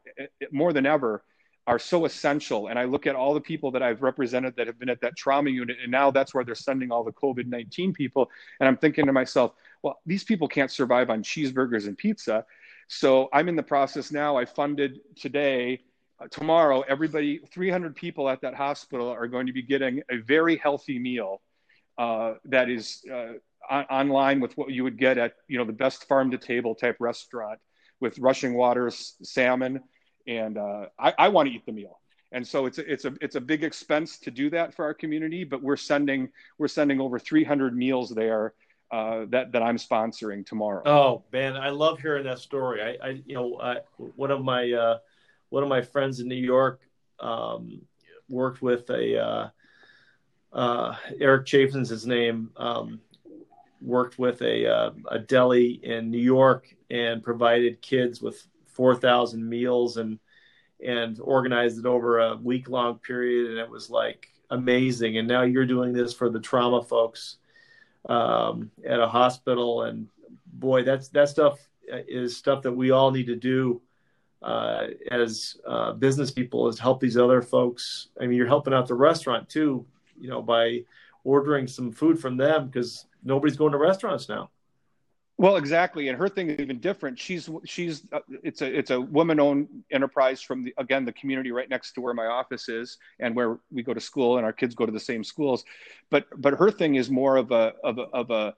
more 0.52 0.72
than 0.72 0.86
ever 0.86 1.24
are 1.66 1.78
so 1.78 2.04
essential. 2.04 2.68
And 2.68 2.78
i 2.78 2.84
look 2.84 3.06
at 3.06 3.14
all 3.14 3.34
the 3.34 3.40
people 3.40 3.70
that 3.72 3.82
i've 3.82 4.02
represented 4.02 4.56
that 4.56 4.66
have 4.66 4.78
been 4.78 4.88
at 4.88 5.00
that 5.00 5.16
trauma 5.16 5.50
unit 5.50 5.76
and 5.82 5.90
now 5.90 6.10
that's 6.10 6.34
where 6.34 6.44
they're 6.44 6.54
sending 6.54 6.90
all 6.90 7.04
the 7.04 7.12
covid-19 7.12 7.94
people. 7.94 8.30
And 8.60 8.68
i'm 8.68 8.76
thinking 8.76 9.06
to 9.06 9.12
myself 9.12 9.54
well 9.82 10.00
these 10.06 10.24
people 10.24 10.48
can't 10.48 10.70
survive 10.70 11.10
on 11.10 11.22
cheeseburgers 11.22 11.86
and 11.86 11.96
pizza. 11.96 12.44
So 12.88 13.28
i'm 13.32 13.48
in 13.48 13.56
the 13.56 13.62
process 13.62 14.10
now. 14.10 14.36
I 14.36 14.44
funded 14.44 15.00
today 15.16 15.80
uh, 16.20 16.28
tomorrow 16.28 16.82
everybody 16.88 17.38
300 17.52 17.94
people 17.94 18.28
at 18.28 18.40
that 18.40 18.54
hospital 18.54 19.08
are 19.08 19.28
going 19.28 19.46
to 19.46 19.52
be 19.52 19.62
getting 19.62 20.02
a 20.10 20.16
very 20.18 20.56
healthy 20.56 20.98
meal 20.98 21.40
uh, 21.98 22.34
that 22.44 22.68
is 22.68 23.02
uh, 23.12 23.34
on, 23.70 23.84
online 23.84 24.40
with 24.40 24.56
what 24.56 24.70
you 24.70 24.82
would 24.82 24.98
get 24.98 25.18
at 25.18 25.34
you 25.48 25.58
know 25.58 25.64
the 25.64 25.72
best 25.72 26.08
farm 26.08 26.30
to 26.30 26.38
table 26.38 26.74
type 26.74 26.96
restaurant 26.98 27.60
with 28.00 28.18
rushing 28.18 28.54
waters 28.54 29.14
salmon 29.22 29.80
and 30.26 30.58
uh, 30.58 30.86
I, 30.98 31.14
I 31.18 31.28
want 31.28 31.48
to 31.48 31.54
eat 31.54 31.66
the 31.66 31.72
meal 31.72 32.00
and 32.32 32.46
so 32.46 32.66
it's 32.66 32.78
a, 32.78 32.92
it's 32.92 33.04
a 33.04 33.14
it's 33.20 33.36
a 33.36 33.40
big 33.40 33.64
expense 33.64 34.18
to 34.18 34.30
do 34.30 34.50
that 34.50 34.74
for 34.74 34.84
our 34.84 34.94
community 34.94 35.44
but 35.44 35.62
we're 35.62 35.76
sending 35.76 36.28
we're 36.58 36.68
sending 36.68 37.00
over 37.00 37.18
300 37.18 37.76
meals 37.76 38.10
there 38.10 38.54
uh, 38.92 39.24
that 39.30 39.52
that 39.52 39.62
I'm 39.62 39.78
sponsoring 39.78 40.44
tomorrow. 40.44 40.82
Oh 40.84 41.22
man, 41.32 41.56
I 41.56 41.70
love 41.70 41.98
hearing 41.98 42.24
that 42.24 42.38
story. 42.38 42.82
I, 42.82 43.08
I 43.08 43.22
you 43.24 43.34
know 43.34 43.58
I, 43.58 43.78
one 43.96 44.30
of 44.30 44.44
my 44.44 44.70
uh, 44.70 44.98
one 45.48 45.62
of 45.62 45.68
my 45.70 45.80
friends 45.80 46.20
in 46.20 46.28
New 46.28 46.34
York 46.34 46.82
um, 47.18 47.80
worked 48.28 48.60
with 48.60 48.90
a 48.90 49.18
uh, 49.18 49.48
uh 50.52 50.96
Eric 51.18 51.46
Chafin's 51.46 51.88
his 51.88 52.06
name. 52.06 52.50
Um, 52.58 53.00
worked 53.80 54.16
with 54.16 54.40
a, 54.42 54.64
uh, 54.64 54.90
a 55.10 55.18
deli 55.18 55.80
in 55.82 56.08
New 56.08 56.20
York 56.20 56.72
and 56.88 57.20
provided 57.20 57.82
kids 57.82 58.22
with 58.22 58.46
4,000 58.72 59.48
meals 59.48 59.96
and 59.96 60.18
and 60.84 61.20
organized 61.20 61.78
it 61.78 61.86
over 61.86 62.18
a 62.18 62.36
week 62.36 62.68
long 62.68 62.98
period 62.98 63.50
and 63.50 63.58
it 63.58 63.70
was 63.70 63.88
like 63.88 64.28
amazing 64.50 65.18
and 65.18 65.28
now 65.28 65.42
you're 65.42 65.66
doing 65.66 65.92
this 65.92 66.12
for 66.12 66.28
the 66.28 66.40
trauma 66.40 66.82
folks 66.82 67.36
um, 68.08 68.70
at 68.84 68.98
a 68.98 69.06
hospital 69.06 69.82
and 69.82 70.08
boy 70.46 70.82
that's 70.82 71.08
that 71.08 71.28
stuff 71.28 71.58
is 71.86 72.36
stuff 72.36 72.62
that 72.62 72.72
we 72.72 72.90
all 72.90 73.10
need 73.10 73.26
to 73.26 73.36
do 73.36 73.80
uh, 74.42 74.88
as 75.10 75.56
uh, 75.68 75.92
business 75.92 76.32
people 76.32 76.66
is 76.66 76.78
help 76.78 77.00
these 77.00 77.16
other 77.16 77.40
folks 77.40 78.08
i 78.20 78.26
mean 78.26 78.36
you're 78.36 78.46
helping 78.46 78.74
out 78.74 78.88
the 78.88 78.94
restaurant 78.94 79.48
too 79.48 79.86
you 80.18 80.28
know 80.28 80.42
by 80.42 80.82
ordering 81.24 81.66
some 81.66 81.92
food 81.92 82.18
from 82.18 82.36
them 82.36 82.66
because 82.66 83.06
nobody's 83.22 83.56
going 83.56 83.72
to 83.72 83.78
restaurants 83.78 84.28
now. 84.28 84.50
Well, 85.42 85.56
exactly, 85.56 86.06
and 86.06 86.16
her 86.16 86.28
thing 86.28 86.50
is 86.50 86.60
even 86.60 86.78
different. 86.78 87.18
She's 87.18 87.50
she's 87.64 88.04
uh, 88.12 88.20
it's 88.44 88.62
a 88.62 88.78
it's 88.78 88.92
a 88.92 89.00
woman-owned 89.00 89.66
enterprise 89.90 90.40
from 90.40 90.62
the 90.62 90.72
again 90.78 91.04
the 91.04 91.10
community 91.14 91.50
right 91.50 91.68
next 91.68 91.94
to 91.94 92.00
where 92.00 92.14
my 92.14 92.26
office 92.26 92.68
is 92.68 92.98
and 93.18 93.34
where 93.34 93.58
we 93.72 93.82
go 93.82 93.92
to 93.92 94.00
school 94.00 94.36
and 94.36 94.46
our 94.46 94.52
kids 94.52 94.76
go 94.76 94.86
to 94.86 94.92
the 94.92 95.00
same 95.00 95.24
schools. 95.24 95.64
But 96.10 96.26
but 96.40 96.54
her 96.54 96.70
thing 96.70 96.94
is 96.94 97.10
more 97.10 97.38
of 97.38 97.50
a 97.50 97.72
of 97.82 97.98
a, 97.98 98.02
of 98.02 98.30
a 98.30 98.54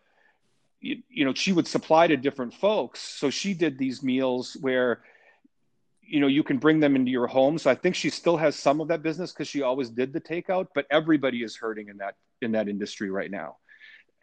you, 0.82 1.03
you 1.09 1.24
know 1.24 1.32
she 1.32 1.55
would 1.55 1.66
supply 1.66 2.07
to 2.07 2.18
different 2.18 2.53
folks. 2.53 3.01
So 3.01 3.30
she 3.30 3.55
did 3.55 3.78
these 3.78 4.03
meals 4.03 4.55
where 4.61 5.01
you 6.03 6.20
know 6.20 6.26
you 6.26 6.43
can 6.43 6.59
bring 6.59 6.80
them 6.80 6.97
into 6.97 7.11
your 7.11 7.26
home 7.26 7.57
so 7.57 7.70
i 7.70 7.74
think 7.74 7.95
she 7.95 8.11
still 8.11 8.37
has 8.37 8.55
some 8.55 8.78
of 8.82 8.89
that 8.89 9.03
business 9.03 9.32
because 9.32 9.49
she 9.49 9.62
always 9.62 9.89
did 9.89 10.12
the 10.12 10.20
takeout 10.20 10.66
but 10.74 10.85
everybody 10.91 11.43
is 11.43 11.57
hurting 11.57 11.89
in 11.89 11.97
that 11.97 12.14
in 12.43 12.53
that 12.53 12.68
industry 12.68 13.11
right 13.11 13.30
now 13.30 13.57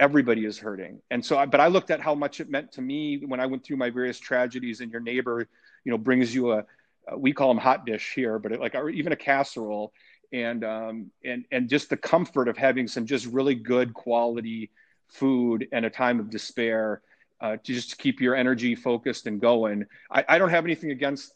everybody 0.02 0.46
is 0.46 0.58
hurting 0.58 1.00
and 1.12 1.24
so 1.24 1.38
I, 1.38 1.46
but 1.46 1.62
i 1.62 1.68
looked 1.68 1.92
at 1.92 2.02
how 2.02 2.16
much 2.16 2.42
it 2.42 2.50
meant 2.50 2.72
to 2.74 2.82
me 2.82 3.24
when 3.26 3.40
i 3.40 3.46
went 3.46 3.64
through 3.64 3.78
my 3.78 3.90
various 3.90 4.20
tragedies 4.20 4.82
and 4.82 4.92
your 4.92 5.00
neighbor 5.00 5.48
you 5.86 5.92
know 5.92 5.98
brings 5.98 6.36
you 6.36 6.52
a, 6.52 6.66
we 7.16 7.32
call 7.32 7.48
them 7.48 7.60
hot 7.60 7.86
dish 7.86 8.12
here 8.14 8.40
but 8.40 8.52
it, 8.52 8.60
like 8.60 8.76
or 8.76 8.90
even 8.90 9.14
a 9.14 9.16
casserole 9.16 9.94
and 10.34 10.66
um 10.66 11.12
and 11.24 11.46
and 11.52 11.70
just 11.70 11.90
the 11.90 11.98
comfort 11.98 12.48
of 12.50 12.58
having 12.58 12.88
some 12.88 13.06
just 13.06 13.28
really 13.28 13.56
good 13.56 13.94
quality 13.94 14.72
food 15.08 15.68
and 15.72 15.86
a 15.86 15.90
time 15.90 16.20
of 16.20 16.30
despair 16.30 17.02
uh, 17.42 17.58
to 17.64 17.74
just 17.74 17.98
keep 17.98 18.22
your 18.22 18.36
energy 18.36 18.76
focused 18.76 19.28
and 19.28 19.42
going. 19.42 19.86
I, 20.10 20.24
I, 20.30 20.38
don't 20.38 20.52
have 20.52 20.64
anything 20.64 20.92
against 20.92 21.34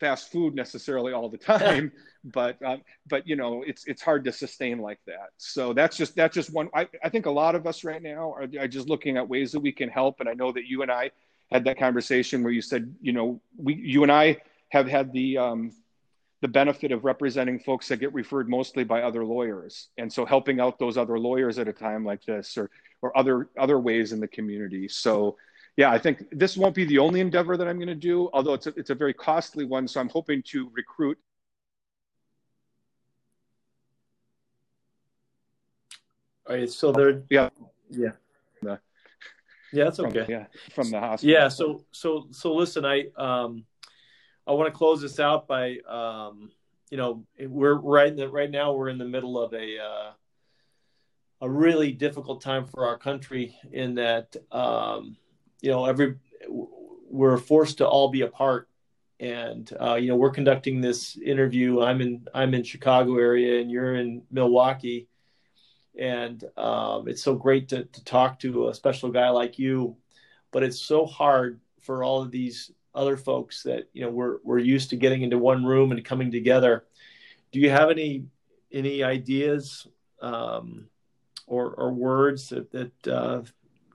fast 0.00 0.30
food 0.30 0.54
necessarily 0.54 1.12
all 1.12 1.28
the 1.28 1.38
time, 1.58 1.92
but 2.24 2.60
uh, 2.62 2.76
but 3.08 3.26
you 3.26 3.36
know 3.36 3.62
it's 3.66 3.86
it's 3.86 4.02
hard 4.02 4.24
to 4.24 4.32
sustain 4.32 4.78
like 4.78 5.00
that. 5.06 5.30
So 5.36 5.72
that's 5.72 5.96
just 5.96 6.14
that's 6.16 6.34
just 6.34 6.52
one. 6.52 6.68
I, 6.74 6.88
I 7.02 7.08
think 7.08 7.26
a 7.26 7.30
lot 7.30 7.54
of 7.54 7.66
us 7.66 7.84
right 7.84 8.02
now 8.02 8.32
are, 8.32 8.48
are 8.58 8.68
just 8.68 8.88
looking 8.88 9.16
at 9.16 9.28
ways 9.28 9.52
that 9.52 9.60
we 9.60 9.72
can 9.72 9.88
help, 9.88 10.20
and 10.20 10.28
I 10.28 10.34
know 10.34 10.52
that 10.52 10.66
you 10.66 10.82
and 10.82 10.90
I 10.90 11.10
had 11.50 11.64
that 11.64 11.78
conversation 11.78 12.42
where 12.42 12.52
you 12.52 12.62
said 12.62 12.94
you 13.00 13.12
know 13.12 13.40
we 13.56 13.74
you 13.74 14.02
and 14.02 14.12
I 14.12 14.38
have 14.70 14.86
had 14.86 15.12
the 15.12 15.38
um, 15.38 15.72
the 16.40 16.48
benefit 16.48 16.92
of 16.92 17.04
representing 17.04 17.58
folks 17.58 17.88
that 17.88 17.98
get 17.98 18.14
referred 18.14 18.48
mostly 18.48 18.84
by 18.84 19.02
other 19.02 19.24
lawyers 19.24 19.88
and 19.98 20.12
so 20.12 20.24
helping 20.24 20.60
out 20.60 20.78
those 20.78 20.96
other 20.96 21.18
lawyers 21.18 21.58
at 21.58 21.68
a 21.68 21.72
time 21.72 22.04
like 22.04 22.24
this 22.24 22.56
or 22.56 22.70
or 23.02 23.16
other 23.16 23.48
other 23.58 23.78
ways 23.78 24.12
in 24.12 24.20
the 24.20 24.28
community 24.28 24.86
so 24.88 25.36
yeah 25.78 25.90
i 25.90 25.98
think 25.98 26.24
this 26.32 26.56
won't 26.56 26.74
be 26.74 26.84
the 26.84 26.98
only 26.98 27.20
endeavor 27.20 27.56
that 27.56 27.66
i'm 27.66 27.76
going 27.76 27.88
to 27.88 27.94
do 27.94 28.28
although 28.34 28.52
it's 28.52 28.66
a, 28.66 28.74
it's 28.76 28.90
a 28.90 28.94
very 28.94 29.14
costly 29.14 29.64
one 29.64 29.88
so 29.88 29.98
i'm 30.00 30.08
hoping 30.10 30.42
to 30.42 30.70
recruit 30.74 31.18
All 36.46 36.56
right, 36.56 36.70
so 36.70 36.92
there 36.92 37.22
yeah. 37.28 37.50
Yeah. 37.90 38.12
The, 38.62 38.80
yeah 39.70 39.84
that's 39.84 40.00
okay. 40.00 40.24
from, 40.24 40.30
yeah 40.30 40.46
from 40.74 40.90
the 40.90 40.98
hospital. 40.98 41.30
Yeah 41.30 41.48
so 41.48 41.84
so 41.92 42.26
so 42.30 42.54
listen 42.54 42.84
i 42.84 43.04
um 43.16 43.64
I 44.48 44.52
want 44.52 44.72
to 44.72 44.76
close 44.76 45.02
this 45.02 45.20
out 45.20 45.46
by, 45.46 45.76
um, 45.86 46.50
you 46.90 46.96
know, 46.96 47.26
we're 47.38 47.74
right 47.74 48.16
the, 48.16 48.30
right 48.30 48.50
now 48.50 48.72
we're 48.72 48.88
in 48.88 48.96
the 48.96 49.04
middle 49.04 49.38
of 49.38 49.52
a 49.52 49.78
uh, 49.78 50.10
a 51.42 51.50
really 51.50 51.92
difficult 51.92 52.40
time 52.40 52.64
for 52.64 52.86
our 52.86 52.96
country 52.96 53.54
in 53.70 53.94
that, 53.96 54.34
um, 54.50 55.16
you 55.60 55.70
know, 55.70 55.86
every 55.86 56.16
we're 56.48 57.38
forced 57.38 57.78
to 57.78 57.88
all 57.88 58.08
be 58.08 58.22
apart, 58.22 58.68
and 59.20 59.70
uh, 59.80 59.94
you 59.94 60.08
know, 60.08 60.16
we're 60.16 60.30
conducting 60.30 60.80
this 60.80 61.16
interview. 61.16 61.80
I'm 61.80 62.00
in 62.00 62.26
I'm 62.34 62.54
in 62.54 62.62
Chicago 62.62 63.16
area, 63.16 63.60
and 63.60 63.70
you're 63.70 63.94
in 63.94 64.22
Milwaukee, 64.30 65.08
and 65.98 66.42
um, 66.56 67.08
it's 67.08 67.22
so 67.22 67.34
great 67.34 67.68
to, 67.70 67.84
to 67.84 68.04
talk 68.04 68.38
to 68.40 68.68
a 68.68 68.74
special 68.74 69.10
guy 69.10 69.30
like 69.30 69.58
you, 69.58 69.96
but 70.52 70.62
it's 70.62 70.80
so 70.80 71.06
hard 71.06 71.60
for 71.80 72.04
all 72.04 72.22
of 72.22 72.30
these 72.30 72.70
other 72.94 73.16
folks 73.16 73.62
that 73.62 73.88
you 73.92 74.02
know 74.02 74.10
we're 74.10 74.38
we're 74.44 74.58
used 74.58 74.90
to 74.90 74.96
getting 74.96 75.22
into 75.22 75.38
one 75.38 75.64
room 75.64 75.92
and 75.92 76.04
coming 76.04 76.30
together. 76.30 76.84
Do 77.52 77.60
you 77.60 77.70
have 77.70 77.90
any 77.90 78.24
any 78.72 79.02
ideas 79.02 79.86
um, 80.20 80.88
or 81.46 81.70
or 81.70 81.92
words 81.92 82.48
that, 82.50 82.70
that 82.70 83.08
uh, 83.08 83.42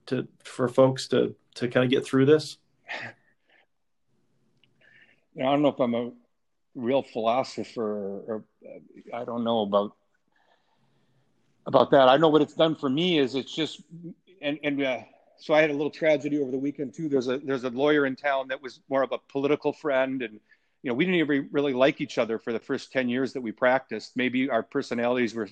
to 0.08 0.28
for 0.44 0.68
folks 0.68 1.08
to 1.10 1.36
to 1.56 1.68
kind 1.68 1.84
of 1.84 1.90
get 1.90 2.06
through 2.06 2.26
this? 2.26 2.58
I 5.38 5.44
don't 5.44 5.62
know 5.62 5.70
if 5.70 5.80
I'm 5.80 5.96
a 5.96 6.12
real 6.76 7.02
philosopher 7.02 8.22
or 8.28 8.44
I 9.14 9.24
don't 9.26 9.44
know 9.44 9.62
about 9.62 9.96
about 11.66 11.92
that. 11.92 12.10
I 12.10 12.18
know 12.18 12.30
what 12.30 12.42
it's 12.42 12.54
done 12.54 12.76
for 12.76 12.90
me 12.90 13.20
is 13.20 13.36
it's 13.36 13.54
just 13.54 13.82
and 14.42 14.60
and 14.64 14.84
uh, 14.84 15.00
so 15.38 15.54
I 15.54 15.62
had 15.62 15.70
a 15.70 15.74
little 15.74 15.92
tragedy 15.92 16.40
over 16.40 16.52
the 16.52 16.58
weekend 16.58 16.94
too. 16.94 17.10
There's 17.10 17.28
a 17.28 17.38
there's 17.40 17.64
a 17.64 17.70
lawyer 17.70 18.06
in 18.06 18.16
town 18.16 18.48
that 18.50 18.62
was 18.62 18.82
more 18.90 19.04
of 19.04 19.12
a 19.12 19.18
political 19.30 19.74
friend, 19.74 20.22
and 20.22 20.40
you 20.84 20.90
know 20.90 20.94
we 20.94 21.06
didn't 21.06 21.20
even 21.20 21.50
really 21.52 21.74
like 21.74 22.02
each 22.02 22.18
other 22.18 22.38
for 22.38 22.54
the 22.54 22.60
first 22.60 22.92
ten 22.92 23.10
years 23.10 23.34
that 23.34 23.42
we 23.42 23.52
practiced. 23.52 24.16
Maybe 24.16 24.50
our 24.50 24.64
personalities 24.64 25.34
were 25.34 25.50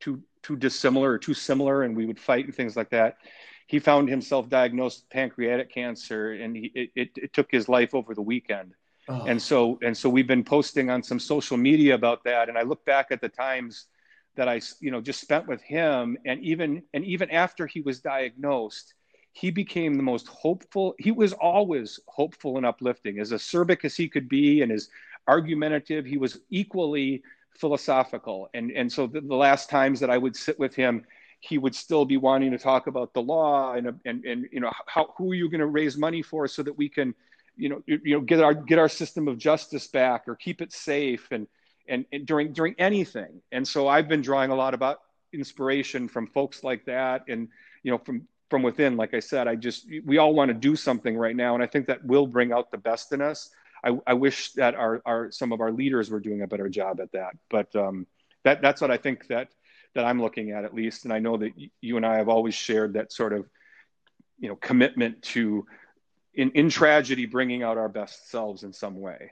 too 0.00 0.22
too 0.42 0.56
dissimilar 0.56 1.12
or 1.12 1.18
too 1.18 1.34
similar, 1.34 1.82
and 1.82 1.96
we 1.96 2.06
would 2.06 2.20
fight 2.20 2.44
and 2.44 2.54
things 2.54 2.76
like 2.76 2.90
that. 2.90 3.16
He 3.66 3.78
found 3.78 4.08
himself 4.08 4.48
diagnosed 4.48 5.02
with 5.02 5.10
pancreatic 5.10 5.72
cancer, 5.72 6.32
and 6.32 6.56
he, 6.56 6.72
it, 6.74 6.90
it, 6.94 7.10
it 7.16 7.32
took 7.32 7.50
his 7.50 7.68
life 7.68 7.94
over 7.94 8.14
the 8.14 8.22
weekend. 8.22 8.74
Oh. 9.08 9.24
And 9.24 9.40
so 9.40 9.78
and 9.82 9.96
so 9.96 10.08
we've 10.08 10.26
been 10.26 10.44
posting 10.44 10.90
on 10.90 11.02
some 11.02 11.20
social 11.20 11.56
media 11.56 11.94
about 11.94 12.24
that. 12.24 12.48
And 12.48 12.58
I 12.58 12.62
look 12.62 12.84
back 12.84 13.08
at 13.10 13.20
the 13.20 13.28
times 13.28 13.86
that 14.34 14.48
I 14.48 14.60
you 14.80 14.90
know 14.90 15.00
just 15.00 15.20
spent 15.20 15.46
with 15.46 15.62
him, 15.62 16.16
and 16.24 16.40
even 16.42 16.82
and 16.94 17.04
even 17.04 17.30
after 17.30 17.66
he 17.66 17.80
was 17.80 18.00
diagnosed 18.00 18.94
he 19.36 19.50
became 19.50 19.98
the 19.98 20.02
most 20.02 20.26
hopeful. 20.28 20.94
He 20.98 21.10
was 21.10 21.34
always 21.34 22.00
hopeful 22.06 22.56
and 22.56 22.64
uplifting, 22.64 23.18
as 23.18 23.32
acerbic 23.32 23.84
as 23.84 23.94
he 23.94 24.08
could 24.08 24.30
be, 24.30 24.62
and 24.62 24.72
as 24.72 24.88
argumentative. 25.28 26.06
He 26.06 26.16
was 26.16 26.40
equally 26.48 27.22
philosophical. 27.50 28.48
And 28.54 28.70
and 28.70 28.90
so 28.90 29.06
the, 29.06 29.20
the, 29.20 29.34
last 29.34 29.68
times 29.68 30.00
that 30.00 30.08
I 30.08 30.16
would 30.16 30.34
sit 30.34 30.58
with 30.58 30.74
him, 30.74 31.04
he 31.40 31.58
would 31.58 31.74
still 31.74 32.04
be 32.04 32.16
wanting 32.16 32.50
to 32.50 32.58
talk 32.58 32.86
about 32.86 33.12
the 33.12 33.22
law 33.22 33.74
and 33.74 34.00
and 34.04 34.24
and 34.24 34.48
you 34.52 34.60
know 34.60 34.70
how 34.86 35.14
who 35.16 35.30
are 35.32 35.34
you 35.34 35.48
going 35.48 35.60
to 35.60 35.66
raise 35.66 35.96
money 35.96 36.22
for 36.22 36.48
so 36.48 36.62
that 36.62 36.76
we 36.76 36.88
can, 36.88 37.14
you 37.56 37.68
know 37.68 37.82
you, 37.86 38.00
know 38.16 38.20
get 38.20 38.40
our 38.40 38.54
get 38.54 38.78
our 38.78 38.88
system 38.88 39.28
of 39.28 39.38
justice 39.38 39.86
back 39.86 40.24
or 40.26 40.34
keep 40.34 40.60
it 40.60 40.72
safe 40.72 41.28
and 41.30 41.46
and, 41.88 42.04
and 42.12 42.26
during 42.26 42.52
during 42.52 42.74
anything. 42.78 43.40
And 43.52 43.66
so 43.66 43.86
I've 43.88 44.08
been 44.08 44.22
drawing 44.22 44.50
a 44.50 44.54
lot 44.54 44.74
about 44.74 45.00
inspiration 45.32 46.08
from 46.08 46.26
folks 46.26 46.64
like 46.64 46.84
that 46.86 47.24
and 47.28 47.48
you 47.82 47.90
know 47.90 47.98
from 47.98 48.26
from 48.48 48.62
within. 48.62 48.96
Like 48.96 49.12
i 49.14 49.20
said 49.20 49.48
i 49.48 49.54
just 49.54 49.86
we 50.04 50.18
all 50.18 50.34
want 50.34 50.48
to 50.48 50.54
do 50.54 50.76
something 50.76 51.16
right 51.16 51.36
now 51.36 51.54
and 51.54 51.62
i 51.62 51.66
think 51.66 51.86
that 51.86 52.04
will 52.04 52.26
bring 52.26 52.52
out 52.52 52.70
the 52.70 52.78
best 52.78 53.12
in 53.12 53.20
us. 53.20 53.50
I, 53.84 53.98
I 54.06 54.14
wish 54.14 54.52
that 54.52 54.74
our, 54.74 55.02
our 55.04 55.30
some 55.30 55.52
of 55.52 55.60
our 55.60 55.70
leaders 55.70 56.10
were 56.10 56.18
doing 56.18 56.42
a 56.42 56.46
better 56.46 56.68
job 56.68 56.98
at 57.00 57.12
that. 57.12 57.36
But 57.50 57.76
um, 57.76 58.06
that 58.46 58.62
that's 58.62 58.80
what 58.80 58.90
i 58.90 58.96
think 58.96 59.26
that 59.26 59.48
that 59.96 60.04
i'm 60.04 60.20
looking 60.20 60.52
at 60.52 60.64
at 60.64 60.74
least 60.74 61.04
and 61.04 61.12
i 61.12 61.18
know 61.18 61.36
that 61.36 61.52
you 61.80 61.96
and 61.96 62.06
i 62.06 62.16
have 62.16 62.28
always 62.28 62.54
shared 62.54 62.94
that 62.94 63.12
sort 63.12 63.32
of 63.32 63.46
you 64.38 64.48
know 64.48 64.56
commitment 64.56 65.20
to 65.22 65.66
in 66.34 66.50
in 66.52 66.68
tragedy 66.68 67.26
bringing 67.26 67.62
out 67.62 67.76
our 67.76 67.88
best 67.88 68.30
selves 68.30 68.62
in 68.62 68.72
some 68.72 69.00
way 69.00 69.30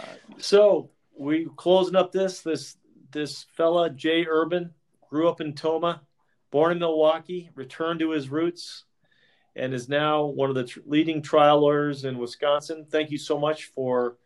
uh, 0.00 0.34
so 0.38 0.90
we 1.18 1.48
closing 1.56 1.96
up 1.96 2.12
this 2.12 2.40
this 2.40 2.76
this 3.10 3.46
fella 3.56 3.90
jay 3.90 4.24
urban 4.28 4.72
grew 5.14 5.28
up 5.28 5.40
in 5.40 5.52
Tomah, 5.52 6.02
born 6.50 6.72
in 6.72 6.80
Milwaukee, 6.80 7.48
returned 7.54 8.00
to 8.00 8.10
his 8.10 8.28
roots, 8.28 8.82
and 9.54 9.72
is 9.72 9.88
now 9.88 10.24
one 10.24 10.48
of 10.48 10.56
the 10.56 10.64
tr- 10.64 10.80
leading 10.86 11.22
trial 11.22 11.60
lawyers 11.60 12.04
in 12.04 12.18
Wisconsin. 12.18 12.84
Thank 12.90 13.12
you 13.12 13.18
so 13.18 13.38
much 13.38 13.66
for 13.66 14.16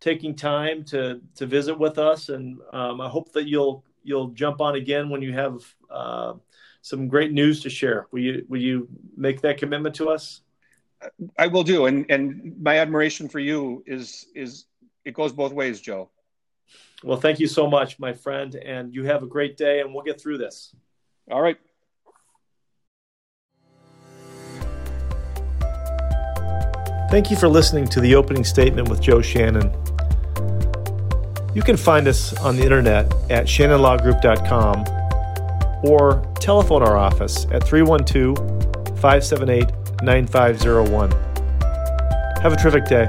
taking 0.00 0.34
time 0.34 0.84
to 0.84 1.20
to 1.34 1.44
visit 1.44 1.78
with 1.78 1.98
us, 1.98 2.30
and 2.30 2.58
um, 2.72 3.02
I 3.02 3.10
hope 3.10 3.32
that 3.32 3.46
you'll 3.46 3.84
you'll 4.06 4.28
jump 4.28 4.60
on 4.60 4.76
again 4.76 5.10
when 5.10 5.22
you 5.22 5.32
have 5.32 5.62
uh, 5.90 6.34
some 6.82 7.08
great 7.08 7.32
news 7.32 7.62
to 7.62 7.70
share. 7.70 8.06
Will 8.12 8.20
you 8.20 8.46
will 8.48 8.60
you 8.60 8.88
make 9.16 9.40
that 9.42 9.58
commitment 9.58 9.94
to 9.96 10.08
us? 10.08 10.40
I 11.38 11.48
will 11.48 11.64
do, 11.64 11.86
and 11.86 12.06
and 12.08 12.54
my 12.60 12.78
admiration 12.78 13.28
for 13.28 13.38
you 13.38 13.82
is 13.86 14.26
is 14.34 14.66
it 15.04 15.14
goes 15.14 15.32
both 15.32 15.52
ways, 15.52 15.80
Joe. 15.80 16.10
Well, 17.04 17.18
thank 17.18 17.38
you 17.38 17.46
so 17.46 17.68
much, 17.68 17.98
my 17.98 18.12
friend, 18.12 18.54
and 18.54 18.94
you 18.94 19.04
have 19.04 19.22
a 19.22 19.26
great 19.26 19.56
day, 19.56 19.80
and 19.80 19.92
we'll 19.92 20.04
get 20.04 20.20
through 20.20 20.38
this. 20.38 20.74
All 21.30 21.42
right. 21.42 21.58
Thank 27.10 27.30
you 27.30 27.36
for 27.36 27.48
listening 27.48 27.86
to 27.88 28.00
the 28.00 28.14
opening 28.14 28.44
statement 28.44 28.88
with 28.88 29.00
Joe 29.00 29.22
Shannon. 29.22 29.72
You 31.56 31.62
can 31.62 31.78
find 31.78 32.06
us 32.06 32.36
on 32.40 32.56
the 32.56 32.62
internet 32.62 33.10
at 33.30 33.46
shannonlawgroup.com 33.46 34.84
or 35.88 36.22
telephone 36.38 36.82
our 36.82 36.98
office 36.98 37.46
at 37.50 37.64
312 37.64 38.36
578 39.00 39.72
9501. 40.02 41.10
Have 42.42 42.52
a 42.52 42.56
terrific 42.56 42.84
day. 42.84 43.08